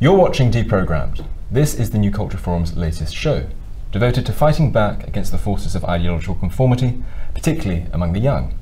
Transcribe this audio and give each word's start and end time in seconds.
You're 0.00 0.16
watching 0.16 0.52
Deprogrammed. 0.52 1.26
This 1.50 1.74
is 1.74 1.90
the 1.90 1.98
New 1.98 2.12
Culture 2.12 2.38
Forum's 2.38 2.76
latest 2.76 3.16
show, 3.16 3.48
devoted 3.90 4.26
to 4.26 4.32
fighting 4.32 4.70
back 4.70 5.04
against 5.08 5.32
the 5.32 5.38
forces 5.38 5.74
of 5.74 5.84
ideological 5.84 6.36
conformity, 6.36 7.02
particularly 7.34 7.86
among 7.92 8.12
the 8.12 8.20
young. 8.20 8.56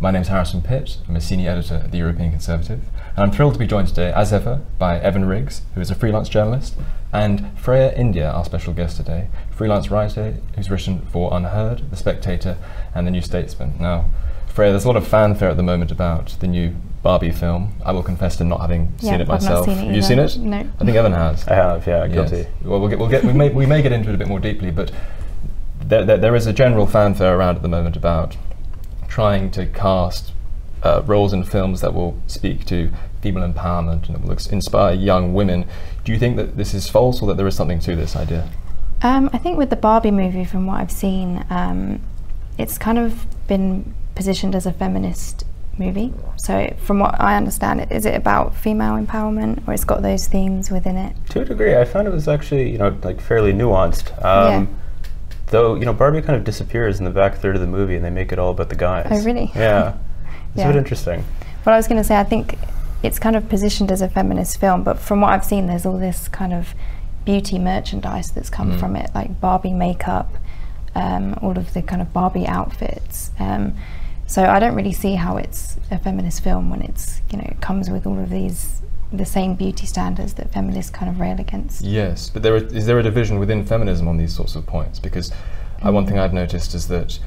My 0.00 0.10
name 0.10 0.22
is 0.22 0.28
Harrison 0.28 0.62
Pitt. 0.62 0.98
I'm 1.08 1.14
a 1.14 1.20
senior 1.20 1.50
editor 1.52 1.76
at 1.76 1.92
the 1.92 1.98
European 1.98 2.32
Conservative, 2.32 2.80
and 3.14 3.18
I'm 3.18 3.30
thrilled 3.30 3.52
to 3.52 3.60
be 3.60 3.68
joined 3.68 3.86
today, 3.86 4.12
as 4.12 4.32
ever, 4.32 4.62
by 4.80 4.98
Evan 4.98 5.26
Riggs, 5.26 5.62
who 5.76 5.80
is 5.80 5.92
a 5.92 5.94
freelance 5.94 6.28
journalist, 6.28 6.74
and 7.12 7.56
Freya 7.56 7.94
India, 7.94 8.28
our 8.28 8.44
special 8.44 8.72
guest 8.72 8.96
today, 8.96 9.28
freelance 9.48 9.92
writer 9.92 10.38
who's 10.56 10.72
written 10.72 11.02
for 11.12 11.30
UnHerd, 11.30 11.88
The 11.90 11.96
Spectator, 11.96 12.58
and 12.96 13.06
The 13.06 13.12
New 13.12 13.22
Statesman. 13.22 13.74
Now, 13.78 14.06
Freya, 14.50 14.72
there's 14.72 14.84
a 14.84 14.88
lot 14.88 14.96
of 14.96 15.06
fanfare 15.06 15.48
at 15.48 15.56
the 15.56 15.62
moment 15.62 15.90
about 15.90 16.28
the 16.40 16.46
new 16.46 16.74
Barbie 17.02 17.30
film. 17.30 17.74
I 17.84 17.92
will 17.92 18.02
confess 18.02 18.36
to 18.36 18.44
not 18.44 18.60
having 18.60 18.92
Yeah, 19.00 19.12
seen 19.12 19.14
it 19.14 19.22
I've 19.22 19.28
not 19.28 19.42
myself. 19.42 19.66
seen 19.66 19.78
it 19.78 19.84
have 19.86 19.94
you 19.96 20.02
seen 20.02 20.18
it? 20.18 20.36
No. 20.38 20.58
I 20.58 20.84
think 20.84 20.96
Evan 20.96 21.12
has. 21.12 21.46
I 21.48 21.54
have, 21.54 21.86
yeah, 21.86 22.06
guilty. 22.08 22.36
Yes. 22.38 22.46
Well, 22.64 22.80
we'll 22.80 22.88
get, 22.88 22.98
we'll 22.98 23.08
get, 23.08 23.24
we, 23.24 23.32
may, 23.32 23.48
we 23.50 23.64
may 23.64 23.80
get 23.80 23.92
into 23.92 24.10
it 24.10 24.14
a 24.14 24.18
bit 24.18 24.28
more 24.28 24.40
deeply, 24.40 24.70
but 24.70 24.90
there, 25.80 26.04
there, 26.04 26.18
there 26.18 26.36
is 26.36 26.46
a 26.46 26.52
general 26.52 26.86
fanfare 26.86 27.36
around 27.38 27.56
at 27.56 27.62
the 27.62 27.68
moment 27.68 27.96
about 27.96 28.36
trying 29.08 29.50
to 29.52 29.66
cast 29.66 30.32
uh, 30.82 31.02
roles 31.06 31.32
in 31.32 31.44
films 31.44 31.80
that 31.80 31.94
will 31.94 32.20
speak 32.26 32.64
to 32.66 32.90
female 33.22 33.50
empowerment 33.50 34.06
and 34.08 34.16
that 34.16 34.22
will 34.22 34.32
inspire 34.32 34.94
young 34.94 35.32
women. 35.32 35.64
Do 36.04 36.12
you 36.12 36.18
think 36.18 36.36
that 36.36 36.56
this 36.56 36.74
is 36.74 36.88
false 36.88 37.22
or 37.22 37.28
that 37.28 37.36
there 37.36 37.46
is 37.46 37.54
something 37.54 37.78
to 37.80 37.94
this 37.96 38.16
idea? 38.16 38.48
Um, 39.02 39.30
I 39.32 39.38
think 39.38 39.56
with 39.58 39.70
the 39.70 39.76
Barbie 39.76 40.10
movie, 40.10 40.44
from 40.44 40.66
what 40.66 40.80
I've 40.80 40.90
seen, 40.92 41.44
um, 41.50 42.00
it's 42.58 42.76
kind 42.78 42.98
of 42.98 43.26
been 43.46 43.94
positioned 44.20 44.54
as 44.54 44.66
a 44.66 44.72
feminist 44.72 45.46
movie. 45.78 46.12
So, 46.36 46.52
from 46.86 46.98
what 46.98 47.18
I 47.18 47.36
understand, 47.38 47.80
it 47.80 47.90
is 47.90 48.04
it 48.04 48.14
about 48.14 48.54
female 48.54 48.94
empowerment, 49.02 49.66
or 49.66 49.72
it's 49.72 49.84
got 49.84 50.02
those 50.02 50.26
themes 50.26 50.70
within 50.70 50.96
it? 50.98 51.16
To 51.30 51.40
a 51.40 51.44
degree, 51.46 51.74
I 51.74 51.86
found 51.86 52.06
it 52.06 52.10
was 52.12 52.28
actually, 52.28 52.70
you 52.70 52.76
know, 52.76 52.94
like 53.02 53.18
fairly 53.20 53.52
nuanced. 53.54 54.08
Um, 54.22 54.68
Though, 55.46 55.74
you 55.74 55.84
know, 55.86 55.92
Barbie 55.94 56.20
kind 56.22 56.36
of 56.36 56.44
disappears 56.44 56.98
in 57.00 57.04
the 57.06 57.10
back 57.10 57.34
third 57.36 57.54
of 57.56 57.60
the 57.60 57.66
movie 57.66 57.96
and 57.96 58.04
they 58.04 58.10
make 58.10 58.30
it 58.30 58.38
all 58.38 58.50
about 58.50 58.68
the 58.68 58.76
guys. 58.76 59.08
Oh, 59.10 59.24
really? 59.24 59.50
Yeah. 59.54 59.94
It's 60.54 60.62
a 60.64 60.66
bit 60.66 60.76
interesting. 60.76 61.24
But 61.64 61.74
I 61.74 61.76
was 61.76 61.86
going 61.88 62.00
to 62.02 62.04
say, 62.04 62.16
I 62.16 62.24
think 62.24 62.56
it's 63.02 63.18
kind 63.20 63.34
of 63.36 63.48
positioned 63.48 63.90
as 63.92 64.00
a 64.02 64.08
feminist 64.08 64.58
film, 64.60 64.82
but 64.84 64.98
from 64.98 65.20
what 65.22 65.32
I've 65.32 65.44
seen, 65.44 65.66
there's 65.66 65.86
all 65.86 65.96
this 65.98 66.28
kind 66.28 66.52
of 66.52 66.74
beauty 67.24 67.58
merchandise 67.58 68.30
that's 68.32 68.50
come 68.50 68.72
Mm. 68.72 68.80
from 68.80 68.96
it, 68.96 69.10
like 69.14 69.40
Barbie 69.40 69.72
makeup, 69.72 70.28
um, 70.94 71.36
all 71.42 71.56
of 71.56 71.72
the 71.72 71.82
kind 71.82 72.02
of 72.02 72.12
Barbie 72.12 72.46
outfits. 72.48 73.30
Um, 73.40 73.74
so 74.30 74.44
I 74.44 74.60
don't 74.60 74.76
really 74.76 74.92
see 74.92 75.16
how 75.16 75.36
it's 75.38 75.76
a 75.90 75.98
feminist 75.98 76.42
film 76.44 76.70
when 76.70 76.82
it's, 76.82 77.20
you 77.32 77.38
know, 77.38 77.48
it 77.48 77.60
comes 77.60 77.90
with 77.90 78.06
all 78.06 78.16
of 78.18 78.30
these, 78.30 78.80
the 79.12 79.26
same 79.26 79.56
beauty 79.56 79.86
standards 79.86 80.34
that 80.34 80.52
feminists 80.52 80.88
kind 80.90 81.10
of 81.10 81.18
rail 81.18 81.40
against. 81.40 81.82
Yes, 81.82 82.30
but 82.30 82.44
there 82.44 82.54
is, 82.54 82.72
is 82.72 82.86
there 82.86 82.98
a 83.00 83.02
division 83.02 83.40
within 83.40 83.66
feminism 83.66 84.06
on 84.06 84.16
these 84.18 84.32
sorts 84.32 84.54
of 84.54 84.64
points? 84.66 85.00
Because 85.00 85.32
uh, 85.84 85.90
one 85.90 86.06
thing 86.06 86.16
I've 86.16 86.32
noticed 86.32 86.74
is 86.76 86.86
that 86.88 87.18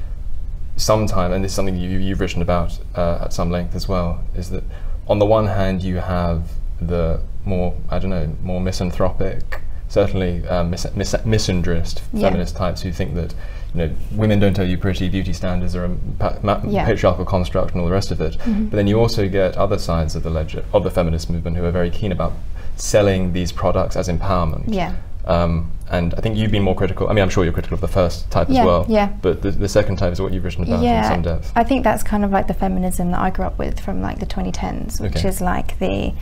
sometime, 0.76 1.30
and 1.32 1.44
this 1.44 1.52
is 1.52 1.56
something 1.56 1.76
you, 1.76 1.98
you've 1.98 2.20
written 2.20 2.40
about 2.40 2.78
uh, 2.94 3.18
at 3.24 3.34
some 3.34 3.50
length 3.50 3.74
as 3.74 3.86
well, 3.86 4.24
is 4.34 4.48
that 4.48 4.64
on 5.06 5.18
the 5.18 5.26
one 5.26 5.46
hand 5.46 5.82
you 5.82 5.96
have 5.96 6.52
the 6.80 7.20
more, 7.44 7.76
I 7.90 7.98
don't 7.98 8.10
know, 8.10 8.34
more 8.42 8.62
misanthropic, 8.62 9.60
certainly 9.88 10.46
um, 10.48 10.70
mis- 10.70 10.86
mis- 10.96 11.12
misandrist 11.14 12.00
Yeah. 12.14 12.22
feminist 12.28 12.56
types 12.56 12.80
who 12.80 12.92
think 12.92 13.14
that 13.14 13.34
you 13.74 13.80
know 13.86 13.90
women 14.12 14.38
don't 14.38 14.54
tell 14.54 14.66
you 14.66 14.78
pretty, 14.78 15.08
beauty 15.08 15.32
standards 15.32 15.74
are 15.74 15.84
a 15.86 15.90
pa- 16.18 16.36
ma- 16.42 16.60
Yeah. 16.66 16.84
patriarchal 16.86 17.24
construct 17.24 17.72
and 17.72 17.80
all 17.80 17.86
the 17.86 17.92
rest 17.92 18.10
of 18.10 18.20
it. 18.20 18.38
Mhm. 18.38 18.70
But 18.70 18.76
then 18.76 18.86
you 18.86 19.00
also 19.00 19.28
get 19.28 19.56
other 19.56 19.78
sides 19.78 20.14
of 20.14 20.22
the 20.22 20.30
ledger 20.30 20.64
of 20.72 20.84
the 20.84 20.90
feminist 20.90 21.28
movement 21.28 21.56
who 21.56 21.64
are 21.64 21.70
very 21.72 21.90
keen 21.90 22.12
about 22.12 22.32
selling 22.76 23.32
these 23.32 23.50
products 23.52 23.96
as 23.96 24.08
empowerment. 24.08 24.64
Yeah. 24.68 24.92
Um, 25.26 25.70
and 25.90 26.14
I 26.14 26.20
think 26.20 26.36
you've 26.36 26.50
been 26.50 26.62
more 26.62 26.74
critical. 26.74 27.08
I 27.08 27.12
mean, 27.14 27.22
I'm 27.22 27.30
sure 27.30 27.44
you're 27.44 27.52
critical 27.52 27.74
of 27.76 27.80
the 27.80 27.88
first 27.88 28.30
type 28.30 28.48
Yeah, 28.50 28.60
as 28.60 28.66
well. 28.66 28.86
yeah. 28.88 29.08
But 29.22 29.42
the, 29.42 29.50
the 29.50 29.68
second 29.68 29.96
type 29.96 30.12
is 30.12 30.20
what 30.20 30.32
you've 30.32 30.44
written 30.44 30.64
about 30.64 30.84
in 30.84 31.04
some 31.04 31.22
depth. 31.22 31.52
I 31.56 31.64
think 31.64 31.82
that's 31.82 32.02
kind 32.02 32.24
of 32.24 32.30
like 32.30 32.46
the 32.46 32.54
feminism 32.54 33.10
that 33.12 33.20
I 33.20 33.30
grew 33.30 33.44
up 33.46 33.58
with 33.58 33.80
from 33.80 34.02
like 34.02 34.18
the 34.20 34.26
2010s, 34.26 35.00
which 35.00 35.16
Okay. 35.16 35.28
is 35.28 35.40
like 35.40 35.78
the, 35.78 36.12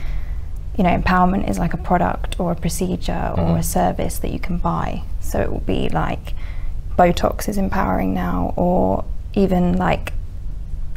you 0.77 0.85
know, 0.85 0.91
empowerment 0.97 1.51
is 1.51 1.59
like 1.59 1.75
a 1.75 1.79
product 1.79 2.39
or 2.39 2.53
a 2.53 2.55
procedure 2.55 3.33
or 3.37 3.45
Mhm. 3.45 3.59
a 3.59 3.63
service 3.63 4.19
that 4.19 4.31
you 4.31 4.39
can 4.39 4.59
buy. 4.59 5.03
So 5.21 5.41
it 5.41 5.53
will 5.53 5.61
be 5.61 5.89
like 5.89 6.35
Botox 6.97 7.49
is 7.49 7.59
empowering 7.59 8.15
now, 8.15 8.53
or 8.57 9.05
even 9.35 9.77
like, 9.77 10.13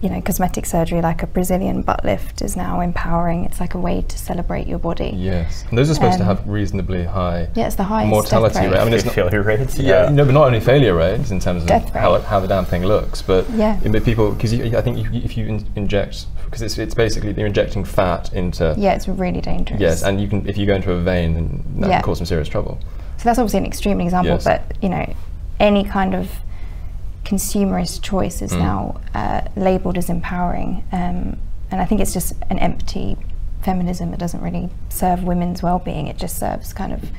you 0.02 0.10
know, 0.10 0.22
cosmetic 0.22 0.66
surgery 0.66 1.02
like 1.02 1.24
a 1.24 1.28
Brazilian 1.28 1.82
butt 1.82 2.04
lift 2.04 2.42
is 2.42 2.56
now 2.58 2.82
empowering. 2.82 3.46
It's 3.46 3.60
like 3.62 3.74
a 3.74 3.80
way 3.80 4.02
to 4.02 4.18
celebrate 4.18 4.68
your 4.68 4.78
body. 4.78 5.12
yes. 5.16 5.64
And 5.70 5.78
those 5.78 5.90
are 5.90 5.94
supposed 5.96 6.18
to 6.18 6.24
Um, 6.24 6.28
have 6.38 6.48
reasonably 6.48 7.06
high 7.06 7.48
Yeah, 7.56 7.68
it's 7.68 7.76
the 7.76 7.84
highest 7.84 8.10
mortality 8.12 8.60
rate. 8.60 8.72
rate. 8.72 8.80
I 8.80 8.84
mean, 8.84 8.94
it's 8.94 9.06
not, 9.06 9.16
failure 9.16 9.42
rates. 9.42 9.80
yeah, 9.80 10.10
no, 10.10 10.26
but 10.26 10.34
not 10.34 10.46
only 10.48 10.60
failure 10.60 10.94
rates 10.96 11.32
in 11.32 11.40
terms 11.40 11.64
of 11.64 11.70
how, 11.92 12.20
how 12.20 12.40
the 12.42 12.48
damn 12.48 12.66
thing 12.66 12.84
looks, 12.86 13.22
but 13.22 13.50
Yeah. 13.52 13.80
but 13.90 14.04
people 14.04 14.32
because 14.34 14.54
I 14.54 14.82
think 14.82 14.98
you, 14.98 15.10
if 15.24 15.38
you 15.38 15.48
in, 15.48 15.66
inject 15.78 16.26
because 16.46 16.62
it's, 16.62 16.78
it's 16.78 16.94
basically 16.94 17.34
you're 17.34 17.48
injecting 17.48 17.86
fat 17.86 18.32
into 18.34 18.76
yeah, 18.78 18.94
it's 18.94 19.08
really 19.08 19.42
dangerous. 19.42 19.80
yes, 19.80 20.04
and 20.04 20.20
you 20.22 20.28
can 20.28 20.48
if 20.48 20.58
you 20.58 20.66
go 20.66 20.76
into 20.76 20.92
a 20.92 21.00
vein, 21.00 21.34
then 21.36 21.64
that 21.80 21.90
Yeah. 21.90 21.96
can 21.96 22.04
cause 22.04 22.18
some 22.18 22.26
serious 22.28 22.50
trouble. 22.50 22.78
So 23.18 23.24
that's 23.24 23.40
obviously 23.40 23.60
an 23.60 23.66
extreme 23.66 24.02
example, 24.02 24.34
Yes. 24.34 24.44
but 24.44 24.62
you 24.82 24.90
know, 24.90 25.06
any 25.60 25.84
kind 25.84 26.14
of 26.14 26.30
consumerist 27.24 28.02
choice 28.02 28.42
is 28.42 28.52
Mm. 28.52 28.60
now 28.60 29.02
uh, 29.14 29.42
labelled 29.56 29.98
as 29.98 30.10
empowering, 30.10 30.84
um, 30.92 31.38
and 31.72 31.82
I 31.82 31.86
think 31.86 32.02
it's 32.02 32.14
just 32.14 32.34
an 32.50 32.60
empty 32.60 33.18
feminism. 33.62 34.14
It 34.14 34.20
doesn't 34.20 34.42
really 34.42 34.70
serve 34.90 35.24
women's 35.24 35.64
well-being. 35.64 36.08
It 36.08 36.18
just 36.18 36.38
serves 36.38 36.72
kind 36.74 36.94
of 36.94 37.10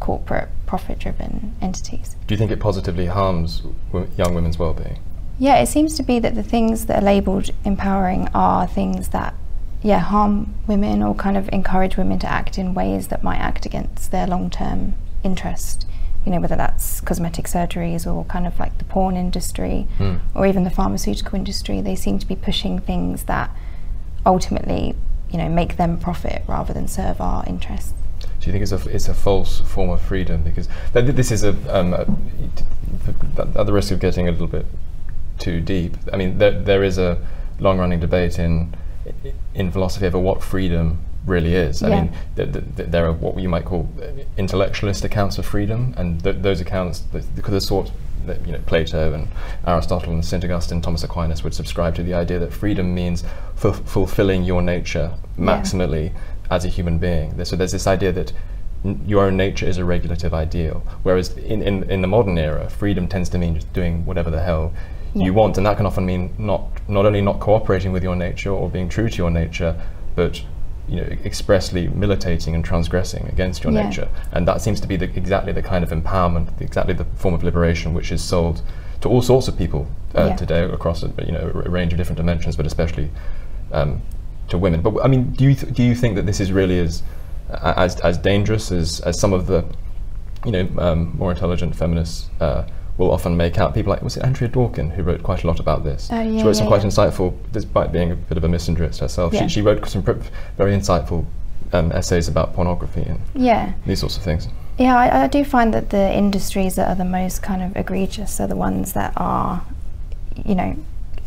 corporate, 0.00 0.48
profit-driven 0.66 1.54
entities. 1.60 2.16
Do 2.26 2.34
you 2.34 2.38
think 2.38 2.50
it 2.50 2.58
positively 2.58 3.06
harms 3.06 3.62
w- 3.92 4.10
young 4.18 4.34
women's 4.34 4.58
well-being? 4.58 4.98
Yeah, 5.38 5.56
it 5.58 5.66
seems 5.68 5.96
to 5.96 6.02
be 6.02 6.18
that 6.18 6.34
the 6.34 6.42
things 6.42 6.86
that 6.86 7.00
are 7.02 7.04
labelled 7.06 7.50
empowering 7.64 8.28
are 8.34 8.66
things 8.66 9.08
that, 9.08 9.34
yeah, 9.80 10.00
harm 10.00 10.54
women 10.66 11.02
or 11.04 11.14
kind 11.14 11.36
of 11.36 11.48
encourage 11.52 11.96
women 11.96 12.18
to 12.20 12.26
act 12.26 12.58
in 12.58 12.74
ways 12.74 13.08
that 13.08 13.22
might 13.22 13.38
act 13.38 13.64
against 13.64 14.10
their 14.10 14.26
long-term 14.26 14.94
interest. 15.22 15.86
You 16.24 16.30
know, 16.32 16.40
whether 16.40 16.56
that's 16.56 17.00
cosmetic 17.00 17.46
surgeries 17.46 18.06
or 18.06 18.24
kind 18.26 18.46
of 18.46 18.58
like 18.58 18.78
the 18.78 18.84
porn 18.84 19.16
industry 19.16 19.88
Hmm. 19.98 20.16
or 20.34 20.46
even 20.46 20.62
the 20.64 20.70
pharmaceutical 20.70 21.34
industry. 21.36 21.80
They 21.80 21.96
seem 21.96 22.18
to 22.20 22.26
be 22.26 22.36
pushing 22.36 22.78
things 22.78 23.24
that 23.24 23.50
ultimately, 24.24 24.94
you 25.30 25.38
know, 25.38 25.48
make 25.48 25.76
them 25.76 25.98
profit 25.98 26.42
rather 26.46 26.72
than 26.72 26.86
serve 26.88 27.20
our 27.20 27.44
interests. 27.46 27.94
Do 28.40 28.46
you 28.46 28.52
think 28.52 28.62
it's 28.62 28.72
a, 28.72 28.88
it's 28.88 29.08
a 29.08 29.14
false 29.14 29.60
form 29.60 29.90
of 29.90 30.00
freedom? 30.00 30.42
Because 30.42 30.68
th- 30.92 31.04
th- 31.04 31.16
this 31.16 31.30
is 31.32 31.42
a, 31.42 31.50
um, 31.76 31.92
a 31.94 32.06
at 33.58 33.66
the 33.66 33.72
risk 33.72 33.90
of 33.90 33.98
getting 34.00 34.28
a 34.28 34.32
little 34.32 34.46
bit 34.46 34.66
too 35.38 35.60
deep. 35.60 35.96
I 36.12 36.16
mean, 36.16 36.38
there, 36.38 36.52
there 36.52 36.84
is 36.84 36.98
a 36.98 37.18
long-running 37.58 38.00
debate 38.00 38.38
in 38.38 38.74
in 39.54 39.72
philosophy 39.72 40.06
over 40.06 40.18
what 40.18 40.42
freedom 40.42 40.98
really 41.26 41.54
is. 41.54 41.82
I 41.82 41.88
Yeah. 41.88 41.94
mean, 42.02 42.12
th- 42.36 42.52
th- 42.52 42.64
th- 42.76 42.88
there 42.90 43.06
are 43.06 43.12
what 43.12 43.38
you 43.38 43.48
might 43.48 43.64
call 43.64 43.88
uh, 44.00 44.06
intellectualist 44.36 45.04
accounts 45.04 45.38
of 45.38 45.46
freedom, 45.46 45.94
and 45.96 46.22
th- 46.22 46.36
those 46.40 46.60
accounts, 46.60 47.00
th- 47.12 47.24
because 47.36 47.52
the 47.52 47.60
sort 47.60 47.90
that 48.26 48.44
you 48.46 48.52
know 48.52 48.60
Plato 48.66 49.12
and 49.12 49.26
Aristotle 49.66 50.12
and 50.12 50.24
Saint 50.24 50.44
Augustine, 50.44 50.80
Thomas 50.80 51.02
Aquinas 51.04 51.42
would 51.44 51.54
subscribe 51.54 51.94
to 51.96 52.02
the 52.02 52.14
idea 52.14 52.38
that 52.38 52.52
freedom 52.52 52.94
means 52.94 53.24
fu- 53.56 53.72
fulfilling 53.72 54.44
your 54.44 54.62
nature 54.62 55.12
Yeah. 55.38 55.44
maximally 55.44 56.12
as 56.50 56.64
a 56.64 56.68
human 56.68 56.98
being. 56.98 57.44
So 57.44 57.56
there's 57.56 57.72
this 57.72 57.86
idea 57.86 58.12
that 58.12 58.32
n- 58.84 59.00
your 59.06 59.24
own 59.24 59.36
nature 59.36 59.66
is 59.66 59.78
a 59.78 59.84
regulative 59.84 60.34
ideal, 60.34 60.82
whereas 61.02 61.36
in, 61.36 61.62
in, 61.62 61.84
in 61.90 62.00
the 62.02 62.08
modern 62.08 62.36
era, 62.38 62.68
freedom 62.68 63.06
tends 63.08 63.28
to 63.30 63.38
mean 63.38 63.54
just 63.54 63.72
doing 63.72 64.04
whatever 64.06 64.30
the 64.30 64.42
hell 64.42 64.72
Yeah. 65.14 65.24
you 65.26 65.34
want, 65.34 65.56
and 65.56 65.66
that 65.66 65.76
can 65.76 65.86
often 65.86 66.04
mean 66.06 66.30
not 66.38 66.62
not 66.88 67.06
only 67.06 67.20
not 67.20 67.38
cooperating 67.40 67.92
with 67.92 68.02
your 68.02 68.16
nature 68.16 68.50
or 68.50 68.68
being 68.68 68.88
true 68.88 69.08
to 69.08 69.16
your 69.16 69.30
nature, 69.30 69.74
but 70.16 70.42
you 70.88 70.96
know 70.96 71.06
expressly 71.24 71.88
militating 71.88 72.54
and 72.54 72.64
transgressing 72.64 73.26
against 73.28 73.62
your 73.64 73.72
Yeah. 73.72 73.82
nature, 73.88 74.08
and 74.32 74.46
that 74.48 74.60
seems 74.60 74.80
to 74.80 74.86
be 74.88 74.96
the, 74.96 75.04
exactly 75.16 75.52
the 75.52 75.62
kind 75.62 75.84
of 75.84 75.90
empowerment, 75.90 76.48
exactly 76.60 76.94
the 76.94 77.04
form 77.16 77.34
of 77.34 77.42
liberation 77.42 77.94
which 77.94 78.10
is 78.12 78.22
sold 78.22 78.62
to 79.00 79.08
all 79.08 79.22
sorts 79.22 79.48
of 79.48 79.56
people 79.56 79.86
uh, 80.16 80.26
Yeah. 80.28 80.36
today 80.36 80.64
across 80.64 81.02
a, 81.02 81.10
you 81.26 81.32
know 81.32 81.50
a 81.64 81.70
range 81.70 81.92
of 81.92 81.98
different 81.98 82.16
dimensions, 82.18 82.56
but 82.56 82.66
especially 82.66 83.10
um, 83.72 84.02
to 84.48 84.58
women. 84.58 84.80
But 84.82 85.04
I 85.04 85.08
mean, 85.08 85.30
do 85.32 85.44
you 85.44 85.54
th- 85.54 85.72
do 85.74 85.82
you 85.82 85.94
think 85.94 86.16
that 86.16 86.26
this 86.26 86.40
is 86.40 86.52
really 86.52 86.78
as 86.80 87.02
as 87.50 88.00
as 88.00 88.18
dangerous 88.18 88.70
as 88.72 89.00
as 89.00 89.18
some 89.18 89.32
of 89.32 89.46
the 89.46 89.64
you 90.44 90.52
know 90.52 90.68
um, 90.78 91.14
more 91.16 91.30
intelligent 91.30 91.74
feminists 91.76 92.28
uh, 92.40 92.64
will 93.02 93.12
often 93.12 93.36
make 93.36 93.58
out? 93.58 93.74
People 93.74 93.90
like 93.92 94.02
was 94.02 94.16
it 94.16 94.22
Andrea 94.24 94.48
Dworkin 94.50 94.92
who 94.92 95.02
wrote 95.02 95.22
quite 95.22 95.44
a 95.44 95.46
lot 95.46 95.60
about 95.60 95.84
this. 95.84 96.08
Oh, 96.12 96.20
yeah, 96.20 96.38
she 96.40 96.44
wrote 96.46 96.56
some 96.56 96.64
yeah, 96.64 96.68
quite 96.68 96.82
yeah. 96.82 96.88
insightful, 96.88 97.36
despite 97.52 97.92
being 97.92 98.10
a 98.12 98.16
bit 98.16 98.36
of 98.38 98.44
a 98.44 98.48
misandrist 98.48 99.00
herself. 99.00 99.34
She, 99.34 99.48
she 99.48 99.62
wrote 99.62 99.86
some 99.88 100.02
pr- 100.02 100.12
very 100.56 100.72
insightful 100.72 101.24
um, 101.72 101.92
essays 101.92 102.28
about 102.28 102.54
pornography 102.54 103.02
and 103.02 103.20
Yeah. 103.34 103.72
these 103.86 104.00
sorts 104.00 104.16
of 104.16 104.22
things. 104.22 104.48
Yeah, 104.78 104.96
I, 104.96 105.24
I 105.24 105.26
do 105.26 105.44
find 105.44 105.72
that 105.74 105.90
the 105.90 106.12
industries 106.14 106.74
that 106.76 106.88
are 106.88 106.94
the 106.94 107.04
most 107.04 107.42
kind 107.42 107.62
of 107.62 107.76
egregious 107.76 108.40
are 108.40 108.46
the 108.48 108.56
ones 108.56 108.94
that 108.94 109.12
are, 109.16 109.62
you 110.44 110.54
know, 110.54 110.76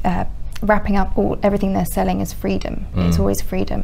uh, 0.04 0.26
wrapping 0.62 0.98
up 0.98 1.18
all 1.18 1.38
everything 1.44 1.74
they're 1.74 1.86
selling 1.86 2.22
as 2.22 2.34
freedom. 2.34 2.86
It's 2.96 3.18
Mm. 3.18 3.20
always 3.20 3.42
freedom. 3.42 3.84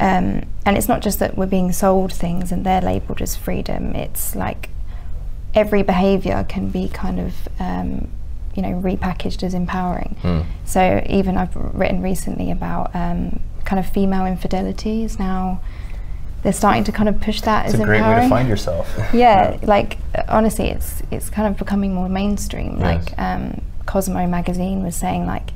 um, 0.00 0.42
and 0.66 0.76
it's 0.76 0.88
not 0.88 1.00
just 1.00 1.18
that 1.20 1.36
we're 1.36 1.46
being 1.46 1.70
sold 1.70 2.12
things 2.12 2.50
and 2.50 2.64
they're 2.66 2.80
labelled 2.80 3.20
as 3.22 3.36
freedom. 3.36 3.94
It's 3.94 4.34
like 4.34 4.68
every 5.54 5.82
behaviour 5.82 6.44
can 6.48 6.68
be 6.68 6.88
kind 6.88 7.20
of 7.20 7.34
um, 7.58 8.08
you 8.54 8.62
know 8.62 8.80
repackaged 8.80 9.42
as 9.42 9.54
empowering. 9.54 10.16
Mm. 10.22 10.46
So 10.64 11.04
even 11.08 11.36
I've 11.36 11.54
written 11.56 12.02
recently 12.02 12.50
about 12.50 12.94
um, 12.94 13.40
kind 13.64 13.78
of 13.78 13.86
female 13.90 14.26
infidelity 14.26 15.04
is 15.04 15.18
now 15.18 15.60
they're 16.42 16.52
starting 16.52 16.84
to 16.84 16.92
kind 16.92 17.08
of 17.08 17.20
push 17.20 17.40
that 17.42 17.66
It's 17.66 17.74
as 17.74 17.80
a 17.80 17.84
great 17.84 17.98
empowering. 17.98 18.22
way 18.22 18.24
to 18.24 18.30
find 18.30 18.48
yourself. 18.48 18.92
yeah, 19.14 19.58
like 19.62 19.98
honestly, 20.28 20.68
it's 20.68 21.02
it's 21.10 21.30
kind 21.30 21.48
of 21.48 21.56
becoming 21.58 21.94
more 21.94 22.08
mainstream. 22.08 22.78
Yes. 22.78 23.08
Like 23.08 23.18
um, 23.18 23.62
Cosmo 23.86 24.26
magazine 24.26 24.82
was 24.82 24.96
saying, 24.96 25.26
like 25.26 25.50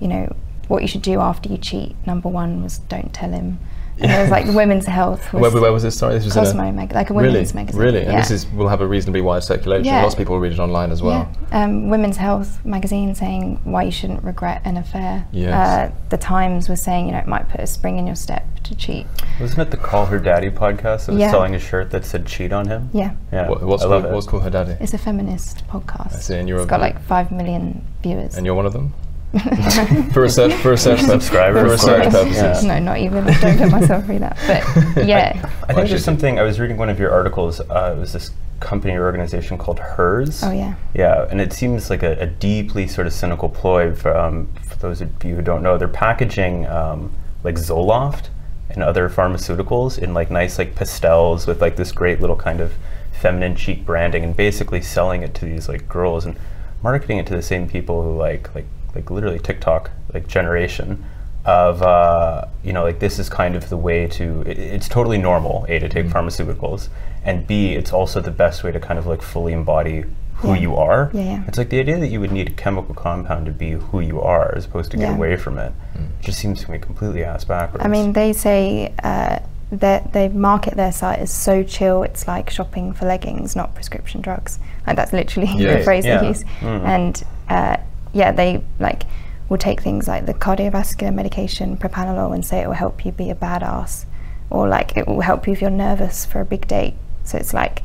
you 0.00 0.08
know 0.08 0.34
what 0.68 0.82
you 0.82 0.88
should 0.88 1.02
do 1.02 1.20
after 1.20 1.48
you 1.48 1.58
cheat. 1.58 1.96
Number 2.06 2.28
one 2.28 2.62
was 2.62 2.78
don't 2.78 3.12
tell 3.12 3.30
him. 3.30 3.58
And 4.00 4.10
there 4.10 4.20
was 4.22 4.30
like 4.30 4.46
women's 4.46 4.86
health. 4.86 5.32
Was 5.32 5.52
Where, 5.52 5.62
where 5.62 5.72
was 5.72 5.82
this? 5.82 5.96
Sorry, 5.98 6.14
this 6.14 6.24
was 6.24 6.36
in 6.36 6.42
a- 6.42 6.46
Cosmo 6.46 6.72
mag- 6.72 6.92
like 6.92 7.10
a 7.10 7.14
really, 7.14 7.28
women's 7.28 7.54
magazine. 7.54 7.80
really, 7.80 8.04
and 8.04 8.18
this 8.18 8.30
is 8.30 8.46
will 8.52 8.68
have 8.68 8.80
a 8.80 8.86
reasonably 8.86 9.20
wide 9.20 9.42
circulation. 9.44 9.84
Yeah. 9.84 10.02
Lots 10.02 10.14
of 10.14 10.18
people 10.18 10.38
read 10.40 10.52
it 10.52 10.58
online 10.58 10.90
as 10.90 11.02
well. 11.02 11.28
Yeah. 11.52 11.64
Um, 11.64 11.88
Women's 11.90 12.16
Health 12.16 12.64
magazine 12.64 13.14
saying 13.14 13.60
why 13.64 13.82
you 13.84 13.90
shouldn't 13.90 14.22
regret 14.24 14.62
an 14.64 14.76
affair. 14.76 15.26
Yes. 15.32 15.52
Uh, 15.54 15.94
the 16.08 16.16
Times 16.18 16.68
was 16.68 16.80
saying 16.80 17.06
you 17.06 17.12
know 17.12 17.18
it 17.18 17.26
might 17.26 17.48
put 17.48 17.60
a 17.60 17.66
spring 17.66 17.98
in 17.98 18.06
your 18.06 18.16
step 18.16 18.44
to 18.64 18.74
cheat. 18.74 19.06
Wasn't 19.40 19.58
it 19.60 19.70
the 19.70 19.76
Call 19.76 20.06
Her 20.06 20.18
Daddy 20.18 20.50
podcast 20.50 21.06
that 21.06 21.12
was 21.12 21.20
Yeah. 21.20 21.30
selling 21.30 21.54
a 21.54 21.58
shirt 21.58 21.90
that 21.90 22.04
said 22.04 22.26
cheat 22.26 22.52
on 22.52 22.66
him? 22.68 22.90
Yeah. 22.92 23.14
Yeah. 23.32 23.48
What, 23.48 23.62
what's, 23.62 23.82
I 23.82 23.86
love 23.86 24.02
called, 24.02 24.12
it. 24.12 24.14
what's 24.16 24.26
called 24.26 24.42
her 24.44 24.50
daddy? 24.50 24.76
It's 24.80 24.94
a 24.94 24.98
feminist 24.98 25.66
podcast. 25.68 26.14
I 26.14 26.18
see, 26.20 26.36
and 26.36 26.48
you're 26.48 26.58
it's 26.58 26.66
a- 26.66 26.70
got 26.70 26.80
like 26.80 27.00
five 27.02 27.30
million 27.32 27.84
viewers. 28.02 28.36
And 28.36 28.44
you're 28.46 28.54
one 28.54 28.66
of 28.66 28.72
them. 28.72 28.92
for 30.12 30.22
research, 30.22 30.52
for 30.54 30.70
research, 30.72 31.00
Subscriber, 31.06 31.60
for 31.60 31.66
of 31.66 31.72
research 31.72 32.10
purposes. 32.10 32.64
Yeah. 32.64 32.78
no, 32.78 32.84
not 32.84 32.98
even. 32.98 33.28
I 33.28 33.40
don't 33.40 33.58
put 33.58 33.70
myself 33.70 34.04
through 34.06 34.18
that. 34.18 34.36
But 34.46 35.06
yeah. 35.06 35.32
I 35.34 35.40
Why 35.40 35.74
think 35.74 35.78
should 35.86 35.90
there's 35.92 36.04
something, 36.04 36.38
I 36.38 36.42
was 36.42 36.58
reading 36.58 36.76
one 36.76 36.88
of 36.88 36.98
your 36.98 37.12
articles, 37.12 37.60
uh, 37.60 37.94
it 37.96 38.00
was 38.00 38.12
this 38.12 38.32
company 38.58 38.94
or 38.94 39.04
organization 39.04 39.56
called 39.56 39.78
HERS. 39.78 40.42
Oh 40.42 40.50
yeah. 40.50 40.74
Yeah, 40.94 41.28
and 41.30 41.40
it 41.40 41.52
seems 41.52 41.90
like 41.90 42.02
a, 42.02 42.12
a 42.18 42.26
deeply 42.26 42.88
sort 42.88 43.06
of 43.06 43.12
cynical 43.12 43.48
ploy 43.48 43.94
for, 43.94 44.16
um, 44.16 44.48
for 44.64 44.76
those 44.78 45.00
of 45.00 45.24
you 45.24 45.36
who 45.36 45.42
don't 45.42 45.62
know. 45.62 45.78
They're 45.78 45.86
packaging 45.86 46.66
um, 46.66 47.16
like 47.44 47.54
Zoloft 47.54 48.26
and 48.68 48.82
other 48.82 49.08
pharmaceuticals 49.08 49.98
in 49.98 50.12
like 50.12 50.30
nice 50.30 50.58
like 50.58 50.74
pastels 50.74 51.46
with 51.46 51.60
like 51.60 51.76
this 51.76 51.92
great 51.92 52.20
little 52.20 52.36
kind 52.36 52.60
of 52.60 52.72
feminine 53.12 53.54
chic 53.54 53.84
branding 53.84 54.24
and 54.24 54.36
basically 54.36 54.80
selling 54.80 55.22
it 55.22 55.34
to 55.34 55.44
these 55.44 55.68
like 55.68 55.88
girls 55.88 56.24
and 56.24 56.36
marketing 56.82 57.18
it 57.18 57.26
to 57.26 57.36
the 57.36 57.42
same 57.42 57.68
people 57.68 58.02
who 58.02 58.16
like 58.16 58.54
like 58.54 58.66
like 58.94 59.10
literally 59.10 59.38
TikTok 59.38 59.90
like 60.12 60.26
generation 60.28 61.04
of 61.44 61.82
uh, 61.82 62.44
you 62.62 62.72
know 62.72 62.82
like 62.84 62.98
this 62.98 63.18
is 63.18 63.28
kind 63.28 63.54
of 63.56 63.68
the 63.70 63.76
way 63.76 64.06
to 64.06 64.42
it, 64.42 64.58
it's 64.58 64.88
totally 64.88 65.18
normal 65.18 65.64
a 65.68 65.78
to 65.78 65.88
take 65.88 66.06
pharmaceuticals 66.06 66.88
and 67.24 67.46
b 67.46 67.72
it's 67.74 67.92
also 67.92 68.20
the 68.20 68.30
best 68.30 68.62
way 68.62 68.70
to 68.70 68.78
kind 68.80 68.98
of 68.98 69.06
like 69.06 69.22
fully 69.22 69.52
embody 69.54 70.04
who 70.34 70.54
Yeah. 70.54 70.60
you 70.60 70.76
are 70.76 71.10
Yeah, 71.14 71.22
yeah. 71.22 71.42
it's 71.48 71.56
like 71.58 71.70
the 71.70 71.80
idea 71.80 71.98
that 71.98 72.08
you 72.08 72.20
would 72.20 72.32
need 72.32 72.48
a 72.48 72.52
chemical 72.52 72.94
compound 72.94 73.46
to 73.46 73.52
be 73.52 73.70
who 73.72 74.00
you 74.00 74.20
are 74.20 74.54
as 74.56 74.66
opposed 74.66 74.90
to 74.92 74.96
get 74.98 75.12
away 75.14 75.36
from 75.36 75.56
it 75.58 75.72
just 76.20 76.38
seems 76.38 76.62
to 76.64 76.70
me 76.70 76.78
completely 76.78 77.24
ass 77.24 77.44
backwards 77.44 77.84
I 77.84 77.88
mean, 77.88 78.12
they 78.12 78.32
say 78.34 78.92
uh, 79.02 79.38
that 79.72 80.12
they 80.12 80.28
market 80.28 80.74
their 80.76 80.92
site 80.92 81.20
as 81.20 81.30
so 81.32 81.62
chill. 81.62 82.02
It's 82.02 82.26
like 82.26 82.50
shopping 82.50 82.92
for 82.92 83.06
leggings, 83.06 83.54
not 83.54 83.72
prescription 83.74 84.20
drugs. 84.20 84.58
Like 84.86 84.96
that's 84.96 85.12
literally 85.12 85.48
Yeah. 85.56 85.76
the 85.78 85.84
phrase 85.84 86.04
Yeah. 86.04 86.18
they 86.20 86.28
use. 86.28 86.44
Mhm. 86.60 86.84
And 86.84 87.24
uh, 87.48 87.76
yeah, 88.12 88.32
they 88.32 88.62
like 88.78 89.04
will 89.48 89.58
take 89.58 89.80
things 89.82 90.06
like 90.06 90.26
the 90.26 90.34
cardiovascular 90.34 91.12
medication 91.12 91.76
propranolol 91.76 92.34
and 92.34 92.44
say 92.44 92.60
it 92.60 92.66
will 92.66 92.74
help 92.74 93.04
you 93.04 93.12
be 93.12 93.30
a 93.30 93.34
badass, 93.34 94.04
or 94.48 94.68
like 94.68 94.96
it 94.96 95.06
will 95.06 95.20
help 95.20 95.46
you 95.46 95.52
if 95.52 95.60
you're 95.60 95.70
nervous 95.70 96.24
for 96.24 96.40
a 96.40 96.44
big 96.44 96.66
date. 96.66 96.94
So 97.24 97.38
it's 97.38 97.52
like 97.52 97.82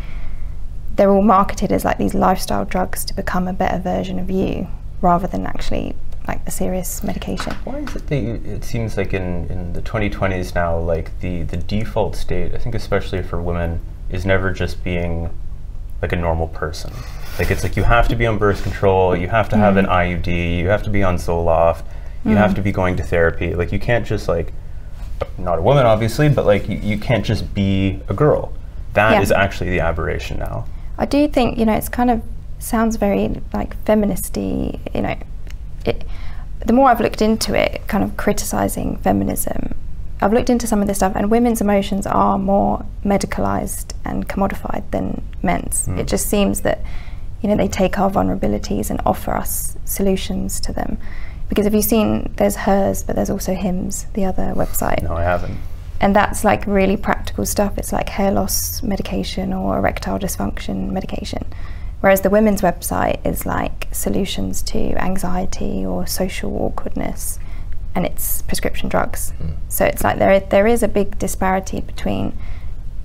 they're 0.96 1.12
all 1.12 1.22
marketed 1.22 1.72
as 1.72 1.84
like 1.84 1.98
these 1.98 2.14
lifestyle 2.14 2.66
drugs 2.66 3.04
to 3.06 3.14
become 3.14 3.48
a 3.48 3.54
better 3.54 3.80
version 3.80 4.20
of 4.20 4.30
you, 4.30 4.68
rather 5.02 5.28
than 5.28 5.46
actually 5.46 5.96
like 6.28 6.42
a 6.48 6.52
serious 6.52 7.04
medication. 7.04 7.54
Why 7.64 7.80
is 7.80 7.96
it 7.96 8.08
that 8.08 8.18
you, 8.18 8.42
it 8.46 8.64
seems 8.64 8.98
like 8.98 9.14
in, 9.14 9.48
in 9.48 9.74
the 9.74 9.82
2020s 9.82 10.56
now, 10.56 10.78
like 10.78 11.20
the, 11.20 11.44
the 11.44 11.58
default 11.58 12.16
state, 12.16 12.56
I 12.56 12.58
think 12.58 12.74
especially 12.74 13.22
for 13.22 13.42
women, 13.42 13.80
is 14.10 14.26
never 14.26 14.52
just 14.52 14.84
being 14.84 15.30
like 16.02 16.12
a 16.12 16.16
normal 16.16 16.48
person. 16.48 16.92
Like 17.40 17.52
it's 17.52 17.64
like 17.64 17.76
you 17.76 17.84
have 17.84 18.08
to 18.10 18.16
be 18.16 18.26
on 18.26 18.38
birth 18.38 18.64
control, 18.64 19.16
you 19.16 19.28
have 19.28 19.50
to 19.50 19.58
have 19.58 19.78
an 19.78 19.86
mm-hmm. 19.86 20.30
IUD, 20.30 20.58
you 20.58 20.68
have 20.70 20.84
to 20.84 20.90
be 20.90 21.04
on 21.04 21.18
Zoloft, 21.18 21.84
you 22.24 22.36
have 22.36 22.52
mm-hmm. 22.52 22.56
to 22.56 22.62
be 22.62 22.72
going 22.72 22.96
to 22.98 23.04
therapy. 23.04 23.54
Like 23.54 23.72
you 23.72 23.80
can't 23.80 24.06
just 24.06 24.28
like, 24.28 24.54
not 25.38 25.60
a 25.60 25.62
woman 25.62 25.86
obviously, 25.86 26.30
but 26.30 26.46
like 26.46 26.68
you, 26.70 26.78
you 26.78 26.98
can't 26.98 27.26
just 27.26 27.54
be 27.54 28.00
a 28.08 28.14
girl. 28.14 28.54
That 28.94 29.22
is 29.22 29.30
Yeah. 29.30 29.42
actually 29.42 29.72
the 29.72 29.82
aberration 29.82 30.40
now. 30.40 30.66
I 30.98 31.06
do 31.06 31.28
think 31.28 31.58
you 31.58 31.66
know 31.66 31.74
it's 31.74 31.90
kind 31.90 32.10
of 32.10 32.22
sounds 32.60 32.96
very 32.96 33.42
like 33.54 33.76
feministy. 33.86 34.80
You 34.94 35.02
know, 35.02 35.16
it, 35.86 36.06
the 36.66 36.74
more 36.74 36.90
I've 36.90 37.02
looked 37.02 37.22
into 37.22 37.54
it, 37.54 37.86
kind 37.88 38.04
of 38.04 38.18
criticizing 38.18 38.98
feminism, 38.98 39.76
I've 40.22 40.34
looked 40.34 40.50
into 40.50 40.66
some 40.68 40.82
of 40.82 40.88
this 40.88 40.98
stuff, 40.98 41.14
and 41.16 41.30
women's 41.30 41.62
emotions 41.62 42.08
are 42.08 42.38
more 42.38 42.86
medicalized 43.04 43.94
and 44.06 44.28
commodified 44.28 44.90
than 44.92 45.24
men's. 45.44 45.88
It 45.88 45.92
hmm. 45.92 46.06
just 46.06 46.28
seems 46.28 46.62
that 46.62 46.82
you 47.42 47.50
know 47.50 47.58
they 47.58 47.68
take 47.68 48.00
our 48.00 48.10
vulnerabilities 48.10 48.90
and 48.90 49.02
offer 49.06 49.32
us 49.32 49.78
solutions 49.86 50.60
to 50.62 50.74
them. 50.74 50.98
Because 51.50 51.66
have 51.66 51.76
you 51.76 51.82
seen? 51.82 52.34
There's 52.38 52.56
hers, 52.56 53.04
but 53.04 53.16
there's 53.16 53.30
also 53.30 53.54
hims, 53.54 54.08
the 54.14 54.26
other 54.26 54.54
website 54.56 55.04
No, 55.04 55.16
I 55.16 55.24
haven't. 55.24 55.58
and 56.02 56.16
that's 56.16 56.44
like 56.44 56.66
really 56.66 56.98
practical 56.98 57.46
stuff. 57.46 57.78
It's 57.78 57.92
like 57.94 58.10
hair 58.10 58.32
loss 58.32 58.82
medication 58.82 59.54
or 59.54 59.78
erectile 59.78 60.18
dysfunction 60.18 60.92
medication. 60.92 61.46
Whereas 62.02 62.22
the 62.22 62.30
women's 62.30 62.62
website 62.62 63.26
is 63.26 63.46
like 63.46 63.88
solutions 63.92 64.62
to 64.64 64.80
anxiety 65.02 65.86
or 65.86 66.06
social 66.06 66.56
awkwardness, 66.56 67.40
and 67.96 68.06
it's 68.06 68.42
prescription 68.44 68.90
drugs. 68.90 69.34
So 69.70 69.86
it's 69.86 70.04
like 70.04 70.20
there 70.20 70.40
there 70.40 70.68
is 70.68 70.84
a 70.84 70.88
big 70.88 71.18
disparity 71.18 71.82
between, 71.82 72.38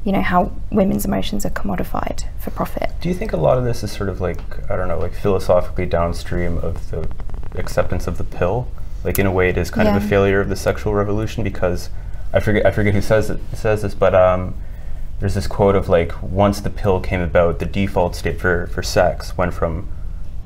you 0.04 0.12
know, 0.12 0.20
how 0.22 0.52
women's 0.70 1.04
emotions 1.04 1.46
are 1.46 1.50
commodified 1.50 2.24
for 2.40 2.50
profit. 2.50 2.90
Do 3.00 3.08
you 3.08 3.14
think 3.14 3.32
a 3.32 3.36
lot 3.36 3.56
of 3.56 3.64
this 3.64 3.82
is 3.84 3.92
sort 3.92 4.08
of 4.08 4.20
like 4.20 4.40
I 4.70 4.76
don't 4.76 4.88
know, 4.88 4.98
like 4.98 5.14
philosophically 5.14 5.86
downstream 5.86 6.58
of 6.58 6.90
the 6.90 7.08
acceptance 7.54 8.06
of 8.06 8.18
the 8.18 8.24
pill? 8.24 8.68
Like 9.04 9.18
in 9.18 9.26
a 9.26 9.32
way, 9.32 9.48
it 9.48 9.56
is 9.56 9.70
kind 9.70 9.88
of 9.88 9.96
a 9.96 10.06
failure 10.06 10.40
of 10.40 10.48
the 10.50 10.56
sexual 10.56 10.92
revolution 10.92 11.42
because 11.44 11.88
I 12.32 12.40
forget 12.40 12.66
I 12.66 12.70
forget 12.70 12.92
who 12.94 13.00
says 13.00 13.30
it, 13.30 13.40
says 13.54 13.82
this, 13.82 13.94
but 13.94 14.14
um, 14.14 14.54
there's 15.20 15.34
this 15.34 15.46
quote 15.46 15.74
of 15.76 15.88
like 15.88 16.20
once 16.22 16.60
the 16.60 16.70
pill 16.70 17.00
came 17.00 17.20
about, 17.20 17.60
the 17.60 17.66
default 17.66 18.14
state 18.16 18.38
for 18.40 18.66
for 18.66 18.82
sex 18.82 19.36
went 19.38 19.54
from 19.54 19.88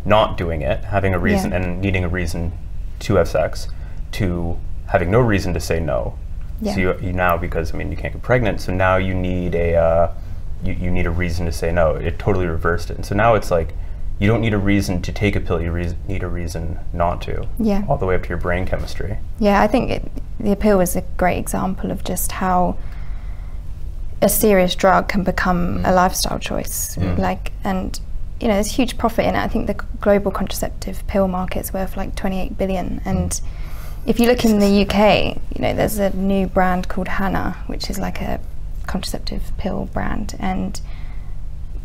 not 0.05 0.37
doing 0.37 0.63
it, 0.63 0.85
having 0.85 1.15
a 1.15 1.19
reason 1.19 1.51
Yeah. 1.51 1.57
and 1.63 1.81
needing 1.81 2.05
a 2.05 2.09
reason 2.09 2.53
to 3.01 3.15
have 3.17 3.27
sex, 3.29 3.69
to 4.15 4.59
having 4.87 5.11
no 5.11 5.21
reason 5.21 5.55
to 5.55 5.61
say 5.61 5.81
no. 5.81 6.19
Yeah. 6.61 6.75
So 6.75 6.81
you, 6.81 6.99
you 7.01 7.13
now 7.13 7.37
because 7.37 7.75
I 7.75 7.77
mean 7.77 7.91
you 7.91 7.97
can't 7.97 8.13
get 8.13 8.23
pregnant, 8.23 8.61
so 8.61 8.73
now 8.73 8.97
you 8.97 9.15
need 9.15 9.55
a 9.55 9.75
uh, 9.75 10.15
you, 10.63 10.73
you 10.75 10.91
need 10.91 11.07
a 11.07 11.11
reason 11.11 11.47
to 11.47 11.53
say 11.53 11.73
no. 11.73 11.95
It 11.97 12.19
totally 12.19 12.47
reversed 12.47 12.91
it, 12.91 12.97
and 12.97 13.05
so 13.07 13.15
now 13.15 13.35
it's 13.35 13.51
like 13.51 13.75
you 14.19 14.29
don't 14.29 14.41
need 14.41 14.55
a 14.55 14.59
reason 14.59 15.03
to 15.03 15.13
take 15.13 15.35
a 15.35 15.41
pill. 15.41 15.61
You 15.61 15.73
reas 15.73 15.95
need 16.07 16.23
a 16.23 16.29
reason 16.29 16.79
not 16.93 17.21
to. 17.23 17.49
Yeah. 17.59 17.85
All 17.89 17.99
the 17.99 18.07
way 18.07 18.15
up 18.15 18.23
to 18.23 18.29
your 18.29 18.39
brain 18.39 18.67
chemistry. 18.67 19.19
Yeah, 19.41 19.61
I 19.61 19.67
think 19.67 19.91
it, 19.91 20.13
the 20.39 20.55
pill 20.55 20.81
is 20.81 20.95
a 20.95 21.03
great 21.17 21.39
example 21.39 21.91
of 21.91 22.05
just 22.05 22.33
how 22.33 22.77
a 24.23 24.29
serious 24.29 24.75
drug 24.75 25.09
can 25.09 25.25
become 25.25 25.79
a 25.79 25.89
mm. 25.89 25.95
lifestyle 25.95 26.39
choice. 26.39 26.97
Mm. 26.97 27.19
Like, 27.19 27.53
and 27.65 27.99
you 28.41 28.47
know, 28.49 28.55
there's 28.55 28.71
huge 28.71 28.97
profit 28.97 29.27
in 29.27 29.35
it. 29.35 29.39
I 29.39 29.49
think 29.49 29.67
the 29.67 29.75
global 30.01 30.31
contraceptive 30.31 31.07
pill 31.09 31.27
market's 31.27 31.73
worth 31.73 31.97
like 31.97 32.15
28 32.15 32.57
billion. 32.57 33.03
And 33.05 33.31
mm. 33.31 33.43
If 34.07 34.21
you 34.21 34.27
look 34.27 34.45
in 34.45 34.59
the 34.59 34.83
UK, 34.83 35.37
you 35.55 35.63
know, 35.63 35.75
there's 35.75 35.99
a 35.99 36.15
new 36.15 36.47
brand 36.47 36.89
called 36.89 37.09
Hana, 37.09 37.57
which 37.69 37.89
is 37.89 37.99
like 37.99 38.21
a 38.21 38.41
contraceptive 38.87 39.53
pill 39.57 39.87
brand, 39.87 40.37
and 40.39 40.79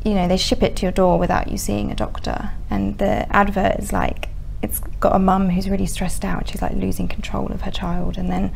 you 0.04 0.14
know, 0.14 0.28
they 0.28 0.38
ship 0.38 0.64
it 0.64 0.76
to 0.78 0.84
your 0.84 0.92
door 0.92 1.18
without 1.18 1.50
you 1.50 1.58
seeing 1.58 1.92
a 1.92 1.96
doctor. 1.96 2.52
And 2.70 2.98
the 2.98 3.34
advert 3.36 3.80
is 3.80 3.92
like, 3.92 4.30
it's 4.62 4.80
got 5.00 5.16
a 5.16 5.20
mum 5.20 5.50
who's 5.50 5.70
really 5.70 5.86
stressed 5.86 6.24
out. 6.26 6.50
She's 6.50 6.62
like 6.62 6.74
losing 6.74 7.08
control 7.08 7.52
of 7.52 7.62
her 7.62 7.72
child. 7.72 8.18
And 8.18 8.30
then, 8.30 8.54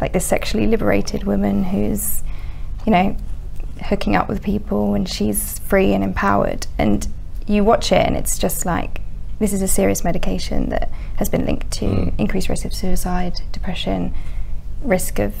like, 0.00 0.12
this 0.12 0.26
sexually 0.26 0.66
liberated 0.66 1.24
woman 1.24 1.64
who's, 1.64 2.22
you 2.86 2.92
know, 2.92 3.16
hooking 3.84 4.16
up 4.16 4.28
with 4.28 4.42
people 4.42 4.94
and 4.94 5.08
she's 5.08 5.58
free 5.60 5.92
and 5.92 6.04
empowered. 6.04 6.66
And 6.78 7.06
you 7.46 7.64
watch 7.64 7.92
it 7.92 8.06
and 8.06 8.16
it's 8.16 8.38
just 8.38 8.64
like, 8.64 9.01
this 9.42 9.52
is 9.52 9.60
a 9.60 9.68
serious 9.68 10.04
medication 10.04 10.68
that 10.70 10.88
has 11.16 11.28
been 11.28 11.44
linked 11.44 11.70
to 11.72 12.12
increased 12.16 12.48
risk 12.48 12.64
of 12.64 12.72
suicide, 12.72 13.40
depression, 13.50 14.14
risk 14.82 15.18
of 15.18 15.34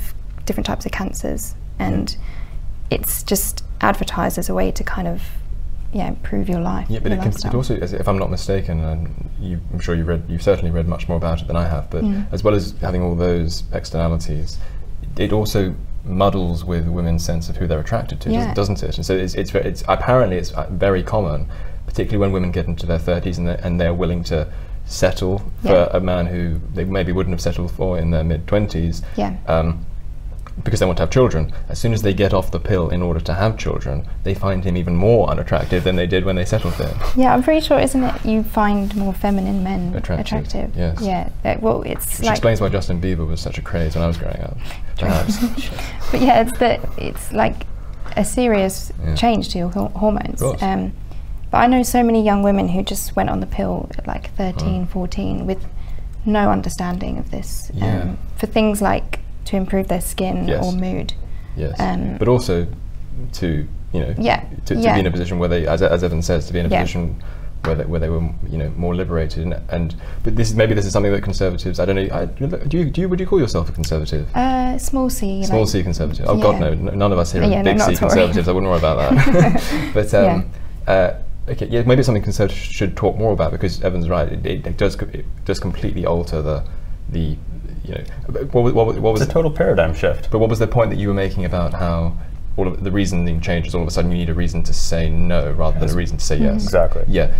different 0.44 0.66
types 0.66 0.84
of 0.84 0.92
cancers. 0.92 1.54
And 1.78 2.16
it's 2.90 3.22
just 3.22 3.64
advertised 3.80 4.38
as 4.38 4.48
a 4.48 4.54
way 4.54 4.70
to 4.72 4.84
kind 4.84 5.08
of 5.08 5.22
yeah 5.92 6.08
improve 6.08 6.48
your 6.48 6.60
life. 6.60 6.86
Yeah, 6.90 7.00
but 7.00 7.12
it, 7.12 7.20
can, 7.20 7.32
it 7.32 7.54
also, 7.54 7.74
if 7.76 8.08
I'm 8.08 8.18
not 8.18 8.30
mistaken, 8.30 8.80
and 8.82 9.30
you, 9.40 9.60
I'm 9.72 9.78
sure 9.78 9.94
you 9.94 10.04
read, 10.04 10.24
you've 10.28 10.42
certainly 10.42 10.70
read 10.70 10.88
much 10.88 11.06
more 11.08 11.16
about 11.16 11.40
it 11.42 11.46
than 11.46 11.56
I 11.56 11.68
have. 11.68 11.88
But 11.90 12.02
Mm. 12.02 12.26
as 12.32 12.42
well 12.42 12.54
as 12.54 12.74
having 12.80 13.02
all 13.02 13.14
those 13.14 13.64
externalities, 13.72 14.58
it 15.16 15.32
also 15.32 15.74
muddles 16.04 16.64
with 16.64 16.88
women's 16.88 17.24
sense 17.24 17.48
of 17.48 17.56
who 17.58 17.66
they're 17.68 17.78
attracted 17.80 18.20
to, 18.22 18.30
Yeah. 18.32 18.52
doesn't 18.54 18.82
it? 18.82 18.96
And 18.96 19.06
so 19.06 19.14
it's, 19.14 19.34
it's, 19.34 19.54
it's 19.54 19.84
apparently 19.86 20.36
it's 20.36 20.50
uh, 20.52 20.66
very 20.70 21.02
common, 21.02 21.46
particularly 21.92 22.18
when 22.18 22.32
women 22.32 22.50
get 22.50 22.66
into 22.66 22.86
their 22.86 22.98
30s 22.98 23.36
and 23.38 23.46
they're, 23.46 23.60
and 23.62 23.78
they're 23.80 23.94
willing 23.94 24.24
to 24.24 24.50
settle 24.86 25.38
for 25.62 25.84
a 25.92 26.00
man 26.00 26.26
who 26.26 26.58
they 26.74 26.84
maybe 26.84 27.12
wouldn't 27.12 27.32
have 27.34 27.40
settled 27.40 27.70
for 27.70 27.98
in 27.98 28.10
their 28.10 28.24
mid 28.24 28.46
20s. 28.46 29.04
Yeah. 29.16 29.36
Um, 29.46 29.86
because 30.64 30.80
they 30.80 30.86
want 30.86 30.98
to 30.98 31.02
have 31.02 31.10
children. 31.10 31.50
As 31.70 31.78
soon 31.78 31.94
as 31.94 32.02
they 32.02 32.12
get 32.12 32.34
off 32.34 32.50
the 32.50 32.60
pill 32.60 32.90
in 32.90 33.00
order 33.00 33.20
to 33.20 33.32
have 33.34 33.56
children, 33.56 34.06
they 34.22 34.34
find 34.34 34.62
him 34.64 34.76
even 34.76 34.94
more 34.94 35.28
unattractive 35.30 35.82
than 35.84 35.96
they 35.96 36.06
did 36.06 36.26
when 36.26 36.36
they 36.36 36.44
settled 36.44 36.74
there. 36.74 36.94
Yeah, 37.16 37.32
I'm 37.32 37.42
pretty 37.42 37.60
sure, 37.62 37.78
isn't 37.80 38.02
it? 38.02 38.24
You 38.26 38.42
find 38.42 38.94
more 38.94 39.14
feminine 39.14 39.62
men 39.64 39.94
Attractive, 39.94 40.26
attractive. 40.44 40.76
yes. 40.76 41.00
Yeah. 41.00 41.30
uh, 41.44 41.56
well, 41.60 41.82
it's 41.84 42.18
Which 42.18 42.26
like, 42.26 42.32
explains 42.36 42.60
why 42.60 42.68
Justin 42.68 43.00
Bieber 43.00 43.26
was 43.26 43.40
such 43.40 43.56
a 43.56 43.62
craze 43.62 43.94
when 43.94 44.04
I 44.04 44.06
was 44.06 44.18
growing 44.18 44.40
up. 44.42 44.58
Perhaps. 44.98 45.38
but 46.10 46.20
yeah, 46.20 46.42
it's 46.42 46.58
that 46.58 46.80
it's 46.98 47.32
like 47.32 47.64
a 48.14 48.24
serious 48.24 48.92
Yeah. 49.02 49.14
change 49.14 49.48
to 49.50 49.58
your 49.58 49.70
hor- 49.70 49.88
hormones. 49.90 50.42
Um, 50.60 50.92
but 51.52 51.58
I 51.58 51.66
know 51.68 51.82
so 51.84 52.02
many 52.02 52.22
young 52.24 52.42
women 52.42 52.66
who 52.68 52.82
just 52.82 53.14
went 53.14 53.30
on 53.30 53.38
the 53.40 53.46
pill 53.46 53.88
at 53.98 54.06
like 54.08 54.34
13, 54.36 54.86
Mm. 54.86 54.88
14 54.88 55.46
with 55.46 55.64
no 56.26 56.50
understanding 56.50 57.18
of 57.18 57.30
this. 57.30 57.70
um, 57.80 58.18
for 58.36 58.46
things 58.46 58.82
like 58.82 59.20
to 59.44 59.56
improve 59.56 59.86
their 59.88 60.00
skin 60.00 60.48
Yes. 60.48 60.64
or 60.64 60.72
mood. 60.72 61.12
yes. 61.56 61.78
Um, 61.78 62.16
but 62.18 62.26
also 62.28 62.66
to, 63.34 63.68
you 63.92 64.00
know, 64.00 64.14
Yeah, 64.18 64.40
to, 64.66 64.74
to 64.74 64.80
yeah. 64.80 64.94
be 64.94 65.00
in 65.00 65.06
a 65.06 65.10
position 65.10 65.38
where 65.38 65.48
they, 65.48 65.66
as, 65.66 65.82
as 65.82 66.02
Evan 66.02 66.22
says, 66.22 66.46
to 66.46 66.52
be 66.52 66.58
in 66.58 66.66
a 66.66 66.68
Yeah. 66.70 66.80
position 66.82 67.16
where 67.64 67.74
they, 67.76 67.84
where 67.84 68.00
they 68.00 68.08
were, 68.08 68.22
you 68.48 68.58
know, 68.58 68.70
more 68.76 68.94
liberated. 68.94 69.44
And, 69.44 69.54
and 69.68 69.94
but 70.24 70.34
this 70.36 70.48
is 70.50 70.56
maybe 70.56 70.74
this 70.74 70.86
is 70.86 70.92
something 70.92 71.12
that 71.12 71.22
conservatives. 71.22 71.78
I 71.78 71.84
don't 71.84 71.96
know. 71.96 72.08
I, 72.12 72.24
do 72.24 72.78
you 72.78 72.84
do 72.86 73.00
you 73.02 73.08
would 73.08 73.20
you 73.20 73.26
call 73.26 73.38
yourself 73.38 73.68
a 73.68 73.72
conservative? 73.72 74.26
Uh, 74.34 74.78
small 74.78 75.08
c. 75.10 75.44
Small 75.44 75.60
like, 75.60 75.68
C 75.68 75.82
conservative. 75.82 76.26
Oh 76.28 76.36
God, 76.40 76.58
no, 76.60 76.74
none 76.74 77.12
of 77.12 77.18
us 77.18 77.30
here 77.32 77.42
are 77.42 77.46
Yeah, 77.50 77.62
big 77.62 77.78
not 77.78 77.90
C 77.90 77.96
conservatives. 77.96 78.48
I 78.48 78.52
wouldn't 78.52 78.70
worry 78.70 78.78
about 78.78 79.14
that. 79.14 79.90
but 79.94 80.12
um, 80.14 80.50
uh, 80.88 81.12
okay, 81.48 81.66
yeah, 81.66 81.82
maybe 81.82 82.00
it's 82.00 82.06
something 82.06 82.22
conservatives 82.22 82.60
should 82.60 82.96
talk 82.96 83.16
more 83.16 83.32
about 83.32 83.50
because 83.52 83.82
Evan's 83.82 84.08
right. 84.08 84.30
It, 84.32 84.46
it, 84.46 84.66
it 84.66 84.76
does 84.76 84.94
it 84.96 85.24
does 85.44 85.58
completely 85.60 86.06
alter 86.06 86.40
the 86.42 86.64
the 87.08 87.36
you 87.84 87.94
know 87.94 88.04
what, 88.52 88.54
was- 88.64 88.72
what, 88.72 88.86
was- 88.86 88.98
what 88.98 89.12
was 89.12 89.22
It's 89.22 89.30
a 89.30 89.32
total 89.32 89.50
paradigm 89.50 89.92
shift. 89.94 90.30
but 90.30 90.38
what 90.38 90.48
was 90.48 90.58
the 90.58 90.66
point 90.68 90.90
that 90.90 90.96
you 90.98 91.08
were 91.08 91.14
making 91.14 91.44
about 91.44 91.74
how 91.74 92.16
all 92.56 92.68
of 92.68 92.84
the 92.84 92.90
reasoning 92.92 93.40
changes? 93.40 93.74
All 93.74 93.82
of 93.82 93.88
a 93.88 93.90
sudden, 93.90 94.10
you 94.12 94.18
need 94.18 94.28
a 94.30 94.34
reason 94.34 94.62
to 94.64 94.72
say 94.72 95.08
no 95.10 95.50
rather 95.52 95.80
than 95.80 95.90
a 95.90 95.94
reason 95.94 96.16
to 96.18 96.24
say 96.24 96.36
yes. 96.36 96.48
Mm-hmm. 96.48 96.64
Exactly. 96.64 97.04
Yeah, 97.08 97.34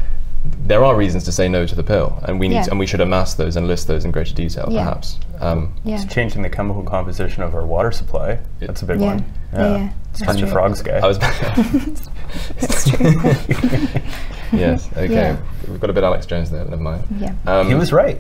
there 0.65 0.83
are 0.85 0.97
reasons 0.97 1.23
to 1.25 1.33
say 1.33 1.49
no 1.49 1.67
to 1.67 1.75
the 1.75 1.85
pill, 1.85 2.19
and 2.25 2.41
we 2.41 2.49
need 2.49 2.55
Yeah. 2.57 2.67
and 2.71 2.79
we 2.79 2.87
should 2.87 3.01
amass 3.01 3.35
those 3.35 3.55
and 3.57 3.69
list 3.69 3.87
those 3.87 4.05
in 4.05 4.11
greater 4.11 4.35
detail, 4.35 4.67
Yeah. 4.71 4.85
perhaps. 4.85 5.19
Um, 5.43 5.75
Yeah. 5.85 5.97
It's 5.97 6.13
changing 6.13 6.43
the 6.43 6.49
chemical 6.49 6.83
composition 6.85 7.43
of 7.43 7.55
our 7.55 7.67
water 7.67 7.91
supply. 7.91 8.39
That's 8.61 8.83
a 8.83 8.87
big 8.87 9.01
Yeah. 9.01 9.07
one. 9.07 9.25
Yeah, 9.53 9.61
yeah, 9.77 9.91
It's 10.11 10.21
that's 10.21 10.33
turning 10.33 10.47
the 10.47 10.51
frogs 10.53 10.83
gay. 10.83 10.99
I 11.03 11.07
was. 11.07 11.19
That's 12.61 12.89
true. 12.89 12.99
yes. 14.59 14.89
Okay. 14.93 15.13
Yeah. 15.13 15.37
We've 15.69 15.81
got 15.81 15.91
a 15.91 15.93
bit 15.93 16.05
Alex 16.05 16.25
Jones 16.25 16.51
there. 16.51 16.65
Never 16.65 16.81
mind. 16.83 17.05
yeah. 17.19 17.35
Um, 17.47 17.69
he 17.69 17.75
was 17.75 17.93
right. 17.93 18.19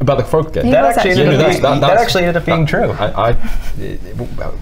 about 0.00 0.18
the 0.18 0.24
frog 0.24 0.52
game. 0.52 0.66
He 0.66 0.70
That 0.70 0.84
actually 0.84 1.10
actually 1.10 1.24
ended 1.24 1.40
up 1.40 1.46
right. 1.46 1.62
being, 1.62 1.80
that, 1.80 1.96
actually 1.98 2.24
ended 2.24 2.36
up 2.36 2.46
being 2.46 2.66
true. 2.66 2.90
I, 2.92 3.30
I, 3.30 3.32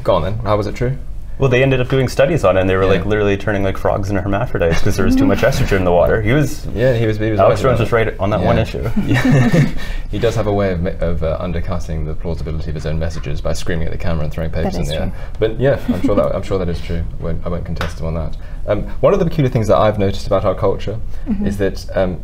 go 0.02 0.14
on 0.14 0.22
then. 0.22 0.38
How 0.38 0.56
was 0.56 0.66
it 0.66 0.74
true? 0.74 0.96
Well, 1.38 1.50
they 1.50 1.62
ended 1.62 1.82
up 1.82 1.88
doing 1.90 2.08
studies 2.08 2.44
on 2.44 2.56
it, 2.56 2.60
and 2.60 2.70
they 2.70 2.76
were 2.76 2.84
Yeah. 2.84 2.88
like 2.92 3.04
literally 3.04 3.36
turning 3.36 3.62
like 3.62 3.76
frogs 3.76 4.08
into 4.08 4.22
hermaphrodites 4.22 4.80
because 4.80 4.96
there 4.96 5.04
was 5.04 5.14
too 5.14 5.26
much 5.26 5.38
estrogen 5.42 5.76
in 5.78 5.84
the 5.84 5.92
water. 5.92 6.22
He 6.22 6.32
was. 6.32 6.64
Yeah, 6.68 6.94
he 6.94 7.06
was. 7.06 7.18
He 7.18 7.30
was 7.30 7.38
Alex 7.40 7.60
Jones 7.60 7.78
was 7.78 7.92
right 7.92 8.18
on 8.18 8.30
that 8.30 8.40
Yeah. 8.40 8.46
one 8.46 8.58
issue. 8.58 8.82
He 10.10 10.18
does 10.18 10.34
have 10.36 10.46
a 10.46 10.52
way 10.52 10.72
of, 10.72 10.86
of 11.02 11.22
uh, 11.22 11.36
undercutting 11.40 12.04
the 12.06 12.14
plausibility 12.14 12.70
of 12.70 12.74
his 12.74 12.86
own 12.86 12.98
messages 12.98 13.40
by 13.40 13.52
screaming 13.52 13.86
at 13.86 13.92
the 13.92 13.98
camera 13.98 14.24
and 14.24 14.32
throwing 14.32 14.50
papers 14.50 14.76
in 14.76 14.82
is 14.82 14.88
the 14.88 14.94
air. 15.02 15.12
But 15.38 15.60
yeah, 15.60 15.78
I'm 15.88 16.00
sure 16.00 16.14
that 16.14 16.34
I'm 16.34 16.42
sure 16.42 16.58
that 16.58 16.68
is 16.68 16.80
true. 16.80 17.04
I 17.20 17.22
won't, 17.22 17.44
I 17.44 17.48
won't 17.50 17.66
contest 17.66 18.00
him 18.00 18.06
on 18.06 18.14
that. 18.14 18.36
Um, 18.66 18.84
one 19.00 19.12
of 19.12 19.18
the 19.18 19.26
peculiar 19.26 19.50
things 19.50 19.68
that 19.68 19.76
I've 19.76 19.98
noticed 19.98 20.26
about 20.26 20.44
our 20.44 20.54
culture 20.54 20.98
Mm-hmm. 21.26 21.46
is 21.46 21.58
that 21.58 21.96
um, 21.96 22.20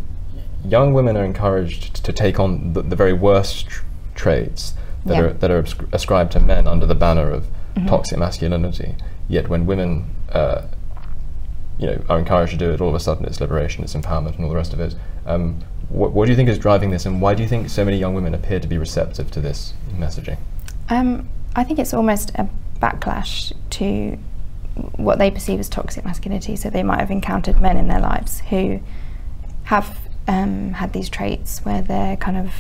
young 0.65 0.95
women 0.95 1.17
are 1.17 1.25
encouraged 1.25 2.03
to 2.05 2.13
take 2.13 2.39
on 2.41 2.73
the, 2.73 2.83
the 2.83 2.97
very 2.97 3.13
worst 3.13 3.67
tr- 3.69 3.85
traits 4.15 4.75
that 5.05 5.17
Yeah. 5.17 5.23
are 5.25 5.33
that 5.35 5.51
are 5.51 5.63
ascri- 5.65 5.93
ascribed 5.93 6.33
to 6.33 6.41
men 6.41 6.67
under 6.69 6.87
the 6.87 6.95
banner 6.95 7.31
of 7.31 7.49
Mm-hmm. 7.75 7.87
toxic 7.89 8.19
masculinity. 8.19 8.95
Yet 9.29 9.49
when 9.49 9.65
women 9.67 10.11
uh, 10.31 10.63
you 11.79 11.87
know, 11.87 12.05
are 12.11 12.19
encouraged 12.19 12.53
to 12.53 12.59
do 12.59 12.71
it, 12.71 12.81
all 12.81 12.89
of 12.91 12.95
a 12.95 13.01
sudden 13.01 13.25
it's 13.25 13.41
liberation, 13.41 13.83
it's 13.83 13.95
empowerment, 13.95 14.35
and 14.37 14.45
all 14.45 14.51
the 14.51 14.57
rest 14.57 14.73
of 14.75 14.81
it. 14.81 14.95
Um, 15.25 15.61
what, 15.89 16.13
what 16.13 16.27
do 16.27 16.33
you 16.33 16.37
think 16.37 16.49
is 16.49 16.59
driving 16.59 16.91
this, 16.91 17.07
and 17.07 17.21
why 17.23 17.35
do 17.35 17.43
you 17.43 17.49
think 17.49 17.71
so 17.71 17.85
many 17.85 17.97
young 17.97 18.15
women 18.15 18.35
appear 18.35 18.61
to 18.61 18.69
be 18.69 18.77
receptive 18.79 19.31
to 19.31 19.41
this 19.41 19.73
messaging? 19.97 20.37
Um, 20.91 21.29
I 21.57 21.65
think 21.65 21.79
it's 21.79 21.95
almost 21.95 22.31
a 22.35 22.49
backlash 22.81 23.53
to 23.71 24.19
what 24.97 25.19
they 25.19 25.31
perceive 25.31 25.59
as 25.61 25.69
toxic 25.69 26.05
masculinity. 26.05 26.57
So 26.57 26.69
they 26.71 26.83
might 26.83 26.99
have 27.01 27.11
encountered 27.11 27.61
men 27.61 27.77
in 27.77 27.89
their 27.89 28.01
lives 28.01 28.41
who 28.51 28.81
have 29.65 29.99
um, 30.29 30.73
had 30.73 30.93
these 30.93 31.09
traits 31.09 31.61
where 31.65 31.83
they're 31.83 32.17
kind 32.17 32.37
of 32.37 32.53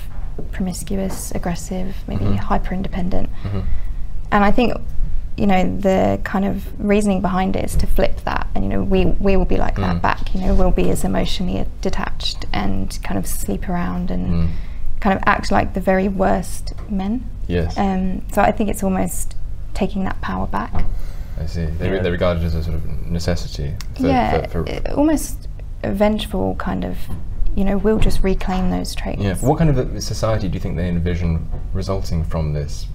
promiscuous, 0.52 1.30
aggressive, 1.32 1.96
maybe 2.06 2.24
Mhm. 2.24 2.36
hyper 2.38 2.74
independent. 2.74 3.30
Mm-hmm. 3.42 3.60
And 4.32 4.42
I 4.44 4.50
think, 4.50 4.72
you 5.36 5.46
know, 5.46 5.76
the 5.78 6.20
kind 6.24 6.44
of 6.44 6.64
reasoning 6.80 7.20
behind 7.20 7.54
it 7.54 7.64
is 7.64 7.76
to 7.76 7.86
flip 7.86 8.20
that. 8.24 8.46
And, 8.54 8.64
you 8.64 8.70
know, 8.70 8.82
we, 8.82 9.04
we 9.06 9.36
will 9.36 9.44
be 9.44 9.56
like 9.56 9.76
Mm. 9.76 9.82
that 9.82 10.02
back. 10.02 10.34
You 10.34 10.40
know, 10.40 10.54
we'll 10.54 10.70
be 10.70 10.90
as 10.90 11.04
emotionally 11.04 11.64
detached 11.80 12.46
and 12.52 12.98
kind 13.04 13.18
of 13.18 13.26
sleep 13.26 13.68
around 13.68 14.10
and 14.10 14.26
Mm. 14.32 14.48
kind 15.00 15.16
of 15.16 15.22
act 15.26 15.50
like 15.52 15.74
the 15.74 15.80
very 15.80 16.08
worst 16.08 16.72
men. 16.90 17.24
Yes, 17.46 17.76
Um, 17.78 18.22
so 18.32 18.40
I 18.42 18.52
think 18.52 18.70
it's 18.70 18.82
almost 18.82 19.36
taking 19.74 20.04
that 20.04 20.20
power 20.20 20.46
back. 20.46 20.72
I 21.40 21.46
see. 21.46 21.64
They, 21.64 21.88
re- 21.90 21.96
Yeah. 21.96 22.02
they're 22.02 22.12
regarded 22.12 22.44
as 22.44 22.54
a 22.54 22.62
sort 22.62 22.76
of 22.76 22.84
necessity. 23.10 23.74
For, 23.96 24.06
yeah, 24.06 24.46
For, 24.46 24.64
for, 24.64 24.90
almost 24.92 25.48
a 25.82 25.90
vengeful 25.92 26.54
kind 26.56 26.84
of, 26.84 26.96
you 27.56 27.64
know, 27.64 27.76
we'll 27.78 27.98
just 27.98 28.22
reclaim 28.22 28.70
those 28.70 28.94
traits. 28.94 29.20
yeah. 29.20 29.34
What 29.36 29.58
kind 29.58 29.68
of 29.70 29.76
a 29.78 30.00
society 30.00 30.48
do 30.48 30.54
you 30.54 30.60
think 30.60 30.76
they 30.76 30.88
envision 30.88 31.48
resulting 31.72 32.22
from 32.24 32.52
this? 32.52 32.86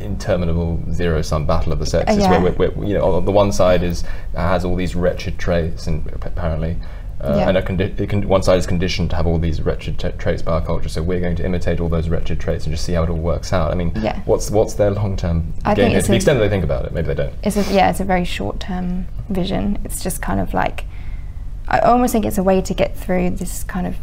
Interminable 0.00 0.80
zero-sum 0.92 1.46
battle 1.46 1.72
of 1.72 1.78
the 1.78 1.86
sexes, 1.86 2.18
yeah. 2.18 2.38
where, 2.38 2.72
you 2.84 2.94
know, 2.94 3.14
on 3.14 3.24
the 3.24 3.32
one 3.32 3.52
side 3.52 3.82
is 3.82 4.04
has 4.34 4.64
all 4.64 4.76
these 4.76 4.94
wretched 4.94 5.38
traits, 5.38 5.86
and 5.86 6.06
apparently, 6.22 6.76
uh, 7.20 7.34
Yeah. 7.36 7.48
and 7.48 7.56
a 7.58 7.62
condi- 7.62 7.98
it 7.98 8.08
can, 8.08 8.28
one 8.28 8.42
side 8.42 8.58
is 8.58 8.66
conditioned 8.66 9.10
to 9.10 9.16
have 9.16 9.26
all 9.26 9.38
these 9.38 9.60
wretched 9.60 9.98
traits 10.18 10.42
by 10.42 10.52
our 10.52 10.60
culture, 10.60 10.88
so 10.88 11.02
we're 11.02 11.20
going 11.20 11.36
to 11.36 11.44
imitate 11.44 11.80
all 11.80 11.88
those 11.88 12.08
wretched 12.08 12.38
traits 12.40 12.64
and 12.64 12.72
just 12.72 12.84
see 12.84 12.92
how 12.92 13.02
it 13.02 13.10
all 13.10 13.16
works 13.16 13.52
out. 13.52 13.70
I 13.70 13.74
mean, 13.74 13.92
Yeah. 13.96 14.20
what's 14.24 14.50
what's 14.50 14.74
their 14.74 14.90
long-term 14.90 15.54
I 15.64 15.74
gain 15.74 15.90
here? 15.90 16.00
To 16.00 16.08
the 16.08 16.14
extent 16.16 16.38
that 16.38 16.44
they 16.44 16.48
think 16.50 16.64
about 16.64 16.84
it, 16.84 16.92
maybe 16.92 17.08
they 17.08 17.14
don't. 17.14 17.34
It's 17.42 17.56
a, 17.56 17.64
yeah, 17.74 17.90
it's 17.90 18.00
a 18.00 18.04
very 18.04 18.24
short-term 18.24 19.06
vision. 19.28 19.78
It's 19.84 20.02
just 20.02 20.22
kind 20.22 20.40
of 20.40 20.54
like, 20.54 20.84
I 21.66 21.80
almost 21.80 22.12
think 22.12 22.24
it's 22.24 22.38
a 22.38 22.42
way 22.42 22.60
to 22.62 22.72
get 22.74 22.96
through 22.96 23.30
this 23.30 23.64
kind 23.64 23.86
of 23.86 23.96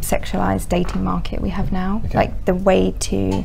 sexualized 0.00 0.68
dating 0.68 1.02
market 1.02 1.40
we 1.40 1.48
have 1.50 1.72
now. 1.72 2.02
Okay. 2.06 2.18
Like 2.18 2.44
the 2.44 2.54
way 2.54 2.94
to, 3.00 3.44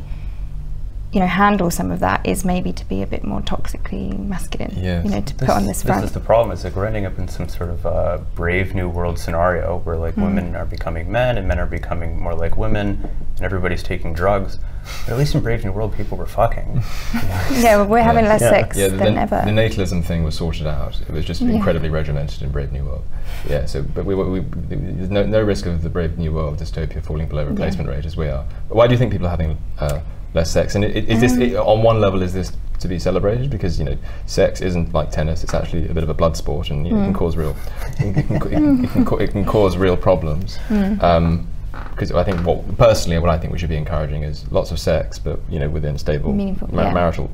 you 1.13 1.19
know, 1.19 1.27
handle 1.27 1.69
some 1.69 1.91
of 1.91 1.99
that 1.99 2.25
is 2.25 2.43
maybe 2.43 2.73
to 2.73 2.83
be 2.85 3.03
a 3.03 3.07
bit 3.07 3.23
more 3.23 3.39
toxically 3.41 4.17
masculine. 4.27 4.73
Yes. 4.75 5.05
You 5.05 5.11
know, 5.11 5.21
to 5.21 5.37
This, 5.37 5.47
put 5.47 5.49
on 5.55 5.65
this 5.67 5.77
this 5.81 5.83
front. 5.87 6.03
is 6.03 6.11
the 6.11 6.19
problem. 6.19 6.51
Is 6.51 6.63
like 6.63 6.75
we're 6.75 6.87
ending 6.87 7.05
up 7.05 7.19
in 7.19 7.27
some 7.27 7.47
sort 7.47 7.69
of 7.69 7.85
uh, 7.85 8.17
brave 8.33 8.73
new 8.73 8.89
world 8.89 9.19
scenario 9.19 9.77
where 9.85 9.95
like 9.95 10.15
Hmm. 10.15 10.23
women 10.23 10.55
are 10.55 10.65
becoming 10.65 11.11
men 11.11 11.37
and 11.37 11.47
men 11.47 11.59
are 11.59 11.67
becoming 11.67 12.19
more 12.19 12.33
like 12.33 12.57
women, 12.57 13.07
and 13.37 13.45
everybody's 13.45 13.83
taking 13.83 14.13
drugs. 14.15 14.57
But 15.05 15.13
at 15.13 15.17
least 15.19 15.33
in 15.35 15.41
brave 15.41 15.63
new 15.63 15.71
world, 15.71 15.93
people 15.95 16.17
were 16.17 16.25
fucking. 16.25 16.81
yeah, 17.53 17.77
well, 17.77 17.85
we're 17.85 18.01
having 18.03 18.25
Yeah. 18.25 18.31
less 18.31 18.41
Yeah. 18.41 18.49
sex 18.49 18.77
Yeah, 18.77 18.87
the, 18.89 18.97
than 18.97 19.13
the, 19.15 19.21
ever. 19.21 19.41
the 19.45 19.51
natalism 19.51 20.03
thing 20.03 20.23
was 20.23 20.35
sorted 20.35 20.65
out. 20.67 20.99
It 20.99 21.11
was 21.11 21.23
just 21.25 21.41
Yeah. 21.41 21.51
incredibly 21.51 21.89
regimented 21.89 22.41
in 22.41 22.49
Brave 22.51 22.71
New 22.73 22.85
World. 22.85 23.03
Yeah, 23.47 23.65
so 23.65 23.83
but 23.83 24.03
we, 24.05 24.15
we, 24.15 24.39
we 24.39 24.45
there's 24.67 25.09
no, 25.11 25.25
no 25.25 25.41
risk 25.41 25.67
of 25.67 25.83
the 25.83 25.89
Brave 25.89 26.17
New 26.17 26.33
World 26.33 26.57
dystopia 26.57 27.01
falling 27.03 27.27
below 27.27 27.45
replacement 27.45 27.87
rate 27.87 28.05
as 28.05 28.17
we 28.17 28.27
are. 28.29 28.45
But 28.67 28.75
why 28.77 28.87
do 28.87 28.93
you 28.93 28.97
think 28.97 29.11
people 29.11 29.27
are 29.27 29.31
having 29.37 29.57
uh, 29.79 29.99
less 30.33 30.51
sex? 30.51 30.75
And 30.75 30.85
i- 30.85 30.89
i- 30.89 30.91
is 30.91 31.19
this 31.21 31.33
i 31.37 31.55
on 31.57 31.83
one 31.83 31.99
level 32.01 32.21
is 32.21 32.33
this 32.33 32.51
to 32.79 32.87
be 32.87 32.99
celebrated 32.99 33.49
because 33.49 33.79
you 33.79 33.85
know 33.85 33.97
sex 34.25 34.61
isn't 34.61 34.93
like 34.93 35.09
tennis; 35.11 35.43
it's 35.43 35.53
actually 35.53 35.87
a 35.89 35.93
bit 35.93 36.03
of 36.03 36.09
a 36.09 36.13
blood 36.13 36.35
sport, 36.35 36.69
and 36.69 36.85
you 36.87 36.93
know, 36.93 37.01
it 37.01 37.05
can 37.05 37.13
cause 37.13 37.35
real 37.37 37.55
it 37.99 38.13
can, 38.13 38.35
it 38.35 38.41
can, 38.41 38.83
it 38.85 38.91
can, 38.91 39.05
ca- 39.05 39.17
it 39.17 39.31
can 39.31 39.45
cause 39.45 39.77
real 39.77 39.95
problems. 39.97 40.57
Um, 41.01 41.47
because 41.89 42.11
I 42.11 42.23
think 42.23 42.39
what 42.45 42.77
personally 42.77 43.17
what 43.17 43.29
I 43.31 43.37
think 43.37 43.51
we 43.51 43.57
should 43.57 43.69
be 43.69 43.77
encouraging 43.77 44.21
is 44.23 44.49
lots 44.51 44.69
of 44.71 44.79
sex, 44.79 45.17
but 45.17 45.39
you 45.49 45.59
know 45.59 45.69
within 45.69 45.97
stable 45.97 46.35
yeah. 46.35 46.93
marital, 46.93 47.31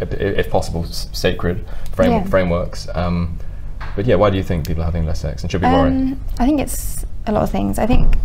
if, 0.00 0.12
if 0.12 0.50
possible, 0.50 0.84
s- 0.84 1.08
sacred 1.12 1.64
frame, 1.92 2.10
Yeah. 2.12 2.24
frameworks. 2.24 2.86
Um, 2.94 3.38
but 3.96 4.04
yeah, 4.06 4.16
why 4.16 4.28
do 4.30 4.36
you 4.36 4.42
think 4.42 4.66
people 4.66 4.82
are 4.82 4.86
having 4.86 5.06
less 5.06 5.20
sex 5.20 5.42
and 5.42 5.50
should 5.50 5.60
be? 5.62 5.66
Um, 5.66 6.20
I 6.38 6.44
think 6.46 6.60
it's 6.60 7.04
a 7.26 7.32
lot 7.32 7.42
of 7.44 7.50
things. 7.50 7.78
I 7.78 7.86
think 7.86 8.16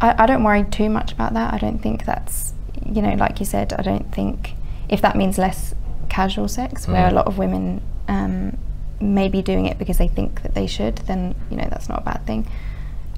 I, 0.00 0.14
I 0.22 0.26
don't 0.26 0.44
worry 0.44 0.62
too 0.64 0.88
much 0.90 1.12
about 1.12 1.34
that. 1.34 1.54
I 1.54 1.58
don't 1.58 1.78
think 1.80 2.04
that's 2.04 2.52
you 2.94 3.02
know, 3.02 3.14
like 3.14 3.40
you 3.40 3.46
said, 3.46 3.72
I 3.72 3.82
don't 3.82 4.10
think 4.12 4.54
if 4.88 5.00
that 5.02 5.16
means 5.16 5.38
less 5.38 5.74
casual 6.08 6.48
sex, 6.48 6.88
where 6.88 7.06
Mm. 7.08 7.12
a 7.12 7.14
lot 7.14 7.26
of 7.26 7.38
women 7.38 7.80
um, 8.08 8.56
may 9.00 9.28
be 9.28 9.42
doing 9.42 9.66
it 9.66 9.78
because 9.78 9.98
they 9.98 10.08
think 10.08 10.42
that 10.42 10.54
they 10.54 10.66
should, 10.66 10.96
then 11.06 11.34
you 11.50 11.56
know 11.56 11.68
that's 11.70 11.88
not 11.88 11.98
a 12.00 12.04
bad 12.04 12.24
thing. 12.26 12.46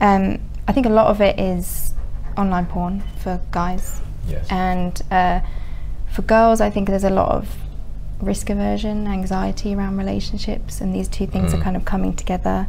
Um, 0.00 0.39
I 0.69 0.73
think 0.73 0.87
a 0.87 0.91
lot 0.91 1.07
of 1.07 1.21
it 1.21 1.39
is 1.39 1.95
online 2.37 2.67
porn 2.67 3.03
for 3.23 3.41
guys, 3.50 4.00
Yes. 4.29 4.47
and 4.50 5.00
uh, 5.11 5.41
for 6.11 6.23
girls, 6.23 6.61
I 6.61 6.71
think 6.71 6.89
there's 6.89 7.05
a 7.05 7.11
lot 7.11 7.31
of 7.31 7.57
risk 8.21 8.50
aversion, 8.50 9.07
anxiety 9.07 9.75
around 9.75 9.97
relationships, 9.97 10.81
and 10.81 10.95
these 10.95 11.09
two 11.09 11.27
things 11.27 11.53
Mm. 11.53 11.59
are 11.59 11.62
kind 11.62 11.77
of 11.77 11.85
coming 11.85 12.12
together. 12.15 12.67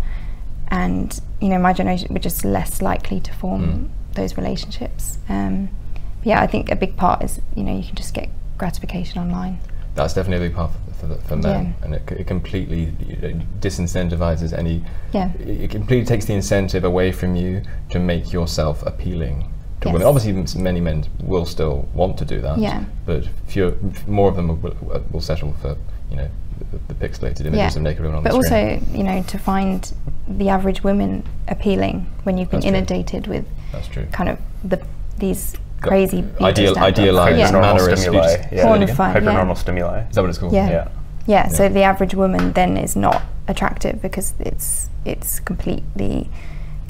And 0.69 1.19
you 1.41 1.49
know, 1.49 1.57
my 1.59 1.73
generation 1.73 2.07
we're 2.11 2.19
just 2.19 2.45
less 2.45 2.81
likely 2.81 3.19
to 3.19 3.33
form 3.33 3.61
Mm. 3.63 4.15
those 4.15 4.37
relationships. 4.37 5.17
Um, 5.27 5.69
yeah, 6.23 6.41
I 6.41 6.47
think 6.47 6.69
a 6.71 6.75
big 6.75 6.95
part 6.97 7.23
is 7.23 7.41
you 7.55 7.63
know 7.63 7.75
you 7.75 7.83
can 7.83 7.95
just 7.95 8.13
get 8.13 8.29
gratification 8.57 9.19
online. 9.21 9.59
That's 9.95 10.13
definitely 10.13 10.45
a 10.45 10.49
big 10.49 10.55
part 10.55 10.71
for, 11.01 11.07
the, 11.07 11.15
for 11.17 11.35
men, 11.35 11.75
Yeah. 11.79 11.85
and 11.85 11.95
it, 11.95 12.09
it 12.11 12.27
completely 12.27 12.87
uh, 12.87 13.33
disincentivizes 13.59 14.57
any. 14.57 14.83
Yeah. 15.13 15.31
It, 15.33 15.69
completely 15.71 16.05
takes 16.05 16.25
the 16.25 16.33
incentive 16.33 16.83
away 16.83 17.11
from 17.11 17.35
you 17.35 17.61
to 17.89 17.99
make 17.99 18.31
yourself 18.31 18.83
appealing 18.85 19.51
to 19.81 19.87
Yes. 19.89 19.93
women. 19.93 20.07
Obviously, 20.07 20.61
many 20.61 20.79
men 20.79 21.05
will 21.23 21.45
still 21.45 21.87
want 21.93 22.17
to 22.19 22.25
do 22.25 22.39
that. 22.41 22.57
Yeah. 22.59 22.85
But 23.05 23.25
fewer, 23.47 23.75
more 24.07 24.29
of 24.29 24.35
them 24.35 24.47
will, 24.47 24.55
will, 24.81 25.03
will 25.11 25.21
settle 25.21 25.53
for 25.61 25.75
you 26.09 26.17
know 26.17 26.29
the, 26.71 26.93
the 26.93 27.07
pixelated 27.07 27.41
images 27.41 27.57
Yeah. 27.57 27.67
of 27.75 27.81
naked 27.81 28.01
women 28.03 28.17
on 28.19 28.23
But 28.23 28.31
the 28.33 28.43
screen. 28.43 28.79
But 28.79 28.85
also, 28.85 28.97
you 28.97 29.03
know, 29.03 29.23
to 29.23 29.37
find 29.39 29.91
the 30.27 30.49
average 30.49 30.83
woman 30.83 31.23
appealing 31.49 32.05
when 32.23 32.37
you've 32.37 32.49
been 32.49 32.59
That's 32.61 32.69
true. 32.69 32.77
inundated 32.77 33.27
with 33.27 33.45
That's 33.73 33.87
true. 33.87 34.05
kind 34.13 34.29
of 34.29 34.39
the 34.63 34.79
these 35.17 35.55
crazy 35.81 36.21
beauty 36.21 36.43
ideal- 36.45 36.77
idealised 36.77 37.37
yeah. 37.37 37.51
manner- 37.51 37.57
Hypernormal 37.59 37.61
Mannerisms. 37.77 38.01
stimuli. 38.01 38.27
Say 38.27 38.37
that 38.37 38.53
Yeah. 38.53 38.65
Pornified, 38.65 39.13
yeah. 39.15 39.19
Hypernormal 39.21 39.57
stimuli. 39.57 39.99
Is 40.09 40.15
that 40.15 40.21
what 40.21 40.29
it's 40.29 40.39
called? 40.39 40.53
Yeah. 40.53 40.69
Yeah. 40.69 40.87
Yeah, 41.27 41.47
so 41.49 41.69
the 41.69 41.83
average 41.83 42.15
woman 42.15 42.51
then 42.53 42.77
is 42.77 42.95
not 42.95 43.21
attractive 43.47 44.01
because 44.01 44.33
it's 44.39 44.89
it's 45.05 45.39
completely 45.39 46.29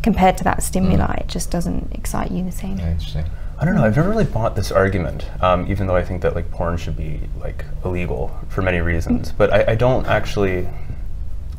compared 0.01 0.37
to 0.37 0.43
that 0.43 0.63
stimuli, 0.63 1.13
it 1.19 1.27
just 1.27 1.51
doesn't 1.51 1.89
excite 1.93 2.31
you 2.31 2.43
the 2.43 2.51
same. 2.51 2.77
Yeah, 2.79 2.91
interesting. 2.91 3.25
I 3.59 3.65
don't 3.65 3.75
know. 3.75 3.83
I've 3.83 3.95
never 3.95 4.09
really 4.09 4.23
bought 4.25 4.55
this 4.55 4.71
argument, 4.71 5.29
um, 5.41 5.69
even 5.69 5.85
though 5.85 5.95
I 5.95 6.03
think 6.03 6.21
that 6.23 6.33
like 6.33 6.49
porn 6.49 6.77
should 6.77 6.97
be 6.97 7.21
like 7.39 7.65
illegal 7.85 8.31
for 8.49 8.61
many 8.63 8.79
reasons. 8.79 9.31
But 9.31 9.53
I, 9.53 9.73
I 9.73 9.75
don't 9.75 10.07
actually. 10.07 10.67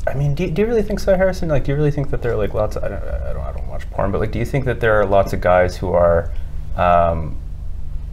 I 0.05 0.13
mean, 0.15 0.35
do 0.35 0.43
you, 0.43 0.51
do 0.51 0.63
you 0.63 0.67
really 0.67 0.81
think 0.83 0.99
so, 0.99 1.15
Harrison? 1.15 1.47
Like, 1.47 1.63
do 1.63 1.71
you 1.71 1.77
really 1.77 1.91
think 1.91 2.09
that 2.09 2.21
there 2.21 2.33
are 2.33 2.35
like 2.35 2.53
lots? 2.53 2.75
Of, 2.75 2.83
I 2.83 2.89
don't, 2.89 3.03
I 3.03 3.33
don't. 3.33 3.41
I 3.43 3.51
don't 3.53 3.67
watch 3.67 3.89
porn, 3.91 4.11
but 4.11 4.19
like, 4.19 4.31
do 4.31 4.39
you 4.39 4.45
think 4.45 4.65
that 4.65 4.81
there 4.81 4.99
are 4.99 5.05
lots 5.05 5.31
of 5.31 5.39
guys 5.39 5.77
who 5.77 5.93
are 5.93 6.29
um, 6.75 7.37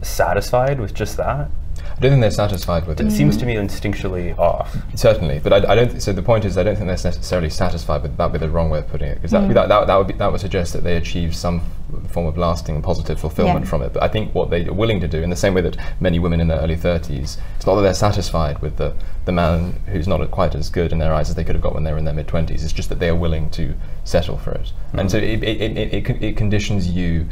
satisfied 0.01 0.79
with 0.79 0.93
just 0.93 1.17
that? 1.17 1.49
I 1.83 1.99
don't 2.01 2.11
think 2.11 2.21
they're 2.21 2.31
satisfied 2.31 2.87
with 2.87 2.99
it. 2.99 3.07
It 3.07 3.11
seems 3.11 3.37
to 3.37 3.45
me 3.45 3.55
instinctually 3.55 4.37
off. 4.39 4.75
Certainly, 4.95 5.39
but 5.43 5.53
I, 5.53 5.71
I 5.71 5.75
don't. 5.75 5.89
Th- 5.89 6.01
so 6.01 6.11
the 6.11 6.23
point 6.23 6.45
is, 6.45 6.57
I 6.57 6.63
don't 6.63 6.75
think 6.75 6.87
they're 6.87 7.11
necessarily 7.11 7.49
satisfied 7.49 8.01
with 8.01 8.17
that. 8.17 8.31
Would 8.31 8.39
be 8.41 8.45
the 8.45 8.51
wrong 8.51 8.71
way 8.71 8.79
of 8.79 8.87
putting 8.87 9.09
it, 9.09 9.15
because 9.15 9.31
that, 9.31 9.47
that, 9.53 9.67
that, 9.69 9.87
that 9.87 9.95
would 9.95 10.07
be, 10.07 10.13
that 10.15 10.31
would 10.31 10.41
suggest 10.41 10.73
that 10.73 10.83
they 10.83 10.95
achieve 10.97 11.35
some 11.35 11.61
f- 12.03 12.11
form 12.11 12.25
of 12.25 12.37
lasting 12.39 12.73
and 12.75 12.83
positive 12.83 13.19
fulfillment 13.19 13.65
Yeah. 13.65 13.69
from 13.69 13.83
it. 13.83 13.93
But 13.93 14.01
I 14.01 14.07
think 14.07 14.33
what 14.33 14.49
they 14.49 14.65
are 14.67 14.73
willing 14.73 14.99
to 15.01 15.07
do, 15.07 15.21
in 15.21 15.29
the 15.29 15.35
same 15.35 15.53
way 15.53 15.61
that 15.61 15.77
many 15.99 16.17
women 16.17 16.39
in 16.41 16.47
their 16.47 16.59
early 16.59 16.75
thirties, 16.75 17.37
it's 17.57 17.67
not 17.67 17.75
that 17.75 17.81
they're 17.81 17.93
satisfied 17.93 18.59
with 18.63 18.77
the 18.77 18.95
the 19.25 19.31
man 19.31 19.73
who's 19.87 20.07
not 20.07 20.19
quite 20.31 20.55
as 20.55 20.69
good 20.71 20.91
in 20.91 20.97
their 20.97 21.13
eyes 21.13 21.29
as 21.29 21.35
they 21.35 21.43
could 21.43 21.55
have 21.55 21.61
got 21.63 21.75
when 21.75 21.83
they 21.83 21.91
were 21.91 21.99
in 21.99 22.05
their 22.05 22.15
mid 22.15 22.27
twenties. 22.27 22.63
It's 22.63 22.73
just 22.73 22.89
that 22.89 22.99
they 22.99 23.09
are 23.09 23.15
willing 23.15 23.49
to 23.51 23.75
settle 24.05 24.37
for 24.37 24.51
it, 24.51 24.73
and 24.93 25.11
so 25.11 25.17
it 25.17 25.23
it, 25.23 25.43
it, 25.43 25.77
it, 25.77 25.93
it, 25.93 26.05
con- 26.05 26.23
it 26.23 26.35
conditions 26.37 26.89
you. 26.89 27.27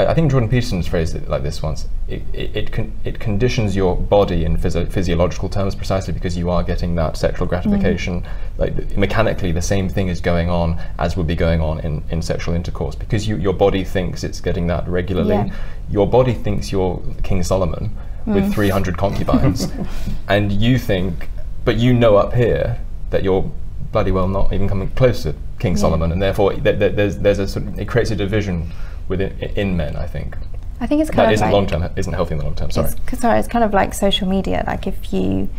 I, 0.00 0.10
I 0.10 0.14
think 0.14 0.30
Jordan 0.30 0.48
Peterson's 0.48 0.86
phrased 0.86 1.14
it 1.14 1.28
like 1.28 1.42
this 1.42 1.62
once. 1.62 1.88
It, 2.08 2.22
it, 2.32 2.56
it, 2.56 2.72
con- 2.72 2.92
it 3.04 3.18
conditions 3.18 3.76
your 3.76 3.96
body 3.96 4.44
in 4.44 4.56
physio- 4.56 4.86
physiological 4.86 5.48
terms 5.48 5.74
precisely 5.74 6.12
because 6.12 6.36
you 6.36 6.50
are 6.50 6.62
getting 6.62 6.94
that 6.96 7.16
sexual 7.16 7.46
mm-hmm. 7.46 7.70
gratification. 7.70 8.26
Like 8.58 8.76
th- 8.76 8.96
mechanically, 8.96 9.52
the 9.52 9.62
same 9.62 9.88
thing 9.88 10.08
is 10.08 10.20
going 10.20 10.48
on 10.48 10.80
as 10.98 11.16
would 11.16 11.26
be 11.26 11.36
going 11.36 11.60
on 11.60 11.80
in, 11.80 12.02
in 12.10 12.22
sexual 12.22 12.54
intercourse 12.54 12.94
because 12.94 13.28
you, 13.28 13.36
your 13.36 13.52
body 13.52 13.84
thinks 13.84 14.24
it's 14.24 14.40
getting 14.40 14.66
that 14.68 14.88
regularly. 14.88 15.34
Yeah. 15.34 15.54
Your 15.90 16.08
body 16.08 16.34
thinks 16.34 16.72
you're 16.72 17.02
King 17.22 17.42
Solomon 17.42 17.96
mm. 18.26 18.34
with 18.34 18.52
300 18.54 18.96
concubines, 18.96 19.68
and 20.28 20.52
you 20.52 20.78
think, 20.78 21.28
but 21.64 21.76
you 21.76 21.92
know 21.92 22.16
up 22.16 22.34
here 22.34 22.78
that 23.10 23.24
you're 23.24 23.50
bloody 23.92 24.12
well 24.12 24.28
not 24.28 24.52
even 24.52 24.68
coming 24.68 24.88
close 24.90 25.24
to 25.24 25.34
King 25.58 25.74
Yeah. 25.74 25.80
Solomon, 25.80 26.12
and 26.12 26.22
therefore 26.22 26.52
th- 26.52 26.78
th- 26.78 26.94
there's 26.94 27.18
there's 27.18 27.40
a 27.40 27.48
sort 27.48 27.66
of, 27.66 27.78
it 27.78 27.88
creates 27.88 28.10
a 28.12 28.16
division 28.16 28.70
within 29.10 29.32
in 29.56 29.76
men. 29.76 29.96
I 29.96 30.06
think 30.06 30.36
I 30.80 30.86
think 30.86 31.02
it's 31.02 31.10
kind 31.10 31.18
that 31.26 31.26
of 31.26 31.32
isn't 31.34 31.46
like 31.48 31.52
long 31.52 31.66
term 31.66 31.82
isn't 31.96 32.12
healthy 32.14 32.32
in 32.32 32.38
the 32.38 32.44
long 32.44 32.54
term. 32.54 32.70
Sorry. 32.70 32.86
It's, 32.86 32.94
'cause 33.06 33.18
sorry, 33.18 33.38
it's 33.38 33.48
kind 33.48 33.64
of 33.64 33.74
like 33.74 33.92
social 33.92 34.26
media. 34.26 34.64
Like 34.66 34.86
if 34.86 35.12
you 35.12 35.50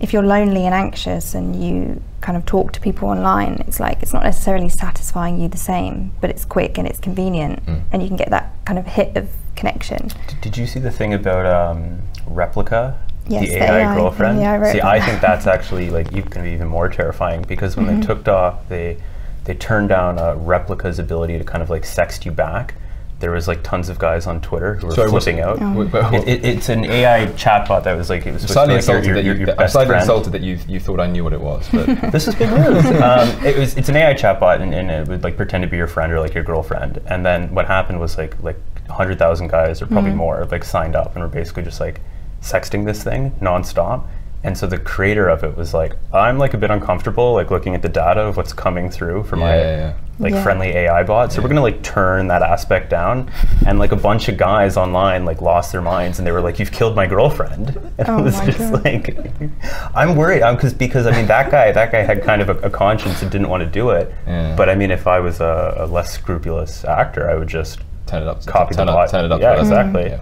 if 0.00 0.12
you're 0.12 0.22
lonely 0.22 0.64
and 0.66 0.74
anxious 0.74 1.34
and 1.34 1.62
you 1.62 2.02
kind 2.20 2.36
of 2.38 2.44
talk 2.46 2.72
to 2.72 2.80
people 2.80 3.08
online, 3.08 3.54
it's 3.66 3.80
like 3.80 4.02
it's 4.02 4.12
not 4.14 4.22
necessarily 4.24 4.68
satisfying 4.68 5.40
you 5.40 5.48
the 5.48 5.58
same, 5.58 6.12
but 6.20 6.30
it's 6.30 6.44
quick 6.44 6.78
and 6.78 6.86
it's 6.88 6.98
convenient, 7.00 7.64
Mm. 7.66 7.80
and 7.92 8.02
you 8.02 8.08
can 8.08 8.16
get 8.16 8.30
that 8.30 8.46
kind 8.64 8.78
of 8.78 8.86
hit 8.86 9.16
of 9.16 9.28
connection. 9.56 10.08
D- 10.08 10.36
Did 10.42 10.56
you 10.58 10.66
see 10.66 10.80
the 10.80 10.90
thing 10.90 11.12
about 11.14 11.44
um, 11.46 11.98
Replika? 12.30 12.94
Yes, 13.28 13.42
the 13.48 13.58
the 13.58 13.64
AI, 13.64 13.80
AI 13.80 13.94
girlfriend. 13.96 14.40
yeah, 14.40 14.52
I 14.52 14.58
wrote 14.58 14.72
see, 14.72 14.80
I 14.82 15.00
think 15.00 15.20
that's 15.20 15.46
actually 15.56 15.88
like 15.90 16.12
you 16.12 16.22
can 16.22 16.42
be 16.44 16.50
even 16.50 16.68
more 16.68 16.88
terrifying 16.88 17.42
because 17.42 17.76
when 17.76 17.86
Mm-hmm. 17.86 18.00
they 18.00 18.06
took 18.06 18.28
off, 18.28 18.68
they 18.68 18.98
they 19.46 19.54
turned 19.54 19.88
down 19.88 20.18
uh, 20.18 20.34
Replika's 20.34 20.98
ability 20.98 21.38
to 21.38 21.44
kind 21.44 21.62
of 21.62 21.70
like 21.70 21.82
sext 21.82 22.24
you 22.24 22.30
back. 22.32 22.74
There 23.18 23.30
was 23.30 23.48
like 23.48 23.62
tons 23.62 23.88
of 23.88 23.98
guys 23.98 24.26
on 24.26 24.42
Twitter 24.42 24.74
who 24.74 24.88
were 24.88 24.94
Sorry, 24.94 25.10
what's- 25.10 25.24
flipping 25.24 25.40
out. 25.40 25.56
Oh. 25.62 25.72
Wait, 25.72 25.90
wait, 25.90 26.14
It, 26.14 26.28
it, 26.28 26.44
it's 26.44 26.68
an 26.68 26.84
AI 26.84 27.24
chatbot 27.28 27.84
that 27.84 27.94
was 27.96 28.10
like 28.10 28.26
it 28.26 28.32
was 28.32 28.42
I'm 28.42 28.48
slightly 28.48 28.74
to 28.74 28.74
like 28.74 28.80
insulted 28.82 29.06
your, 29.06 29.14
that 29.14 29.24
your, 29.24 29.34
you. 29.34 29.40
your 29.46 29.50
I'm 29.52 29.56
best 29.56 29.72
slightly 29.72 29.96
insulted 29.96 30.32
that 30.34 30.42
you 30.42 30.58
you 30.68 30.78
thought 30.80 31.00
I 31.00 31.06
knew 31.06 31.24
what 31.24 31.32
it 31.32 31.40
was, 31.40 31.66
but 31.72 31.86
this 32.12 32.28
is 32.28 32.34
big 32.34 32.50
news. 32.50 32.84
um, 33.00 33.28
it 33.42 33.56
was 33.56 33.74
it's 33.78 33.88
an 33.88 33.96
AI 33.96 34.12
chatbot, 34.12 34.60
and, 34.60 34.74
and 34.74 34.90
it 34.90 35.08
would 35.08 35.24
like 35.24 35.38
pretend 35.38 35.62
to 35.62 35.68
be 35.68 35.78
your 35.78 35.86
friend 35.86 36.12
or 36.12 36.20
like 36.20 36.34
your 36.34 36.44
girlfriend. 36.44 37.00
And 37.06 37.24
then 37.24 37.54
what 37.54 37.66
happened 37.66 38.00
was 38.00 38.18
like 38.18 38.38
like 38.42 38.58
hundred 38.90 39.18
thousand 39.18 39.48
guys 39.48 39.80
or 39.80 39.86
probably 39.86 40.12
more 40.12 40.44
like 40.50 40.62
signed 40.64 40.94
up 40.94 41.14
and 41.14 41.22
were 41.22 41.28
basically 41.28 41.62
just 41.62 41.80
like 41.80 42.00
sexting 42.42 42.84
this 42.84 43.02
thing 43.02 43.30
nonstop. 43.40 44.04
And 44.46 44.56
so 44.56 44.68
the 44.68 44.78
creator 44.78 45.28
of 45.28 45.42
it 45.42 45.56
was 45.56 45.74
like, 45.74 45.96
I'm 46.14 46.38
like 46.38 46.54
a 46.54 46.56
bit 46.56 46.70
uncomfortable 46.70 47.34
like 47.34 47.50
looking 47.50 47.74
at 47.74 47.82
the 47.82 47.88
data 47.88 48.20
of 48.20 48.36
what's 48.36 48.52
coming 48.52 48.88
through 48.90 49.24
from 49.24 49.40
yeah, 49.40 49.46
my 49.46 49.56
yeah, 49.56 49.76
yeah. 49.76 49.94
like 50.20 50.32
Yeah. 50.34 50.42
friendly 50.44 50.68
AI 50.68 51.02
bot. 51.02 51.32
So 51.32 51.42
we're 51.42 51.48
gonna 51.48 51.62
like 51.62 51.82
turn 51.82 52.28
that 52.28 52.42
aspect 52.42 52.88
down. 52.88 53.28
And 53.66 53.80
like 53.80 53.90
a 53.90 53.96
bunch 53.96 54.28
of 54.28 54.36
guys 54.38 54.76
online 54.76 55.24
like 55.24 55.40
lost 55.42 55.72
their 55.72 55.82
minds 55.82 56.18
and 56.20 56.26
they 56.26 56.30
were 56.30 56.40
like, 56.40 56.60
"You've 56.60 56.70
killed 56.70 56.94
my 56.94 57.06
girlfriend." 57.06 57.76
And 57.98 58.08
Oh 58.08 58.18
it 58.20 58.22
was 58.22 58.38
just 58.42 58.58
God. 58.72 58.84
like, 58.84 59.16
I'm 59.96 60.14
worried 60.14 60.42
um, 60.42 60.54
because 60.54 60.74
because 60.74 61.06
I 61.08 61.10
mean 61.10 61.26
that 61.26 61.50
guy 61.50 61.72
that 61.72 61.90
guy 61.90 62.02
had 62.02 62.22
kind 62.22 62.40
of 62.40 62.48
a, 62.48 62.56
a 62.68 62.70
conscience 62.70 63.22
and 63.22 63.30
didn't 63.32 63.48
want 63.48 63.62
to 63.64 63.68
do 63.80 63.90
it. 63.90 64.14
Yeah. 64.28 64.54
But 64.54 64.68
I 64.68 64.76
mean, 64.76 64.92
if 64.92 65.08
I 65.08 65.18
was 65.18 65.40
a, 65.40 65.74
a 65.78 65.86
less 65.86 66.12
scrupulous 66.12 66.84
actor, 66.84 67.28
I 67.28 67.34
would 67.34 67.48
just 67.48 67.80
turn 68.06 68.22
it 68.22 68.28
up. 68.28 68.46
copy 68.46 68.76
turn 68.76 68.86
the 68.86 68.92
up, 68.92 68.96
bot. 68.98 69.10
turn 69.10 69.24
it 69.24 69.32
up. 69.32 69.40
Yeah, 69.40 69.56
to 69.56 69.60
11. 69.62 69.66
exactly. 69.72 70.06
Yeah. 70.10 70.20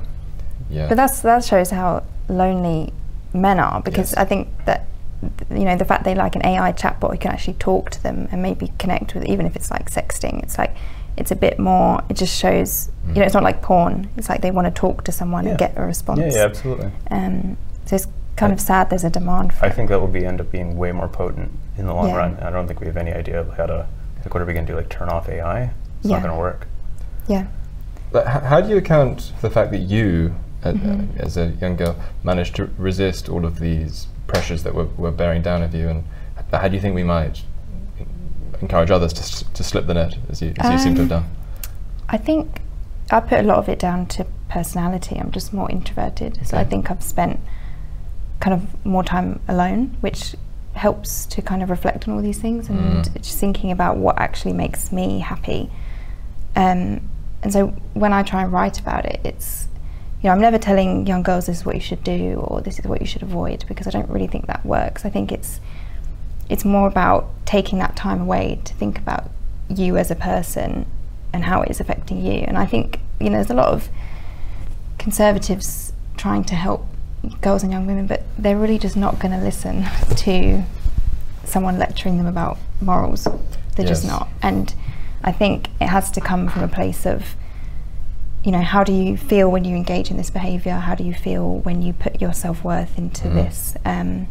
Yeah. 0.70 0.88
But 0.88 0.96
that's 0.96 1.20
that 1.20 1.44
shows 1.44 1.68
how 1.70 2.04
lonely 2.28 2.90
men 3.34 3.58
are 3.60 3.80
because 3.82 4.12
Yes. 4.12 4.16
I 4.16 4.24
think 4.24 4.48
that 4.64 4.86
you 5.50 5.64
know 5.64 5.76
the 5.76 5.84
fact 5.84 6.04
they 6.04 6.14
like 6.14 6.36
an 6.36 6.44
AI 6.44 6.72
chatbot 6.72 7.10
who 7.12 7.18
can 7.18 7.30
actually 7.32 7.54
talk 7.54 7.90
to 7.90 8.02
them 8.02 8.28
and 8.30 8.42
maybe 8.42 8.72
connect 8.78 9.14
with 9.14 9.24
even 9.24 9.46
if 9.46 9.56
it's 9.56 9.70
like 9.70 9.90
sexting 9.90 10.42
it's 10.42 10.58
like 10.58 10.74
it's 11.16 11.30
a 11.30 11.36
bit 11.36 11.58
more 11.58 12.02
it 12.10 12.14
just 12.16 12.36
shows 12.38 12.90
you 13.08 13.14
know 13.14 13.22
it's 13.22 13.34
not 13.34 13.42
like 13.42 13.62
porn 13.62 14.08
it's 14.16 14.28
like 14.28 14.42
they 14.42 14.50
want 14.50 14.66
to 14.66 14.70
talk 14.70 15.02
to 15.04 15.12
someone 15.12 15.46
and 15.46 15.58
get 15.58 15.72
a 15.76 15.82
response 15.82 16.20
Yeah, 16.20 16.32
yeah, 16.32 16.44
absolutely. 16.44 16.90
um, 17.10 17.56
so 17.86 17.96
it's 17.96 18.06
kind 18.36 18.50
I- 18.52 18.54
of 18.54 18.60
sad 18.60 18.90
there's 18.90 19.04
a 19.04 19.10
demand 19.10 19.54
for 19.54 19.64
I 19.64 19.68
it. 19.68 19.74
think 19.74 19.88
that 19.88 20.00
will 20.00 20.08
be 20.08 20.26
end 20.26 20.40
up 20.40 20.50
being 20.52 20.76
way 20.76 20.92
more 20.92 21.08
potent 21.08 21.50
in 21.78 21.86
the 21.86 21.94
long 21.94 22.08
Yeah. 22.08 22.16
run. 22.16 22.38
I 22.42 22.50
don't 22.50 22.66
think 22.66 22.80
we 22.80 22.86
have 22.86 22.96
any 22.96 23.12
idea 23.12 23.40
of 23.40 23.56
how 23.56 23.66
to 23.66 23.86
like 24.24 24.34
what 24.34 24.42
are 24.42 24.46
we 24.46 24.52
gonna 24.54 24.66
do? 24.66 24.74
Like 24.76 24.88
turn 24.90 25.08
off 25.08 25.28
AI? 25.28 25.62
It's 25.62 25.70
Yeah. 26.02 26.16
not 26.16 26.22
gonna 26.22 26.38
work. 26.38 26.66
yeah 27.28 27.46
But 28.12 28.26
h- 28.26 28.42
how 28.42 28.60
do 28.60 28.68
you 28.68 28.76
account 28.76 29.32
for 29.40 29.48
the 29.48 29.54
fact 29.54 29.70
that 29.70 29.78
you, 29.80 30.34
Mm-hmm. 30.72 31.18
uh, 31.20 31.22
as 31.24 31.36
a 31.36 31.48
young 31.60 31.76
girl, 31.76 31.96
managed 32.22 32.56
to 32.56 32.70
resist 32.78 33.28
all 33.28 33.44
of 33.44 33.58
these 33.60 34.06
pressures 34.26 34.62
that 34.62 34.74
were, 34.74 34.86
were 34.96 35.10
bearing 35.10 35.42
down 35.42 35.62
of 35.62 35.74
you? 35.74 35.88
And 35.88 36.04
how 36.52 36.68
do 36.68 36.74
you 36.74 36.80
think 36.80 36.94
we 36.94 37.04
might 37.04 37.42
encourage 38.60 38.90
others 38.90 39.12
to, 39.12 39.52
to 39.52 39.62
slip 39.64 39.86
the 39.86 39.94
net, 39.94 40.16
as 40.28 40.40
you, 40.40 40.54
as 40.58 40.72
you 40.72 40.78
seem 40.78 40.94
to 40.94 41.02
have 41.02 41.12
Um, 41.12 41.22
done? 41.22 41.30
I 42.08 42.16
think 42.16 42.60
I 43.10 43.20
put 43.20 43.40
a 43.40 43.42
lot 43.42 43.58
of 43.58 43.68
it 43.68 43.78
down 43.78 44.06
to 44.06 44.26
personality. 44.48 45.16
I'm 45.16 45.30
just 45.30 45.52
more 45.52 45.70
introverted, 45.70 46.46
so 46.46 46.56
I 46.56 46.64
think 46.64 46.90
I've 46.90 47.02
spent 47.02 47.40
kind 48.40 48.54
of 48.54 48.84
more 48.86 49.02
time 49.04 49.40
alone, 49.48 49.96
which 50.00 50.34
helps 50.74 51.24
to 51.26 51.40
kind 51.42 51.62
of 51.62 51.70
reflect 51.70 52.08
on 52.08 52.14
all 52.14 52.22
these 52.22 52.38
things 52.38 52.68
and 52.68 53.04
Mm. 53.04 53.20
just 53.22 53.38
thinking 53.38 53.70
about 53.70 53.96
what 53.96 54.18
actually 54.18 54.52
makes 54.52 54.90
me 54.90 55.20
happy. 55.20 55.70
Um, 56.56 57.08
and 57.42 57.52
so 57.52 57.68
when 57.94 58.12
I 58.12 58.22
try 58.22 58.42
and 58.42 58.52
write 58.52 58.78
about 58.80 59.04
it, 59.04 59.20
it's 59.24 59.68
you 60.24 60.30
know 60.30 60.34
I'm 60.34 60.40
never 60.40 60.56
telling 60.56 61.06
young 61.06 61.22
girls 61.22 61.46
this 61.46 61.58
is 61.58 61.66
what 61.66 61.74
you 61.74 61.82
should 61.82 62.02
do 62.02 62.36
or 62.36 62.62
this 62.62 62.78
is 62.78 62.86
what 62.86 63.02
you 63.02 63.06
should 63.06 63.22
avoid 63.22 63.66
because 63.68 63.86
I 63.86 63.90
don't 63.90 64.08
really 64.08 64.26
think 64.26 64.46
that 64.46 64.64
works. 64.64 65.04
I 65.04 65.10
think 65.10 65.30
it's 65.30 65.60
it's 66.48 66.64
more 66.64 66.88
about 66.88 67.30
taking 67.44 67.78
that 67.80 67.94
time 67.94 68.22
away 68.22 68.58
to 68.64 68.72
think 68.72 68.98
about 68.98 69.30
you 69.68 69.98
as 69.98 70.10
a 70.10 70.14
person 70.14 70.86
and 71.34 71.44
how 71.44 71.60
it 71.60 71.70
is 71.70 71.78
affecting 71.78 72.24
you. 72.24 72.42
And 72.48 72.56
I 72.56 72.64
think 72.64 73.00
you 73.20 73.28
know 73.28 73.36
there's 73.36 73.50
a 73.50 73.54
lot 73.54 73.68
of 73.68 73.90
conservatives 74.96 75.92
trying 76.16 76.44
to 76.44 76.54
help 76.54 76.86
girls 77.42 77.62
and 77.62 77.70
young 77.70 77.86
women, 77.86 78.06
but 78.06 78.22
they're 78.38 78.56
really 78.56 78.78
just 78.78 78.96
not 78.96 79.18
going 79.18 79.38
to 79.38 79.44
listen 79.44 79.84
to 80.16 80.62
someone 81.44 81.78
lecturing 81.78 82.16
them 82.16 82.26
about 82.26 82.56
morals. 82.80 83.28
They're 83.76 83.86
just 83.86 84.06
not. 84.06 84.28
And 84.40 84.74
I 85.22 85.32
think 85.32 85.68
it 85.82 85.88
has 85.88 86.10
to 86.12 86.22
come 86.22 86.48
from 86.48 86.62
a 86.62 86.68
place 86.68 87.04
of 87.04 87.34
you 88.44 88.52
know, 88.52 88.60
how 88.60 88.84
do 88.84 88.92
you 88.92 89.16
feel 89.16 89.50
when 89.50 89.64
you 89.64 89.74
engage 89.74 90.10
in 90.10 90.16
this 90.18 90.30
behaviour? 90.30 90.74
How 90.74 90.94
do 90.94 91.02
you 91.02 91.14
feel 91.14 91.56
when 91.60 91.80
you 91.82 91.92
put 91.94 92.20
your 92.20 92.32
self 92.34 92.62
worth 92.62 92.96
into 92.98 93.28
Mhm. 93.28 93.34
this? 93.34 93.74
Um, 93.84 94.28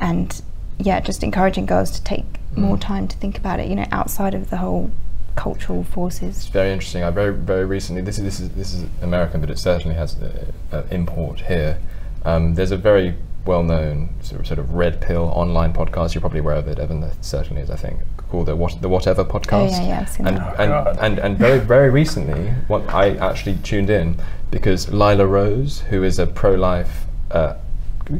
and 0.00 0.40
yeah, 0.78 1.00
just 1.00 1.22
encouraging 1.22 1.66
girls 1.66 1.90
to 1.92 2.02
take 2.02 2.24
more 2.56 2.76
Mm. 2.76 2.80
time 2.80 3.08
to 3.08 3.16
think 3.18 3.36
about 3.38 3.60
it. 3.60 3.68
You 3.68 3.76
know, 3.76 3.84
outside 3.92 4.34
of 4.34 4.50
the 4.50 4.56
whole 4.56 4.90
cultural 5.36 5.82
It's 5.82 5.90
forces. 5.90 6.46
very 6.48 6.72
interesting. 6.72 7.04
I 7.04 7.10
very 7.10 7.32
very 7.32 7.64
recently. 7.64 8.02
This 8.02 8.18
is 8.18 8.24
this 8.24 8.40
is 8.40 8.48
this 8.50 8.72
is 8.74 8.86
American, 9.02 9.40
but 9.40 9.50
it 9.50 9.58
certainly 9.58 9.96
has 9.96 10.16
uh, 10.72 10.82
import 10.90 11.40
here. 11.42 11.76
Um, 12.24 12.54
there's 12.54 12.72
a 12.72 12.76
very 12.76 13.14
well-known 13.46 14.10
sort 14.22 14.40
of, 14.40 14.46
sort 14.46 14.58
of 14.58 14.74
red 14.74 15.00
pill 15.00 15.24
online 15.34 15.72
podcast. 15.72 16.14
You're 16.14 16.20
probably 16.20 16.40
aware 16.40 16.56
of 16.56 16.68
it, 16.68 16.78
Evan. 16.78 17.00
There 17.00 17.12
certainly 17.20 17.62
is. 17.62 17.70
I 17.70 17.76
think 17.76 18.00
called 18.30 18.46
the 18.46 18.56
what 18.56 18.80
the 18.80 18.88
Whatever 18.88 19.24
podcast. 19.24 19.52
Oh 19.52 19.70
yeah, 19.70 19.88
yeah, 19.88 20.00
I've 20.00 20.08
seen 20.08 20.26
and, 20.26 20.36
that. 20.38 20.60
And, 20.60 20.70
God. 20.70 20.98
and, 21.00 21.18
and 21.18 21.38
very 21.38 21.58
very 21.58 21.90
recently, 21.90 22.50
what 22.68 22.88
I 22.94 23.16
actually 23.16 23.56
tuned 23.62 23.90
in 23.90 24.16
because 24.50 24.88
Lila 24.92 25.26
Rose, 25.26 25.80
who 25.90 26.02
is 26.02 26.18
a 26.18 26.26
pro-life 26.26 27.04
uh, 27.30 27.54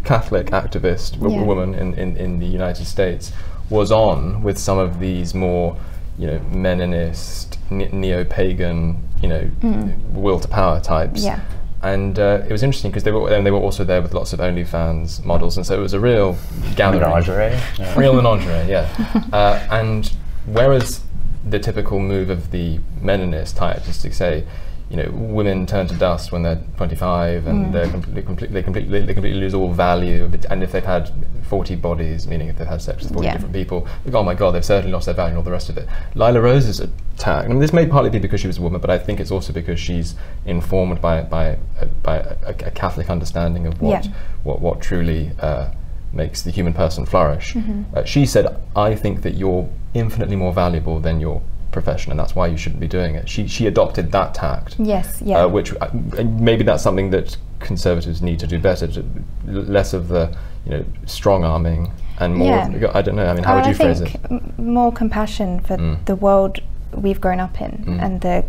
Catholic 0.05 0.47
activist 0.49 1.15
w- 1.19 1.37
Yeah. 1.41 1.45
woman 1.45 1.75
in, 1.75 1.95
in, 1.95 2.17
in 2.17 2.39
the 2.39 2.47
United 2.47 2.87
States, 2.87 3.33
was 3.69 3.91
on 3.91 4.43
with 4.43 4.57
some 4.59 4.79
of 4.79 5.01
these 5.01 5.35
more, 5.35 5.77
you 6.19 6.27
know, 6.29 6.39
Meninist, 6.53 7.57
ne- 7.71 7.89
neo-pagan, 7.91 9.03
you 9.23 9.29
know, 9.29 9.51
Mm. 9.63 10.13
will 10.13 10.39
to 10.39 10.47
power 10.49 10.81
types. 10.81 11.25
Yeah. 11.25 11.41
And 11.83 12.19
uh, 12.19 12.43
it 12.47 12.53
was 12.53 12.63
interesting 12.63 12.91
because 12.91 13.05
they 13.05 13.11
were 13.11 13.33
and 13.33 13.47
they 13.47 13.51
were 13.51 13.59
also 13.59 13.85
there 13.85 14.03
with 14.03 14.13
lots 14.13 14.35
of 14.35 14.41
OnlyFans 14.41 15.25
models, 15.25 15.57
and 15.57 15.65
so 15.65 15.75
it 15.75 15.81
was 15.81 15.95
a 15.95 16.01
real 16.01 16.37
gathering. 16.77 17.03
Menagerie. 17.03 17.59
Yeah. 17.79 17.99
Real 17.99 18.15
menagerie, 18.15 18.71
yeah. 18.71 19.25
uh, 19.33 19.67
and 19.71 20.13
whereas 20.45 21.03
the 21.43 21.59
typical 21.59 21.99
move 21.99 22.29
of 22.29 22.51
the 22.51 22.79
Meninist 23.01 23.57
type 23.57 23.89
is 23.89 24.01
to 24.03 24.13
say, 24.13 24.45
you 24.91 24.97
know, 24.97 25.09
women 25.13 25.67
turn 25.67 25.87
to 25.87 25.95
dust 25.95 26.33
when 26.33 26.43
they're 26.43 26.59
25 26.77 27.47
and 27.47 27.67
Mm. 27.67 27.73
they're 27.73 27.89
completely, 27.89 28.23
completely, 28.23 28.55
they 28.55 28.63
completely, 28.65 29.01
they 29.07 29.15
completely 29.15 29.39
lose 29.41 29.55
all 29.55 29.73
value. 29.73 30.29
And 30.51 30.65
if 30.65 30.73
they've 30.73 30.85
had 30.85 31.11
40 31.45 31.77
bodies, 31.77 32.27
meaning 32.27 32.49
if 32.49 32.59
they've 32.59 32.67
had 32.67 32.83
sex 32.83 33.05
with 33.05 33.13
40 33.13 33.27
Yeah. 33.27 33.35
different 33.35 33.55
people, 33.55 33.87
like, 34.05 34.15
oh 34.17 34.25
my 34.25 34.35
god, 34.35 34.51
they've 34.51 34.65
certainly 34.65 34.91
lost 34.93 35.07
their 35.07 35.15
value 35.15 35.31
and 35.31 35.39
all 35.39 35.45
the 35.45 35.53
rest 35.53 35.69
of 35.69 35.79
it. 35.79 35.87
Lila 36.17 36.41
Rose's 36.41 36.81
attack, 36.81 37.45
I 37.45 37.49
mean, 37.49 37.61
this 37.61 37.73
may 37.73 37.87
partly 37.87 38.11
be 38.11 38.19
because 38.19 38.41
she 38.41 38.49
was 38.49 38.59
a 38.59 38.63
woman, 38.63 38.81
but 38.81 38.91
I 38.91 38.99
think 38.99 39.21
it's 39.21 39.31
also 39.31 39.53
because 39.53 39.79
she's 39.79 40.17
informed 40.45 41.01
by, 41.01 41.23
by, 41.23 41.51
uh, 41.81 41.87
by 42.03 42.17
a, 42.17 42.35
a 42.49 42.71
Catholic 42.73 43.09
understanding 43.11 43.69
of 43.69 43.81
what, 43.81 44.05
Yeah. 44.05 44.11
what, 44.43 44.61
what 44.61 44.81
truly 44.81 45.31
uh, 45.39 45.67
makes 46.13 46.43
the 46.43 46.51
human 46.51 46.73
person 46.73 47.07
flourish. 47.07 47.55
Mhm. 47.55 47.85
Uh, 47.95 48.03
she 48.05 48.27
said, 48.27 48.57
I 48.75 48.97
think 48.97 49.23
that 49.23 49.35
you're 49.35 49.69
infinitely 49.95 50.35
more 50.35 50.53
valuable 50.53 50.99
than 50.99 51.21
your 51.21 51.43
profession, 51.73 52.11
and 52.11 52.19
that's 52.19 52.35
why 52.35 52.47
you 52.47 52.57
shouldn't 52.57 52.81
be 52.81 52.89
doing 52.89 53.15
it. 53.15 53.29
She, 53.29 53.47
she 53.47 53.67
adopted 53.67 54.13
that 54.13 54.35
tact, 54.35 54.77
Yes, 54.79 55.23
yeah. 55.25 55.45
uh, 55.45 55.49
which 55.49 55.75
uh, 55.81 55.89
maybe 55.93 56.65
that's 56.65 56.83
something 56.83 57.11
that 57.11 57.37
conservatives 57.61 58.23
need 58.23 58.39
to 58.41 58.47
do 58.47 58.59
better, 58.59 58.87
to, 58.87 59.05
less 59.47 59.93
of 59.93 60.09
the 60.09 60.35
you 60.65 60.73
know 60.73 60.85
strong 61.07 61.45
arming 61.45 61.91
and 62.19 62.35
more. 62.35 62.49
Yeah. 62.49 62.69
Of, 62.89 62.97
I 62.97 63.03
don't 63.03 63.17
know. 63.17 63.27
I 63.27 63.35
mean, 63.35 63.45
how 63.45 63.55
Oh, 63.55 63.57
would 63.57 63.67
you 63.67 63.71
I 63.73 63.75
phrase 63.75 64.01
it? 64.03 64.17
m- 64.31 64.53
more 64.59 64.93
compassion 64.93 65.61
for 65.61 65.77
Mm. 65.77 66.05
the 66.05 66.17
world 66.17 66.61
we've 66.93 67.21
grown 67.21 67.41
up 67.41 67.61
in 67.61 67.85
Mm. 67.87 68.03
and 68.03 68.21
the 68.21 68.45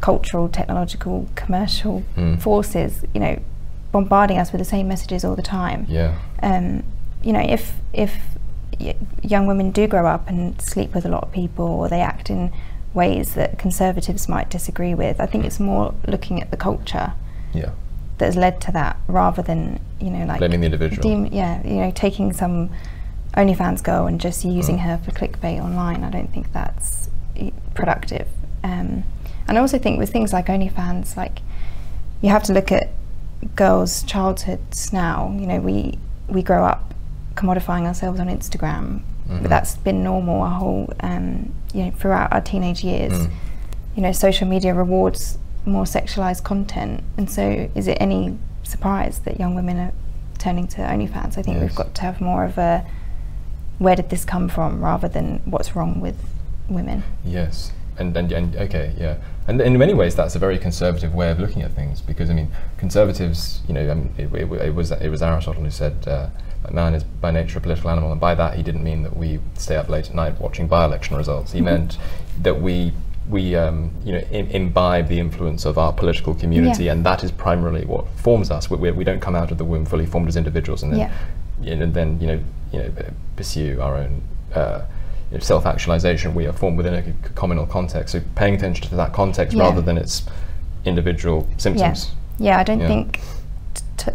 cultural, 0.00 0.48
technological, 0.48 1.26
commercial 1.34 2.02
Mm. 2.16 2.38
forces, 2.40 3.04
you 3.14 3.20
know, 3.20 3.38
bombarding 3.92 4.38
us 4.38 4.52
with 4.52 4.60
the 4.60 4.64
same 4.64 4.86
messages 4.88 5.24
all 5.24 5.34
the 5.36 5.42
time. 5.42 5.86
Yeah. 5.88 6.14
Um, 6.42 6.82
you 7.22 7.32
know, 7.32 7.40
if 7.40 7.74
if 7.92 8.12
young 9.22 9.46
women 9.46 9.70
do 9.70 9.86
grow 9.86 10.06
up 10.06 10.28
and 10.28 10.60
sleep 10.60 10.94
with 10.94 11.04
a 11.04 11.08
lot 11.08 11.22
of 11.24 11.32
people, 11.32 11.64
or 11.66 11.88
they 11.88 12.00
act 12.00 12.30
in 12.30 12.52
ways 12.94 13.34
that 13.34 13.58
conservatives 13.58 14.28
might 14.28 14.48
disagree 14.50 14.94
with, 14.94 15.20
I 15.20 15.26
think 15.26 15.44
it's 15.44 15.60
more 15.60 15.94
looking 16.06 16.40
at 16.40 16.50
the 16.50 16.56
culture 16.56 17.12
Yeah. 17.52 17.70
that 18.18 18.26
has 18.26 18.36
led 18.36 18.60
to 18.62 18.72
that, 18.72 18.96
rather 19.08 19.42
than 19.42 19.80
you 20.00 20.10
know, 20.10 20.26
like 20.26 20.38
Blaming 20.38 20.60
the 20.60 20.66
individual. 20.66 21.02
dem- 21.02 21.32
yeah, 21.32 21.62
you 21.66 21.76
know, 21.76 21.90
taking 21.90 22.32
some 22.32 22.68
OnlyFans 23.34 23.82
girl 23.82 24.06
and 24.06 24.20
just 24.20 24.44
using 24.44 24.76
Mm. 24.78 24.80
her 24.82 24.98
for 24.98 25.10
clickbait 25.10 25.58
online. 25.62 26.04
I 26.04 26.10
don't 26.10 26.30
think 26.32 26.52
that's 26.52 27.08
productive. 27.74 28.28
Um, 28.64 29.04
and 29.48 29.56
I 29.56 29.60
also 29.60 29.78
think 29.78 29.98
with 29.98 30.10
things 30.10 30.32
like 30.32 30.46
OnlyFans, 30.46 31.16
like 31.16 31.40
you 32.20 32.30
have 32.30 32.42
to 32.44 32.52
look 32.52 32.72
at 32.72 32.90
girls' 33.54 34.02
childhoods 34.02 34.92
now. 34.92 35.34
You 35.38 35.46
know, 35.46 35.60
we 35.60 35.98
we 36.28 36.42
grow 36.42 36.64
up 36.64 36.92
commodifying 37.36 37.84
ourselves 37.86 38.18
on 38.18 38.26
Instagram. 38.28 39.00
Mhm. 39.28 39.42
But 39.42 39.50
that's 39.50 39.76
been 39.76 40.02
normal 40.02 40.42
our 40.42 40.58
whole, 40.58 40.92
um, 41.00 41.52
you 41.74 41.84
know, 41.84 41.90
throughout 41.92 42.32
our 42.32 42.40
teenage 42.40 42.82
years. 42.84 43.12
Mm. 43.12 43.30
You 43.96 44.02
know, 44.02 44.12
social 44.12 44.46
media 44.48 44.74
rewards 44.74 45.38
more 45.64 45.84
sexualized 45.84 46.42
content, 46.44 47.02
and 47.16 47.28
so 47.30 47.68
is 47.74 47.86
it 47.88 47.96
any 48.00 48.38
surprise 48.62 49.18
that 49.20 49.38
young 49.40 49.54
women 49.54 49.78
are 49.78 49.92
turning 50.38 50.66
to 50.68 50.80
OnlyFans? 50.82 51.36
I 51.38 51.42
think 51.42 51.56
Yes. 51.56 51.60
we've 51.62 51.74
got 51.74 51.94
to 51.94 52.02
have 52.02 52.20
more 52.20 52.44
of 52.44 52.56
a 52.58 52.84
where 53.78 53.96
did 53.96 54.08
this 54.10 54.24
come 54.24 54.48
from 54.48 54.80
rather 54.82 55.08
than 55.08 55.40
what's 55.44 55.74
wrong 55.76 56.00
with 56.00 56.14
women. 56.68 57.02
Yes, 57.24 57.72
and, 57.98 58.16
and 58.16 58.30
and 58.32 58.56
okay, 58.56 58.92
yeah, 58.98 59.16
and 59.48 59.60
in 59.60 59.76
many 59.78 59.92
ways 59.94 60.14
that's 60.14 60.34
a 60.36 60.38
very 60.38 60.58
conservative 60.58 61.14
way 61.14 61.30
of 61.30 61.38
looking 61.40 61.62
at 61.62 61.72
things 61.72 62.00
because 62.00 62.30
I 62.30 62.34
mean 62.34 62.48
conservatives, 62.78 63.60
you 63.66 63.74
know, 63.74 63.90
um, 63.90 64.10
it, 64.16 64.32
it, 64.32 64.50
it 64.68 64.74
was 64.74 64.90
it 64.92 65.08
was 65.10 65.20
Aristotle 65.22 65.62
who 65.64 65.70
said 65.70 65.94
uh, 66.06 66.28
man 66.72 66.94
is 66.94 67.04
by 67.04 67.30
nature 67.30 67.58
a 67.58 67.60
political 67.60 67.90
animal, 67.90 68.10
and 68.12 68.20
by 68.20 68.34
that 68.34 68.54
he 68.54 68.62
didn't 68.62 68.82
mean 68.84 69.02
that 69.02 69.16
we 69.16 69.38
stay 69.54 69.76
up 69.76 69.88
late 69.88 70.08
at 70.08 70.14
night 70.14 70.40
watching 70.40 70.66
by-election 70.66 71.16
results. 71.16 71.52
He 71.52 71.60
meant 71.60 71.98
that 72.42 72.60
we 72.60 72.92
we 73.28 73.56
um, 73.56 73.90
you 74.04 74.12
know 74.12 74.20
Im- 74.30 74.50
imbibe 74.50 75.08
the 75.08 75.18
influence 75.18 75.64
of 75.64 75.78
our 75.78 75.92
political 75.92 76.34
community, 76.34 76.84
Yeah. 76.84 76.92
and 76.92 77.04
that 77.04 77.24
is 77.24 77.32
primarily 77.32 77.84
what 77.84 78.08
forms 78.10 78.50
us. 78.50 78.70
We, 78.70 78.76
we, 78.76 78.90
we 78.92 79.04
don't 79.04 79.20
come 79.20 79.34
out 79.34 79.50
of 79.50 79.58
the 79.58 79.64
womb 79.64 79.84
fully 79.84 80.06
formed 80.06 80.28
as 80.28 80.36
individuals, 80.36 80.82
and 80.82 80.92
then 80.92 81.00
Yeah. 81.00 81.12
you 81.60 81.74
know, 81.76 81.86
then 81.86 82.20
you 82.20 82.26
know 82.28 82.40
you 82.72 82.78
know 82.80 82.92
pursue 83.36 83.80
our 83.80 83.96
own 83.96 84.22
uh, 84.54 84.82
you 85.30 85.38
know, 85.38 85.42
self-actualization. 85.42 86.34
We 86.34 86.46
are 86.46 86.52
formed 86.52 86.76
within 86.76 86.94
a 86.94 87.30
communal 87.34 87.66
context. 87.66 88.12
So 88.12 88.20
paying 88.36 88.54
attention 88.54 88.88
to 88.88 88.94
that 88.96 89.12
context 89.12 89.56
Yeah. 89.56 89.64
rather 89.64 89.82
than 89.82 89.98
its 89.98 90.24
individual 90.84 91.48
symptoms. 91.56 92.12
Yeah, 92.38 92.50
yeah. 92.52 92.60
I 92.60 92.62
don't 92.62 92.78
think 92.78 93.20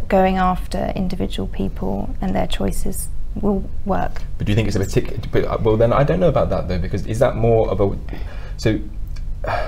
going 0.08 0.36
after 0.36 0.92
individual 0.96 1.48
people 1.48 2.14
and 2.20 2.34
their 2.34 2.46
choices 2.46 3.08
will 3.40 3.68
work. 3.84 4.22
But 4.38 4.46
do 4.46 4.52
you 4.52 4.56
think 4.56 4.68
it's 4.68 4.76
a 4.76 4.80
particular? 4.80 5.48
Uh, 5.48 5.58
well, 5.62 5.76
then 5.76 5.92
I 5.92 6.04
don't 6.04 6.20
know 6.20 6.28
about 6.28 6.50
that 6.50 6.68
though, 6.68 6.78
because 6.78 7.06
is 7.06 7.18
that 7.20 7.36
more 7.36 7.68
of 7.70 7.80
a 7.80 7.96
so? 8.56 8.78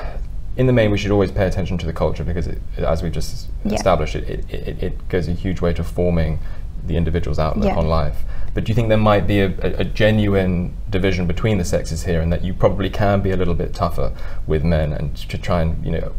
In 0.56 0.68
the 0.68 0.72
main, 0.72 0.92
we 0.92 0.98
should 0.98 1.10
always 1.10 1.32
pay 1.32 1.48
attention 1.48 1.78
to 1.78 1.86
the 1.86 1.92
culture 1.92 2.22
because, 2.22 2.46
it, 2.46 2.58
as 2.78 3.02
we 3.02 3.10
just 3.10 3.48
Yeah. 3.64 3.74
established, 3.74 4.14
it, 4.14 4.28
it, 4.28 4.50
it, 4.68 4.82
it 4.84 5.08
goes 5.08 5.26
a 5.26 5.32
huge 5.32 5.60
way 5.60 5.72
to 5.72 5.82
forming 5.82 6.38
the 6.86 6.96
individual's 6.96 7.40
outlook 7.40 7.66
Yeah. 7.70 7.76
on 7.76 7.88
life. 7.88 8.18
But 8.54 8.64
do 8.64 8.70
you 8.70 8.74
think 8.74 8.88
there 8.88 8.96
might 8.96 9.26
be 9.26 9.40
a, 9.40 9.46
a, 9.62 9.80
a 9.80 9.84
genuine 9.84 10.76
division 10.88 11.26
between 11.26 11.58
the 11.58 11.64
sexes 11.64 12.04
here, 12.04 12.20
and 12.20 12.32
that 12.32 12.44
you 12.44 12.54
probably 12.54 12.88
can 12.88 13.20
be 13.20 13.32
a 13.32 13.36
little 13.36 13.54
bit 13.54 13.74
tougher 13.74 14.12
with 14.46 14.62
men 14.62 14.92
and 14.92 15.16
to 15.16 15.36
try 15.36 15.60
and 15.62 15.84
you 15.84 15.90
know 15.90 16.12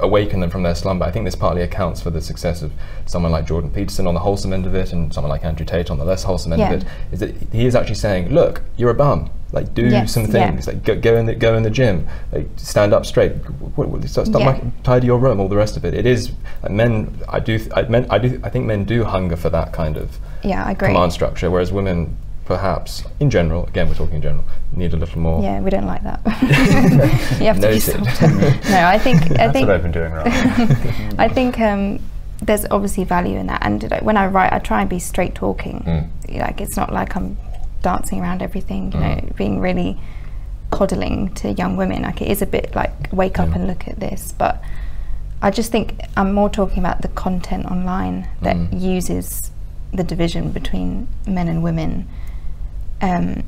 awaken 0.00 0.40
them 0.40 0.50
from 0.50 0.62
their 0.64 0.74
slumber? 0.74 1.06
I 1.06 1.10
think 1.10 1.24
this 1.24 1.34
partly 1.34 1.62
accounts 1.62 2.02
for 2.02 2.10
the 2.10 2.20
success 2.20 2.60
of 2.62 2.72
someone 3.06 3.32
like 3.32 3.46
Jordan 3.46 3.70
Peterson 3.70 4.06
on 4.06 4.14
the 4.14 4.20
wholesome 4.20 4.52
end 4.52 4.66
of 4.66 4.74
it, 4.74 4.92
and 4.92 5.12
someone 5.14 5.30
like 5.30 5.44
Andrew 5.44 5.64
Tate 5.64 5.90
on 5.90 5.98
the 5.98 6.04
less 6.04 6.22
wholesome 6.24 6.52
end 6.52 6.60
Yeah. 6.60 6.72
of 6.72 6.82
it. 6.82 6.88
Is 7.12 7.20
that 7.20 7.34
he 7.52 7.64
is 7.64 7.74
actually 7.74 7.94
saying, 7.94 8.28
"Look, 8.34 8.62
you're 8.76 8.90
a 8.90 8.94
bum. 8.94 9.30
Like, 9.50 9.72
do 9.74 9.82
Yes, 9.86 10.12
some 10.12 10.24
yeah. 10.26 10.50
things. 10.50 10.66
Like, 10.66 10.82
go, 10.84 10.94
go 11.00 11.16
in 11.16 11.24
the 11.26 11.34
go 11.34 11.56
in 11.56 11.62
the 11.62 11.70
gym. 11.70 12.06
Like, 12.32 12.46
stand 12.56 12.92
up 12.92 13.06
straight. 13.06 13.32
What, 13.76 13.88
what, 13.88 14.04
stop, 14.08 14.26
stop 14.26 14.40
Yeah. 14.40 14.46
mucking- 14.52 14.72
tidy 14.82 15.06
your 15.06 15.18
room. 15.18 15.40
All 15.40 15.48
the 15.48 15.56
rest 15.56 15.76
of 15.76 15.84
it. 15.84 15.94
It 15.94 16.04
is 16.06 16.32
like 16.62 16.72
men. 16.72 17.18
I 17.28 17.40
do. 17.40 17.58
I, 17.74 17.82
men, 17.82 18.06
I 18.10 18.18
do. 18.18 18.40
I 18.44 18.50
think 18.50 18.66
men 18.66 18.84
do 18.84 19.04
hunger 19.04 19.36
for 19.36 19.48
that 19.50 19.72
kind 19.72 19.96
of 19.96 20.18
Yeah, 20.42 20.64
I 20.64 20.72
agree. 20.72 20.88
command 20.88 21.12
structure, 21.14 21.50
whereas 21.50 21.72
women, 21.72 22.14
perhaps 22.44 23.04
in 23.20 23.30
general, 23.30 23.64
again 23.66 23.88
we're 23.88 23.94
talking 23.94 24.16
in 24.16 24.22
general, 24.22 24.44
need 24.74 24.92
a 24.92 24.96
little 24.98 25.18
more. 25.20 25.42
Yeah, 25.42 25.60
we 25.60 25.70
don't 25.70 25.86
like 25.86 26.02
that. 26.02 26.20
you 27.40 27.46
have 27.46 27.56
to 27.60 27.68
be 27.68 27.74
Noted. 27.74 27.82
softer. 27.82 28.28
no, 28.70 28.84
I 28.86 28.98
think 28.98 29.22
I 29.22 29.28
That's 29.28 29.52
think 29.54 29.66
what 29.66 29.76
I've 29.76 29.82
been 29.82 29.92
doing 29.92 30.12
wrong. 30.12 30.26
I 31.18 31.28
think 31.28 31.58
um, 31.58 32.00
there's 32.42 32.66
obviously 32.70 33.04
value 33.04 33.38
in 33.38 33.46
that, 33.46 33.62
and 33.64 33.90
like, 33.90 34.02
when 34.02 34.16
I 34.18 34.26
write, 34.26 34.52
I 34.52 34.58
try 34.58 34.82
and 34.82 34.90
be 34.90 34.98
straight 34.98 35.34
talking. 35.34 35.80
Mm. 35.86 36.38
Like 36.40 36.60
it's 36.60 36.76
not 36.76 36.92
like 36.92 37.16
I'm 37.16 37.38
dancing 37.82 38.20
around 38.20 38.42
everything. 38.42 38.92
You 38.92 38.98
Mm. 38.98 39.00
know, 39.28 39.32
being 39.36 39.60
really 39.60 39.98
coddling 40.70 41.30
to 41.34 41.52
young 41.52 41.76
women. 41.76 42.02
Like 42.02 42.20
it 42.22 42.28
is 42.28 42.42
a 42.42 42.46
bit 42.46 42.74
like 42.74 42.92
wake 43.12 43.38
up 43.38 43.48
Yeah. 43.48 43.54
and 43.56 43.66
look 43.66 43.88
at 43.88 44.00
this, 44.00 44.32
but 44.36 44.60
I 45.40 45.50
just 45.50 45.70
think 45.70 46.00
I'm 46.16 46.32
more 46.32 46.50
talking 46.50 46.78
about 46.80 47.02
the 47.02 47.08
content 47.08 47.64
online 47.66 48.26
that 48.42 48.56
Mm. 48.56 48.80
uses 48.80 49.50
the 49.92 50.04
division 50.04 50.50
between 50.50 51.08
men 51.26 51.48
and 51.48 51.62
women 51.62 52.06
um, 53.00 53.44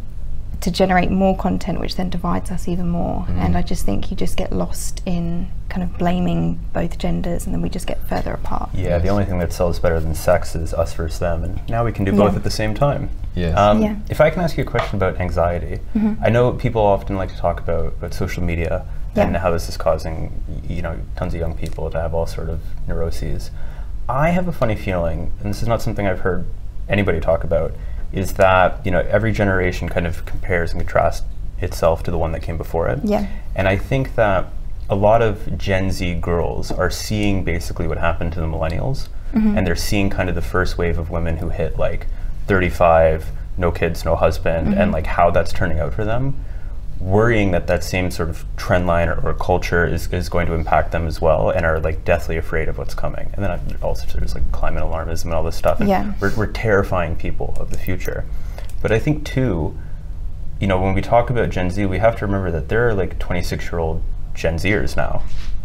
to 0.60 0.70
generate 0.70 1.10
more 1.10 1.36
content, 1.36 1.80
which 1.80 1.96
then 1.96 2.10
divides 2.10 2.50
us 2.50 2.68
even 2.68 2.88
more. 2.88 3.24
Mm. 3.24 3.38
And 3.38 3.56
I 3.56 3.62
just 3.62 3.86
think 3.86 4.10
you 4.10 4.16
just 4.16 4.36
get 4.36 4.52
lost 4.52 5.02
in 5.06 5.50
kind 5.70 5.82
of 5.82 5.96
blaming 5.96 6.60
both 6.72 6.98
genders, 6.98 7.46
and 7.46 7.54
then 7.54 7.62
we 7.62 7.68
just 7.70 7.86
get 7.86 8.06
further 8.08 8.32
apart. 8.34 8.68
Yeah, 8.74 8.98
the 8.98 9.08
only 9.08 9.24
thing 9.24 9.38
that 9.38 9.52
sells 9.52 9.78
better 9.78 10.00
than 10.00 10.14
sex 10.14 10.54
is 10.54 10.74
us 10.74 10.92
versus 10.92 11.18
them, 11.18 11.44
and 11.44 11.68
now 11.68 11.84
we 11.84 11.92
can 11.92 12.04
do 12.04 12.12
both 12.12 12.36
at 12.36 12.44
the 12.44 12.50
same 12.50 12.74
time. 12.74 13.08
Yes. 13.34 13.56
Um, 13.56 13.80
Yeah. 13.80 13.96
If 14.10 14.20
I 14.20 14.28
can 14.30 14.42
ask 14.42 14.56
you 14.58 14.64
a 14.64 14.66
question 14.66 14.96
about 14.96 15.20
anxiety, 15.20 15.78
Mhm. 15.96 16.18
I 16.20 16.28
know 16.30 16.52
people 16.52 16.82
often 16.82 17.16
like 17.16 17.30
to 17.30 17.36
talk 17.36 17.60
about, 17.60 17.86
about 17.86 18.12
social 18.12 18.42
media 18.42 18.84
and 19.16 19.36
how 19.36 19.50
this 19.50 19.68
is 19.68 19.76
causing 19.76 20.32
you 20.68 20.82
know 20.82 20.96
tons 21.16 21.34
of 21.34 21.40
young 21.40 21.54
people 21.54 21.90
to 21.90 22.00
have 22.00 22.14
all 22.14 22.26
sort 22.26 22.48
of 22.48 22.60
neuroses. 22.86 23.50
I 24.08 24.30
have 24.30 24.46
a 24.48 24.52
funny 24.52 24.76
feeling, 24.76 25.30
and 25.40 25.52
this 25.52 25.62
is 25.62 25.68
not 25.68 25.80
something 25.82 26.06
I've 26.06 26.20
heard 26.20 26.44
anybody 26.88 27.20
talk 27.20 27.44
about, 27.44 27.72
is 28.12 28.34
that 28.34 28.84
you 28.84 28.90
know 28.90 29.00
every 29.08 29.32
generation 29.32 29.88
kind 29.88 30.06
of 30.06 30.24
compares 30.26 30.72
and 30.72 30.80
contrasts 30.80 31.22
itself 31.58 32.02
to 32.02 32.10
the 32.10 32.18
one 32.18 32.32
that 32.32 32.42
came 32.42 32.56
before 32.56 32.88
it. 32.88 32.98
Yeah. 33.04 33.26
And 33.54 33.68
I 33.68 33.76
think 33.76 34.14
that 34.14 34.46
a 34.88 34.94
lot 34.96 35.22
of 35.22 35.56
Gen 35.58 35.90
Z 35.92 36.14
girls 36.14 36.72
are 36.72 36.90
seeing 36.90 37.44
basically 37.44 37.86
what 37.86 37.98
happened 37.98 38.32
to 38.34 38.40
the 38.40 38.46
millennials, 38.46 39.08
Mm-hmm. 39.34 39.56
and 39.58 39.64
they're 39.64 39.76
seeing 39.76 40.10
kind 40.10 40.28
of 40.28 40.34
the 40.34 40.42
first 40.42 40.76
wave 40.76 40.98
of 40.98 41.08
women 41.10 41.36
who 41.36 41.50
hit 41.50 41.78
like 41.78 42.08
35, 42.48 43.26
no 43.56 43.70
kids, 43.70 44.04
no 44.04 44.16
husband, 44.16 44.68
Mm-hmm. 44.68 44.80
and 44.80 44.90
like 44.92 45.06
how 45.06 45.30
that's 45.30 45.52
turning 45.52 45.78
out 45.78 45.94
for 45.94 46.04
them. 46.04 46.34
Worrying 47.00 47.52
that 47.52 47.66
that 47.66 47.82
same 47.82 48.10
sort 48.10 48.28
of 48.28 48.44
trend 48.58 48.86
line 48.86 49.08
or, 49.08 49.18
or 49.20 49.32
culture 49.34 49.86
is, 49.86 50.12
is 50.12 50.28
going 50.28 50.46
to 50.48 50.52
impact 50.52 50.92
them 50.92 51.06
as 51.06 51.18
well, 51.20 51.48
and 51.48 51.64
are 51.64 51.80
like 51.80 52.04
deathly 52.04 52.36
afraid 52.36 52.68
of 52.68 52.76
what's 52.76 52.92
coming. 52.94 53.30
And 53.32 53.42
then 53.44 53.78
also 53.80 54.06
there's 54.18 54.34
like 54.34 54.52
climate 54.52 54.82
alarmism 54.82 55.24
and 55.26 55.34
all 55.34 55.42
this 55.42 55.56
stuff. 55.56 55.80
And 55.80 55.88
Yeah. 55.88 56.12
we're, 56.20 56.34
we're 56.36 56.46
terrifying 56.46 57.16
people 57.16 57.56
of 57.58 57.70
the 57.70 57.78
future. 57.78 58.26
But 58.82 58.92
I 58.92 58.98
think 58.98 59.24
too, 59.24 59.78
you 60.60 60.66
know, 60.66 60.78
when 60.78 60.94
we 60.94 61.00
talk 61.00 61.30
about 61.30 61.48
Gen 61.48 61.70
Z, 61.70 61.86
we 61.86 61.98
have 61.98 62.16
to 62.18 62.26
remember 62.26 62.50
that 62.50 62.68
there 62.68 62.86
are 62.88 62.94
like 62.94 63.18
26 63.18 63.64
year 63.72 63.78
old 63.78 64.02
Gen 64.34 64.56
Zers 64.56 64.94
now. 64.94 65.22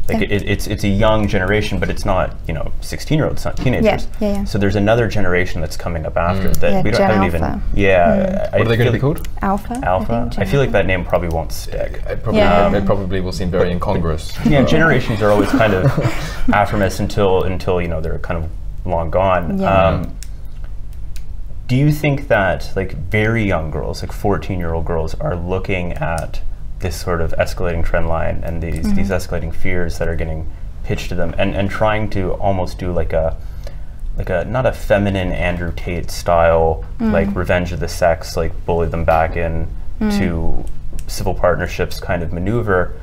Like 0.07 0.19
Yeah. 0.29 0.35
it, 0.35 0.43
it's 0.47 0.67
it's 0.67 0.83
a 0.83 0.87
young 0.87 1.27
generation, 1.27 1.79
but 1.79 1.89
it's 1.89 2.05
not 2.05 2.35
you 2.47 2.53
know 2.53 2.71
16 2.81 3.17
year 3.17 3.27
olds, 3.27 3.43
not 3.43 3.57
teenagers. 3.57 4.07
yeah, 4.19 4.33
yeah. 4.33 4.43
So 4.43 4.59
there's 4.59 4.75
another 4.75 5.07
generation 5.07 5.61
that's 5.61 5.75
coming 5.77 6.05
up 6.05 6.15
after 6.15 6.49
that 6.49 6.71
Yeah, 6.71 6.81
we 6.83 6.91
don't, 6.91 6.99
Gen 6.99 7.09
I 7.11 7.13
don't 7.15 7.23
Alpha. 7.23 7.37
even. 7.37 7.61
Yeah. 7.83 8.49
I 8.53 8.57
What 8.59 8.67
are 8.67 8.69
they 8.69 8.77
going 8.77 8.91
to 8.91 8.99
feel 8.99 9.13
be 9.13 9.15
like- 9.15 9.23
called? 9.23 9.27
Alpha. 9.41 9.79
Alpha. 9.83 10.13
I, 10.13 10.17
I, 10.17 10.19
think, 10.21 10.33
Gen 10.33 10.47
feel 10.47 10.59
like 10.59 10.71
that 10.73 10.85
name 10.85 11.05
probably 11.05 11.29
won't 11.29 11.51
stick. 11.51 12.03
It 12.07 12.21
probably, 12.21 12.41
Yeah. 12.41 12.71
it 12.75 12.85
probably 12.85 13.19
will 13.19 13.31
seem 13.31 13.49
very 13.49 13.71
incongruous. 13.71 14.31
Yeah, 14.45 14.63
generations 14.63 15.21
are 15.23 15.31
always 15.31 15.49
kind 15.49 15.73
of 15.73 15.85
affirmous 16.53 16.99
until 16.99 17.43
until 17.43 17.81
you 17.81 17.87
know 17.87 17.99
they're 17.99 18.19
kind 18.19 18.43
of 18.43 18.49
long 18.85 19.09
gone. 19.09 19.57
Yeah. 19.59 19.87
Um, 19.87 20.15
do 21.67 21.75
you 21.75 21.91
think 21.91 22.27
that 22.27 22.71
like 22.75 22.93
very 23.09 23.43
young 23.43 23.71
girls, 23.71 24.03
like 24.03 24.11
14 24.11 24.59
year 24.59 24.73
old 24.75 24.85
girls, 24.85 25.15
are 25.15 25.35
looking 25.35 25.93
at 25.93 26.41
this 26.85 27.01
sort 27.01 27.19
of 27.19 27.31
escalating 27.33 27.83
trend 27.83 28.07
line 28.07 28.41
and 28.43 28.61
these 28.61 28.93
these 28.93 29.09
mm-hmm. 29.09 29.13
escalating 29.13 29.53
fears 29.53 29.97
that 29.97 30.07
are 30.07 30.15
getting 30.15 30.47
pitched 30.83 31.09
to 31.09 31.15
them 31.15 31.33
and, 31.35 31.55
and 31.55 31.67
trying 31.69 32.07
to 32.07 32.33
almost 32.33 32.77
do 32.77 32.91
like 32.91 33.11
a 33.11 33.35
like 34.17 34.29
a 34.29 34.45
not 34.45 34.67
a 34.67 34.71
feminine 34.71 35.31
Andrew 35.31 35.73
Tate 35.75 36.11
style 36.11 36.85
mm. 36.99 37.11
like 37.11 37.35
revenge 37.35 37.71
of 37.71 37.79
the 37.79 37.87
sex 37.87 38.37
like 38.37 38.53
bully 38.67 38.87
them 38.87 39.03
back 39.03 39.35
in 39.35 39.67
mm. 39.99 40.17
to 40.19 40.63
civil 41.07 41.33
partnerships 41.33 41.99
kind 41.99 42.21
of 42.21 42.31
maneuver 42.31 42.93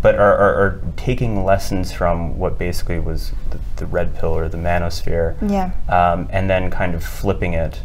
but 0.00 0.14
are, 0.14 0.36
are, 0.36 0.54
are 0.54 0.80
taking 0.96 1.44
lessons 1.44 1.92
from 1.92 2.38
what 2.38 2.58
basically 2.58 3.00
was 3.00 3.32
the, 3.50 3.58
the 3.76 3.86
red 3.86 4.14
pill 4.16 4.30
or 4.30 4.48
the 4.48 4.56
manosphere 4.56 5.36
Yeah. 5.50 5.72
um, 5.88 6.28
and 6.30 6.48
then 6.48 6.70
kind 6.70 6.94
of 6.94 7.04
flipping 7.04 7.54
it 7.54 7.82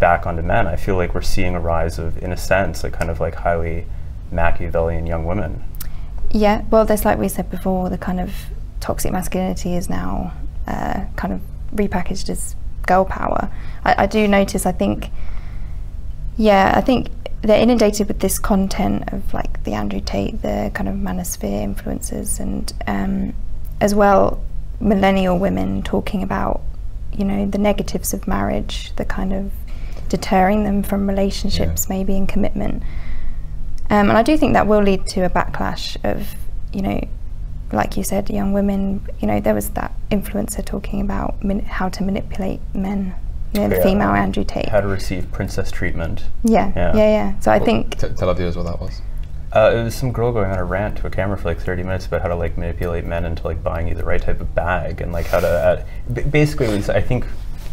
back 0.00 0.26
onto 0.26 0.42
men. 0.42 0.66
I 0.66 0.76
feel 0.76 0.96
like 0.96 1.14
we're 1.14 1.22
seeing 1.22 1.54
a 1.54 1.60
rise 1.60 1.98
of, 1.98 2.22
in 2.22 2.32
a 2.32 2.36
sense, 2.36 2.84
like 2.84 2.92
kind 2.92 3.10
of 3.10 3.20
like 3.20 3.34
highly 3.34 3.84
Machiavellian 4.30 5.06
young 5.06 5.24
women. 5.24 5.64
Yeah, 6.30 6.62
well, 6.70 6.84
there's 6.84 7.04
like 7.04 7.18
we 7.18 7.28
said 7.28 7.50
before, 7.50 7.88
the 7.88 7.98
kind 7.98 8.20
of 8.20 8.32
toxic 8.80 9.12
masculinity 9.12 9.74
is 9.74 9.88
now 9.88 10.32
uh, 10.66 11.04
kind 11.16 11.32
of 11.32 11.40
repackaged 11.74 12.28
as 12.28 12.54
girl 12.86 13.04
power. 13.04 13.50
I, 13.84 14.04
I 14.04 14.06
do 14.06 14.26
notice, 14.28 14.66
I 14.66 14.72
think, 14.72 15.10
yeah, 16.36 16.72
I 16.74 16.80
think 16.80 17.08
they're 17.42 17.60
inundated 17.60 18.08
with 18.08 18.20
this 18.20 18.38
content 18.38 19.12
of 19.12 19.32
like 19.32 19.62
the 19.64 19.72
Andrew 19.74 20.00
Tate, 20.00 20.42
the 20.42 20.70
kind 20.74 20.88
of 20.88 20.96
manosphere 20.96 21.62
influences, 21.62 22.40
and 22.40 22.72
um, 22.86 23.34
as 23.80 23.94
well, 23.94 24.42
millennial 24.80 25.38
women 25.38 25.82
talking 25.82 26.22
about, 26.22 26.62
you 27.12 27.24
know, 27.24 27.46
the 27.46 27.58
negatives 27.58 28.12
of 28.12 28.26
marriage, 28.26 28.94
the 28.96 29.04
kind 29.04 29.32
of 29.32 29.52
deterring 30.08 30.64
them 30.64 30.82
from 30.82 31.08
relationships, 31.08 31.88
maybe, 31.88 32.16
and 32.16 32.28
commitment. 32.28 32.82
Um, 33.90 34.08
and 34.10 34.18
I 34.18 34.22
do 34.22 34.36
think 34.36 34.52
that 34.52 34.66
will 34.66 34.82
lead 34.82 35.06
to 35.08 35.22
a 35.24 35.30
backlash 35.30 35.96
of, 36.04 36.34
you 36.72 36.82
know, 36.82 37.00
like 37.72 37.96
you 37.96 38.02
said, 38.02 38.28
young 38.30 38.52
women. 38.52 39.06
You 39.20 39.28
know, 39.28 39.40
there 39.40 39.54
was 39.54 39.70
that 39.70 39.92
influencer 40.10 40.64
talking 40.64 41.00
about 41.00 41.42
min- 41.42 41.64
how 41.64 41.88
to 41.90 42.02
manipulate 42.02 42.60
men. 42.74 43.14
You 43.54 43.62
know, 43.62 43.68
the 43.70 43.76
Yeah. 43.76 43.82
female 43.82 44.10
Andrew 44.10 44.44
Tate. 44.44 44.68
How 44.68 44.82
to 44.82 44.88
receive 44.88 45.30
princess 45.32 45.70
treatment. 45.70 46.24
yeah, 46.44 46.70
Yeah. 46.76 46.94
yeah, 46.96 47.10
yeah, 47.10 47.32
So 47.40 47.50
I 47.50 47.58
think, 47.58 47.96
T- 47.98 48.08
tell 48.16 48.28
our 48.28 48.34
viewers 48.34 48.56
what 48.56 48.66
that 48.66 48.78
was. 48.80 49.00
Uh, 49.50 49.72
it 49.74 49.82
was 49.82 49.94
some 49.94 50.12
girl 50.12 50.30
going 50.32 50.50
on 50.50 50.58
a 50.58 50.64
rant 50.64 50.96
to 50.98 51.06
a 51.06 51.10
camera 51.10 51.38
for 51.38 51.48
like 51.48 51.58
30 51.58 51.82
minutes 51.82 52.04
about 52.04 52.20
how 52.20 52.28
to 52.28 52.34
like 52.36 52.58
manipulate 52.58 53.06
men 53.06 53.24
into 53.24 53.42
like 53.46 53.62
buying 53.64 53.88
you 53.88 53.94
the 53.94 54.04
right 54.04 54.20
type 54.20 54.42
of 54.42 54.54
bag 54.54 55.00
and 55.00 55.10
like 55.10 55.24
how 55.28 55.40
to. 55.40 55.48
Uh, 55.48 55.82
b- 56.12 56.20
basically, 56.24 56.66
it 56.66 56.76
was, 56.76 56.90
I 56.90 57.00
think 57.00 57.24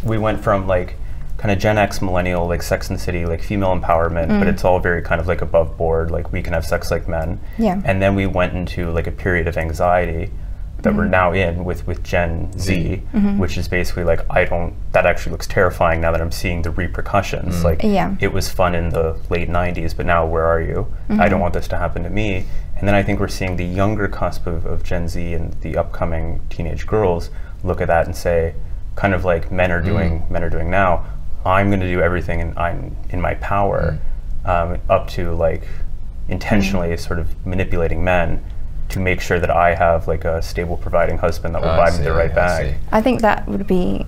we 0.02 0.18
went 0.18 0.42
from 0.42 0.66
like 0.68 0.96
kind 1.38 1.52
of 1.52 1.60
Gen 1.60 1.78
X 1.78 2.02
millennial 2.02 2.48
like 2.48 2.62
Sex 2.62 2.90
and 2.90 2.98
the 2.98 3.02
City 3.02 3.26
like 3.26 3.42
female 3.42 3.78
empowerment, 3.78 4.28
but 4.28 4.48
mm. 4.48 4.54
it's 4.54 4.64
all 4.64 4.80
very 4.80 5.02
kind 5.02 5.20
of 5.20 5.28
like 5.28 5.42
above 5.42 5.78
board. 5.78 6.12
Like 6.12 6.32
we 6.32 6.42
can 6.42 6.54
have 6.54 6.66
sex 6.66 6.92
like 6.92 7.08
men. 7.08 7.40
Yeah. 7.58 7.82
And 7.84 8.02
then 8.02 8.16
we 8.16 8.26
went 8.26 8.54
into 8.54 8.92
like 8.92 9.08
a 9.08 9.12
period 9.12 9.48
of 9.48 9.58
anxiety 9.58 10.32
that 10.86 10.94
we're 10.94 11.04
mm-hmm. 11.04 11.12
now 11.12 11.34
in 11.34 11.66
with 11.66 11.86
with 11.88 12.04
Gen 12.04 12.58
Z, 12.58 13.02
mm-hmm. 13.14 13.38
which 13.40 13.58
is 13.58 13.68
basically 13.68 14.04
like 14.04 14.22
I 14.30 14.46
don't. 14.46 14.76
That 14.94 15.06
actually 15.06 15.34
looks 15.34 15.48
terrifying 15.48 16.00
now 16.02 16.12
that 16.12 16.22
I'm 16.22 16.32
seeing 16.32 16.62
the 16.62 16.72
repercussions. 16.72 17.56
Mm. 17.56 17.64
Like 17.64 17.84
Yeah. 17.84 18.16
it 18.20 18.32
was 18.32 18.50
fun 18.50 18.76
in 18.76 18.90
the 18.90 19.20
late 19.30 19.50
90s, 19.50 19.96
but 19.96 20.06
now 20.06 20.26
where 20.26 20.46
are 20.46 20.62
you? 20.62 20.88
I 21.10 21.16
don't 21.16 21.32
mm-hmm. 21.32 21.40
want 21.40 21.54
this 21.54 21.68
to 21.70 21.78
happen 21.78 22.04
to 22.04 22.10
me. 22.10 22.46
And 22.78 22.88
then 22.88 22.96
I 22.96 23.04
think 23.04 23.20
we're 23.20 23.28
seeing 23.30 23.56
the 23.58 23.66
younger 23.66 24.08
cusp 24.08 24.48
of, 24.48 24.66
of 24.66 24.84
Gen 24.84 25.08
Z 25.08 25.34
and 25.34 25.54
the 25.62 25.78
upcoming 25.78 26.42
teenage 26.50 26.86
girls 26.86 27.30
look 27.64 27.82
at 27.82 27.88
that 27.88 28.06
and 28.06 28.16
say, 28.16 28.54
kind 28.96 29.14
of 29.14 29.26
like 29.26 29.52
men 29.52 29.72
are 29.72 29.82
mm. 29.82 29.86
doing, 29.86 30.26
men 30.30 30.44
are 30.44 30.50
doing 30.50 30.70
now. 30.70 31.06
I'm 31.46 31.70
going 31.70 31.80
to 31.82 31.88
do 31.88 32.02
everything 32.02 32.42
and 32.42 32.58
I'm 32.58 32.96
in 33.10 33.22
my 33.22 33.36
power, 33.36 34.00
um, 34.46 34.80
up 34.90 35.08
to 35.12 35.32
like 35.34 35.68
intentionally 36.28 36.96
sort 36.98 37.20
of 37.20 37.46
manipulating 37.46 38.04
men 38.04 38.44
to 38.90 39.00
make 39.00 39.22
sure 39.22 39.40
that 39.40 39.50
I 39.52 39.76
have 39.76 40.08
like 40.08 40.26
a 40.26 40.42
stable, 40.42 40.78
providing 40.78 41.18
husband 41.20 41.56
that 41.56 41.62
will 41.62 41.70
I 41.70 41.90
buy 41.92 41.98
me 41.98 42.04
the 42.04 42.14
right 42.14 42.32
I 42.32 42.36
bag. 42.36 42.74
see. 42.74 42.80
I 42.92 43.02
think 43.02 43.22
that 43.22 43.48
would 43.48 43.68
be 43.68 44.06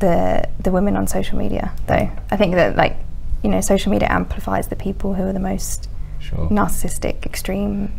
the 0.00 0.48
the 0.60 0.70
women 0.70 0.96
on 0.96 1.06
social 1.06 1.38
media, 1.38 1.72
though. 1.86 2.10
I 2.30 2.36
think 2.36 2.54
that 2.54 2.76
like, 2.76 2.96
you 3.42 3.50
know, 3.50 3.60
social 3.60 3.90
media 3.92 4.08
amplifies 4.10 4.68
the 4.68 4.76
people 4.76 5.14
who 5.14 5.24
are 5.24 5.32
the 5.32 5.40
most 5.40 5.88
Sure. 6.20 6.48
narcissistic, 6.48 7.26
extreme, 7.26 7.92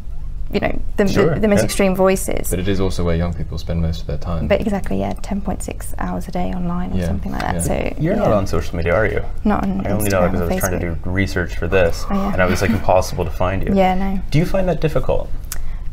you 0.53 0.59
know, 0.59 0.79
the, 0.97 1.07
Sure, 1.07 1.33
the, 1.35 1.41
the 1.41 1.47
most 1.47 1.59
yeah. 1.59 1.65
extreme 1.65 1.95
voices. 1.95 2.49
But 2.49 2.59
it 2.59 2.67
is 2.67 2.79
also 2.79 3.03
where 3.03 3.15
young 3.15 3.33
people 3.33 3.57
spend 3.57 3.81
most 3.81 4.01
of 4.01 4.07
their 4.07 4.17
time. 4.17 4.47
But 4.47 4.61
exactly, 4.61 4.99
yeah, 4.99 5.13
10.6 5.13 5.95
hours 5.97 6.27
a 6.27 6.31
day 6.31 6.53
online 6.53 6.93
or 6.93 6.97
Yeah, 6.97 7.07
something 7.07 7.31
like 7.31 7.41
that. 7.41 7.55
yeah. 7.55 7.61
So 7.61 7.95
You're 7.99 8.15
not 8.15 8.31
on 8.31 8.45
social 8.47 8.75
media, 8.77 8.93
are 8.93 9.05
you? 9.07 9.23
not 9.43 9.63
on 9.63 9.85
I 9.85 9.89
only 9.91 10.09
know 10.09 10.21
because 10.29 10.41
I 10.41 10.43
or 10.45 10.47
was 10.47 10.59
trying 10.59 10.79
to 10.79 10.95
do 10.95 10.97
research 11.09 11.55
for 11.57 11.67
this, 11.67 12.05
Oh, 12.09 12.13
yeah. 12.13 12.33
and 12.33 12.41
I 12.41 12.45
was 12.45 12.61
like 12.61 12.71
impossible 12.71 13.25
to 13.25 13.31
find 13.31 13.63
you. 13.67 13.73
Yeah, 13.75 13.95
no. 13.95 14.21
Do 14.31 14.37
you 14.39 14.45
find 14.45 14.67
that 14.69 14.81
difficult? 14.81 15.29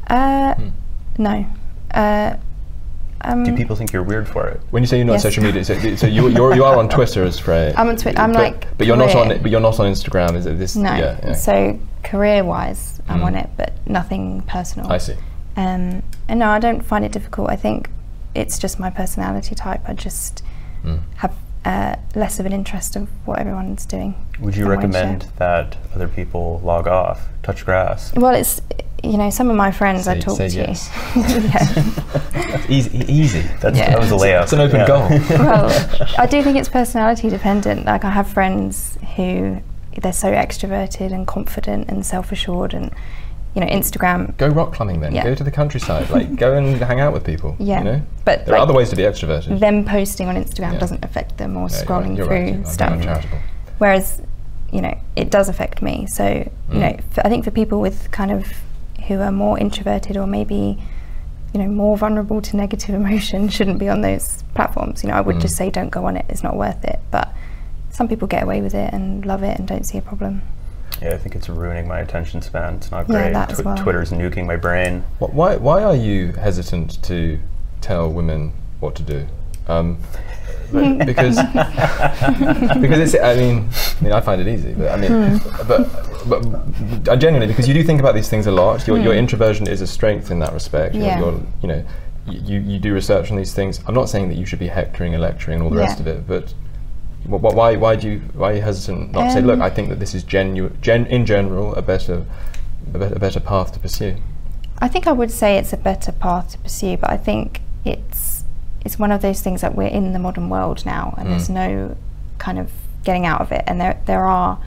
Uh, 0.08 0.54
Hmm. 0.54 0.68
no. 1.18 1.46
Uh, 1.92 2.36
um, 3.24 3.44
Do 3.44 3.54
people 3.56 3.76
think 3.76 3.92
you're 3.92 4.02
weird 4.02 4.28
for 4.28 4.48
it? 4.48 4.60
when 4.70 4.82
you 4.82 4.86
say 4.86 4.96
you're 4.96 5.06
not 5.06 5.14
on 5.14 5.20
social 5.20 5.44
media, 5.44 5.64
so, 5.64 5.78
so 5.96 6.06
you, 6.08 6.28
you're, 6.28 6.54
you 6.54 6.64
are 6.64 6.76
on 6.76 6.88
Twitter 6.88 7.22
as 7.24 7.38
Frey. 7.38 7.72
I'm 7.76 7.88
on 7.88 7.96
Twitter. 7.96 8.18
I'm 8.20 8.32
but, 8.32 8.42
like 8.42 8.78
but 8.78 8.86
you're 8.86 8.96
not 8.96 9.14
on 9.14 9.28
but 9.40 9.50
you're 9.50 9.60
not 9.60 9.78
on 9.78 9.90
Instagram. 9.92 10.34
Is 10.36 10.46
it 10.46 10.58
this? 10.58 10.74
no. 10.76 10.92
Yeah, 10.94 11.20
yeah. 11.22 11.32
So 11.34 11.78
career-wise, 12.02 13.00
I'm 13.12 13.20
Mm. 13.20 13.25
on 13.25 13.35
it, 13.35 13.51
but 13.57 13.72
nothing 13.87 14.42
personal. 14.42 14.90
I 14.92 14.98
see. 14.98 15.14
Um, 15.57 16.03
and 16.29 16.38
no, 16.40 16.48
I 16.51 16.59
don't 16.59 16.83
find 16.83 17.05
it 17.05 17.12
difficult. 17.12 17.51
I 17.51 17.57
think 17.57 17.90
it's 18.35 18.59
just 18.59 18.79
my 18.81 18.90
personality 18.90 19.55
type. 19.55 19.83
I 19.87 19.92
just 19.94 20.42
Mm. 20.85 21.01
have 21.16 21.33
uh, 21.64 21.94
less 22.16 22.40
of 22.40 22.46
an 22.46 22.53
interest 22.53 22.96
of 22.96 23.07
what 23.25 23.38
everyone's 23.38 23.87
doing. 23.87 24.16
Would 24.40 24.57
you 24.57 24.64
I 24.64 24.68
won't 24.70 24.81
share. 24.83 24.90
recommend 24.90 25.27
that 25.37 25.77
other 25.94 26.09
people 26.09 26.61
log 26.64 26.88
off, 26.88 27.29
touch 27.44 27.64
grass? 27.64 28.12
Well, 28.16 28.35
it's 28.35 28.61
you 29.05 29.16
know 29.16 29.31
some 29.31 29.48
of 29.51 29.55
my 29.57 29.70
friends 29.70 30.09
I 30.09 30.18
talk 30.18 30.37
say 30.38 30.48
to. 30.48 30.57
yes. 30.57 30.90
yeah. 31.16 32.62
easy, 32.68 32.98
easy. 33.12 33.42
That's, 33.61 33.77
Yeah. 33.79 33.90
That 33.90 34.01
was 34.01 34.11
a 34.11 34.14
layup. 34.16 34.42
It's 34.44 34.53
an 34.53 34.61
open 34.61 34.81
Yeah. 34.81 34.87
goal. 34.87 35.09
well, 35.38 36.09
I 36.18 36.27
do 36.27 36.42
think 36.42 36.57
it's 36.57 36.68
personality 36.68 37.29
dependent. 37.31 37.85
Like 37.87 38.05
I 38.05 38.11
have 38.11 38.27
friends 38.27 38.98
who 39.16 39.59
they're 40.00 40.12
so 40.12 40.33
extroverted 40.33 41.12
and 41.12 41.26
confident 41.26 41.88
and 41.90 42.05
self-assured, 42.07 42.72
and 42.74 42.90
you 43.55 43.61
know 43.61 43.66
Instagram. 43.66 44.37
Go 44.38 44.48
rock 44.48 44.72
climbing 44.72 45.00
then. 45.00 45.14
Yeah. 45.14 45.24
Go 45.24 45.35
to 45.35 45.44
the 45.44 45.50
countryside. 45.50 46.09
Like 46.11 46.37
go 46.37 46.55
and 46.57 46.76
hang 46.78 47.00
out 47.00 47.12
with 47.12 47.24
people. 47.24 47.57
Yeah, 47.59 47.78
You 47.78 47.85
know? 47.85 48.02
but 48.24 48.46
there 48.46 48.55
are 48.55 48.59
other 48.59 48.72
ways 48.74 48.90
to 48.90 48.96
be 48.96 49.02
extroverted. 49.02 49.59
Them 49.61 49.85
posting 49.85 50.28
on 50.28 50.37
Instagram 50.37 50.74
Yeah. 50.74 50.78
doesn't 50.78 51.05
affect 51.05 51.37
them 51.38 51.57
or 51.57 51.68
Yeah, 51.68 51.76
you're 51.76 51.85
scrolling 51.87 52.09
right, 52.09 52.16
you're 52.16 52.26
through 52.26 52.52
right. 52.59 52.66
Stuff. 52.68 52.92
uncharitable. 52.92 53.38
Whereas, 53.78 54.22
you 54.72 54.81
know, 54.81 54.96
it 55.16 55.31
does 55.31 55.48
affect 55.48 55.83
me. 55.83 56.07
So, 56.07 56.26
you 56.28 56.50
Mm. 56.70 56.74
know, 56.81 56.96
for, 57.11 57.26
I 57.26 57.28
think 57.28 57.44
for 57.44 57.50
people 57.50 57.81
with 57.81 58.11
kind 58.11 58.31
of 58.31 58.46
who 59.09 59.20
are 59.20 59.33
more 59.33 59.59
introverted 59.59 60.16
or 60.16 60.26
maybe, 60.26 60.78
you 61.52 61.61
know, 61.61 61.68
more 61.68 61.98
vulnerable 61.98 62.40
to 62.40 62.57
negative 62.57 62.94
emotion 63.02 63.48
shouldn't 63.48 63.78
be 63.78 63.88
on 63.88 64.00
those 64.00 64.44
platforms. 64.55 65.02
You 65.02 65.11
know, 65.11 65.16
I 65.16 65.20
would 65.20 65.37
Mm. 65.37 65.40
just 65.42 65.57
say 65.57 65.68
don't 65.68 65.90
go 65.90 66.07
on 66.07 66.16
it. 66.16 66.24
It's 66.28 66.42
not 66.42 66.57
worth 66.57 66.83
it. 66.85 67.00
But 67.11 67.31
some 67.92 68.09
people 68.09 68.26
get 68.26 68.42
away 68.42 68.61
with 68.61 68.74
it 68.74 68.92
and 68.92 69.24
love 69.24 69.42
it 69.44 69.59
and 69.59 69.68
don't 69.68 69.85
see 69.87 69.98
a 69.98 70.02
problem. 70.02 70.42
Yeah, 71.00 71.11
I 71.14 71.18
think 71.18 71.35
it's 71.37 71.48
ruining 71.48 71.87
my 71.88 72.00
attention 72.00 72.42
span. 72.42 72.74
It's 72.74 72.90
not 72.90 73.09
Yeah, 73.09 73.22
great. 73.24 73.33
that 73.35 73.52
as 73.52 73.61
Tw- 73.61 73.64
well. 73.64 73.76
Twitter's 73.76 74.11
nuking 74.11 74.46
my 74.46 74.57
brain. 74.57 75.05
Why, 75.18 75.57
why 75.57 75.83
are 75.85 75.94
you 75.96 76.33
hesitant 76.33 77.02
to 77.05 77.38
tell 77.81 78.11
women 78.11 78.52
what 78.81 78.94
to 78.96 79.02
do? 79.02 79.26
Um, 79.68 79.98
because 80.72 81.37
because 82.81 82.98
it's 82.98 83.14
I 83.14 83.35
mean 83.35 83.68
I 84.00 84.02
mean 84.05 84.12
I 84.12 84.20
find 84.22 84.40
it 84.40 84.48
easy 84.48 84.72
but 84.72 84.90
I 84.90 84.96
mean 84.96 85.38
but 85.68 85.87
but 86.26 87.09
uh, 87.09 87.16
genuinely 87.16 87.46
because 87.46 87.68
you 87.68 87.74
do 87.74 87.83
think 87.85 88.00
about 88.00 88.14
these 88.14 88.28
things 88.31 88.46
a 88.46 88.50
lot 88.52 88.87
your, 88.87 88.98
your 88.98 89.12
introversion 89.14 89.66
is 89.68 89.83
a 89.83 89.87
strength 89.87 90.31
in 90.31 90.38
that 90.38 90.55
respect 90.55 90.94
You're- 90.94 91.07
Yeah. 91.07 91.20
you're, 91.20 91.40
you 91.61 91.68
know 91.68 91.85
you, 92.26 92.61
you 92.61 92.78
do 92.78 92.94
research 92.94 93.31
on 93.31 93.37
these 93.37 93.52
things 93.52 93.81
I'm 93.87 93.94
not 93.94 94.09
saying 94.09 94.31
that 94.31 94.37
you 94.37 94.46
should 94.46 94.59
be 94.61 94.68
hectoring 94.68 95.12
and 95.12 95.22
lecturing 95.22 95.57
and 95.57 95.64
all 95.64 95.70
the 95.70 95.76
rest 95.76 96.00
of 96.00 96.07
it 96.07 96.26
but 96.26 96.44
wh- 96.44 96.55
wh- 96.55 96.71
why 97.26 97.76
why 97.76 97.96
do 97.96 98.08
you 98.11 98.18
why 98.35 98.52
are 98.52 98.54
you 98.56 98.62
hesitant 98.62 99.12
not 99.12 99.24
to 99.26 99.30
say 99.32 99.38
Um, 99.38 99.46
look 99.46 99.61
I 99.61 99.70
think 99.70 99.88
that 99.90 100.00
this 100.00 100.14
is 100.14 100.22
genu- 100.24 100.70
gen- 100.80 101.06
in 101.06 101.24
general 101.26 101.74
a 101.76 101.82
better 101.82 102.24
a, 102.94 102.98
bet- 102.98 103.12
a 103.16 103.18
better 103.18 103.40
path 103.40 103.72
to 103.72 103.80
pursue 103.80 104.16
I 104.78 104.88
think 104.88 105.06
I 105.06 105.12
would 105.12 105.30
say 105.30 105.56
it's 105.58 105.72
a 105.72 105.76
better 105.76 106.11
path 106.11 106.50
to 106.52 106.58
pursue, 106.58 106.96
but 106.96 107.08
I 107.11 107.16
think 107.16 107.61
it's 107.85 108.42
it's 108.85 108.98
one 108.98 109.12
of 109.12 109.22
those 109.22 109.40
things 109.40 109.61
that 109.61 109.76
we're 109.76 109.87
in 109.87 110.12
the 110.12 110.18
modern 110.18 110.48
world 110.50 110.85
now, 110.85 111.14
and 111.16 111.30
there's 111.30 111.48
Mm. 111.48 111.54
no 111.54 111.96
kind 112.38 112.58
of 112.58 112.68
getting 113.04 113.24
out 113.24 113.40
of 113.40 113.52
it. 113.52 113.62
And 113.68 113.80
there 113.80 114.00
there 114.06 114.24
are 114.26 114.58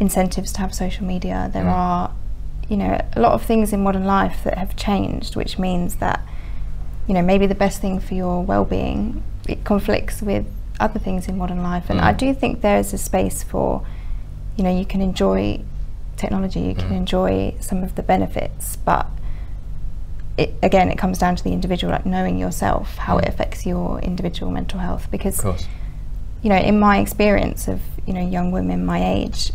incentives 0.00 0.52
to 0.52 0.60
have 0.60 0.74
social 0.74 1.06
media. 1.06 1.48
There 1.50 1.64
Mm. 1.64 1.72
are 1.72 2.10
you 2.68 2.76
know 2.76 3.00
a 3.16 3.20
lot 3.20 3.32
of 3.32 3.42
things 3.42 3.72
in 3.72 3.82
modern 3.82 4.04
life 4.04 4.44
that 4.44 4.58
have 4.58 4.76
changed, 4.76 5.34
which 5.34 5.58
means 5.58 5.96
that 5.96 6.20
you 7.06 7.14
know 7.14 7.22
maybe 7.22 7.46
the 7.46 7.54
best 7.54 7.80
thing 7.80 7.98
for 8.00 8.12
your 8.12 8.42
well-being 8.42 9.22
it 9.48 9.64
conflicts 9.64 10.20
with 10.20 10.44
other 10.80 10.98
things 10.98 11.28
in 11.28 11.36
modern 11.38 11.62
life. 11.62 11.90
And 11.90 12.00
I 12.00 12.12
Mm. 12.12 12.16
do 12.18 12.34
think 12.34 12.60
there 12.60 12.78
is 12.78 12.92
a 12.92 12.98
space 12.98 13.42
for 13.42 13.82
you 14.56 14.64
know 14.64 14.76
you 14.76 14.84
can 14.84 15.00
enjoy 15.00 15.60
technology, 16.16 16.60
you 16.60 16.74
can 16.74 16.88
Mm. 16.90 16.96
enjoy 16.96 17.54
some 17.60 17.82
of 17.84 17.94
the 17.94 18.02
benefits, 18.02 18.76
but 18.76 19.06
it, 20.36 20.54
again, 20.62 20.88
it 20.90 20.96
comes 20.98 21.18
down 21.18 21.34
to 21.36 21.42
the 21.44 21.52
individual, 21.52 21.92
like 21.92 22.06
knowing 22.06 22.38
yourself, 22.38 22.96
how 22.96 23.18
it 23.18 23.24
Mm. 23.24 23.28
affects 23.28 23.66
your 23.66 23.98
individual 24.00 24.50
mental 24.52 24.78
health. 24.80 25.08
Because, 25.10 25.42
you 26.42 26.48
know, 26.50 26.56
in 26.56 26.78
my 26.78 26.98
experience 26.98 27.66
of, 27.68 27.80
you 28.06 28.12
know, 28.14 28.20
young 28.20 28.50
women 28.52 28.84
my 28.86 29.04
age, 29.04 29.52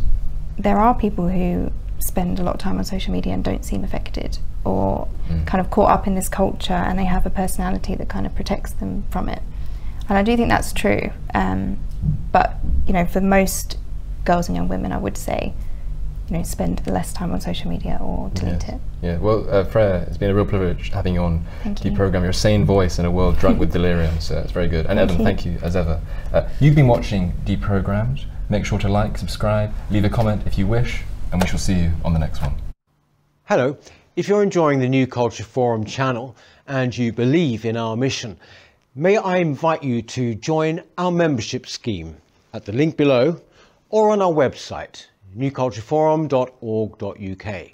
there 0.58 0.78
are 0.78 0.94
people 0.94 1.28
who 1.28 1.70
spend 2.00 2.38
a 2.38 2.42
lot 2.42 2.54
of 2.54 2.60
time 2.60 2.76
on 2.78 2.84
social 2.84 3.12
media 3.12 3.32
and 3.32 3.42
don't 3.42 3.64
seem 3.64 3.82
affected 3.82 4.38
or 4.64 5.08
Mm. 5.30 5.46
kind 5.46 5.60
of 5.60 5.70
caught 5.70 5.90
up 5.90 6.06
in 6.06 6.14
this 6.14 6.28
culture 6.28 6.74
and 6.74 6.98
they 6.98 7.04
have 7.06 7.24
a 7.24 7.30
personality 7.30 7.94
that 7.94 8.08
kind 8.08 8.26
of 8.26 8.34
protects 8.34 8.72
them 8.72 9.04
from 9.08 9.28
it. 9.28 9.40
And 10.08 10.18
I 10.18 10.22
do 10.22 10.36
think 10.36 10.48
that's 10.48 10.72
true. 10.72 11.10
Um, 11.34 11.78
but, 12.32 12.56
you 12.86 12.92
know, 12.92 13.06
for 13.06 13.20
most 13.20 13.78
girls 14.24 14.48
and 14.48 14.56
young 14.56 14.68
women, 14.68 14.92
I 14.92 14.98
would 14.98 15.16
say, 15.16 15.54
you 16.28 16.36
know, 16.36 16.42
spend 16.42 16.86
less 16.86 17.12
time 17.12 17.32
on 17.32 17.40
social 17.40 17.70
media 17.70 17.98
or 18.00 18.30
delete 18.30 18.62
Yes. 18.62 18.68
it. 18.74 18.80
Yeah, 19.02 19.16
well, 19.18 19.46
uh, 19.50 19.64
Freya, 19.64 20.04
it's 20.06 20.16
been 20.16 20.30
a 20.30 20.34
real 20.34 20.46
privilege 20.46 20.90
having 20.90 21.14
you 21.14 21.20
on 21.22 21.44
Thank 21.62 21.80
the 21.80 21.90
you. 21.90 21.96
program. 21.96 22.22
You're 22.22 22.30
a 22.30 22.34
sane 22.34 22.64
voice 22.64 22.98
in 22.98 23.04
a 23.04 23.10
world 23.10 23.38
drunk 23.38 23.58
with 23.60 23.72
delirium, 23.78 24.18
so 24.20 24.38
it's 24.38 24.52
very 24.52 24.68
good. 24.68 24.86
And 24.86 24.98
Thank 24.98 25.10
Evan, 25.10 25.18
you. 25.18 25.24
thank 25.24 25.44
you 25.46 25.58
as 25.62 25.76
ever. 25.76 26.00
Uh, 26.32 26.48
you've 26.60 26.74
been 26.74 26.86
watching 26.88 27.34
Deprogrammed. 27.44 28.24
Make 28.48 28.64
sure 28.64 28.78
to 28.78 28.88
like, 28.88 29.16
subscribe, 29.18 29.72
leave 29.90 30.04
a 30.04 30.10
comment 30.10 30.42
if 30.46 30.56
you 30.58 30.66
wish, 30.66 31.02
and 31.32 31.42
we 31.42 31.48
shall 31.48 31.58
see 31.58 31.74
you 31.74 31.92
on 32.04 32.12
the 32.14 32.18
next 32.18 32.40
one. 32.42 32.54
Hello. 33.44 33.76
If 34.16 34.28
you're 34.28 34.42
enjoying 34.42 34.78
the 34.80 34.88
New 34.88 35.06
Culture 35.06 35.44
Forum 35.44 35.84
channel 35.84 36.36
and 36.68 36.96
you 36.96 37.12
believe 37.12 37.64
in 37.66 37.76
our 37.76 37.96
mission, 37.96 38.38
may 38.96 39.16
I 39.16 39.38
invite 39.38 39.82
you 39.82 40.02
to 40.02 40.36
join 40.36 40.80
our 40.96 41.10
membership 41.10 41.66
scheme 41.66 42.16
at 42.52 42.64
the 42.64 42.70
link 42.72 42.96
below 42.96 43.40
or 43.90 44.10
on 44.10 44.22
our 44.22 44.32
website, 44.32 45.06
newcultureforum.org.uk. 45.36 47.70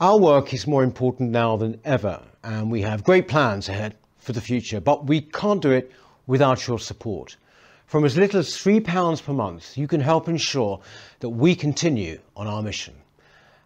Our 0.00 0.18
work 0.18 0.54
is 0.54 0.68
more 0.68 0.84
important 0.84 1.32
now 1.32 1.56
than 1.56 1.80
ever, 1.84 2.22
and 2.44 2.70
we 2.70 2.80
have 2.82 3.02
great 3.02 3.26
plans 3.26 3.68
ahead 3.68 3.96
for 4.18 4.32
the 4.32 4.40
future, 4.40 4.80
but 4.80 5.06
we 5.06 5.20
can't 5.20 5.60
do 5.60 5.72
it 5.72 5.90
without 6.28 6.64
your 6.68 6.78
support. 6.78 7.36
From 7.86 8.04
as 8.04 8.16
little 8.16 8.38
as 8.38 8.50
£3 8.50 9.24
per 9.24 9.32
month, 9.32 9.76
you 9.76 9.88
can 9.88 10.00
help 10.00 10.28
ensure 10.28 10.78
that 11.18 11.30
we 11.30 11.56
continue 11.56 12.20
on 12.36 12.46
our 12.46 12.62
mission. 12.62 12.94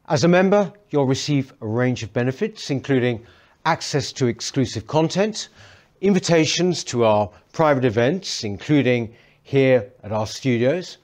As 0.09 0.25
a 0.25 0.29
member, 0.29 0.73
you'll 0.89 1.05
receive 1.05 1.53
a 1.61 1.67
range 1.67 2.03
of 2.03 2.15
benefits, 2.15 2.71
including 2.71 3.27
access 3.67 4.13
to 4.13 4.29
exclusive 4.29 4.87
content, 4.87 5.51
invitations 6.05 6.85
to 6.85 7.03
our 7.05 7.31
private 7.53 7.85
events, 7.87 8.45
including 8.45 9.15
here 9.43 9.91
at 10.03 10.13
our 10.13 10.27
studios, 10.27 10.99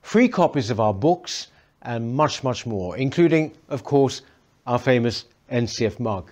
free 0.00 0.28
copies 0.28 0.70
of 0.70 0.80
our 0.80 0.94
books, 0.94 1.48
and 1.82 2.14
much, 2.14 2.42
much 2.42 2.64
more, 2.64 2.96
including, 2.96 3.52
of 3.68 3.84
course, 3.84 4.22
our 4.66 4.78
famous 4.78 5.26
NCF 5.52 6.00
mug. 6.00 6.30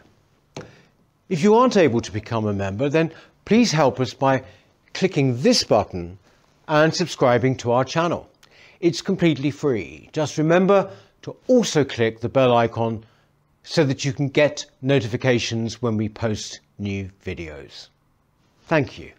If 1.29 1.43
you 1.43 1.55
aren't 1.55 1.77
able 1.77 2.01
to 2.01 2.11
become 2.11 2.47
a 2.47 2.55
member, 2.55 2.89
then 2.89 3.13
please 3.45 3.73
help 3.73 4.01
us 4.01 4.15
by 4.15 4.43
clicking 4.95 5.43
this 5.43 5.63
button 5.63 6.19
and 6.67 6.95
subscribing 6.95 7.57
to 7.57 7.73
our 7.73 7.85
channel. 7.85 8.31
It's 8.81 9.03
completely 9.03 9.51
free. 9.51 10.09
Just 10.15 10.39
remember 10.39 10.91
to 11.23 11.37
also 11.47 11.85
click 11.85 12.21
the 12.21 12.31
bell 12.31 12.57
icon 12.57 13.05
so 13.65 13.85
that 13.85 14.03
you 14.07 14.15
can 14.15 14.29
get 14.29 14.65
notifications 14.81 15.83
when 15.83 15.99
we 15.99 16.09
post 16.09 16.61
new 16.79 17.11
videos. 17.23 17.89
Thank 18.69 18.99
you. 18.99 19.18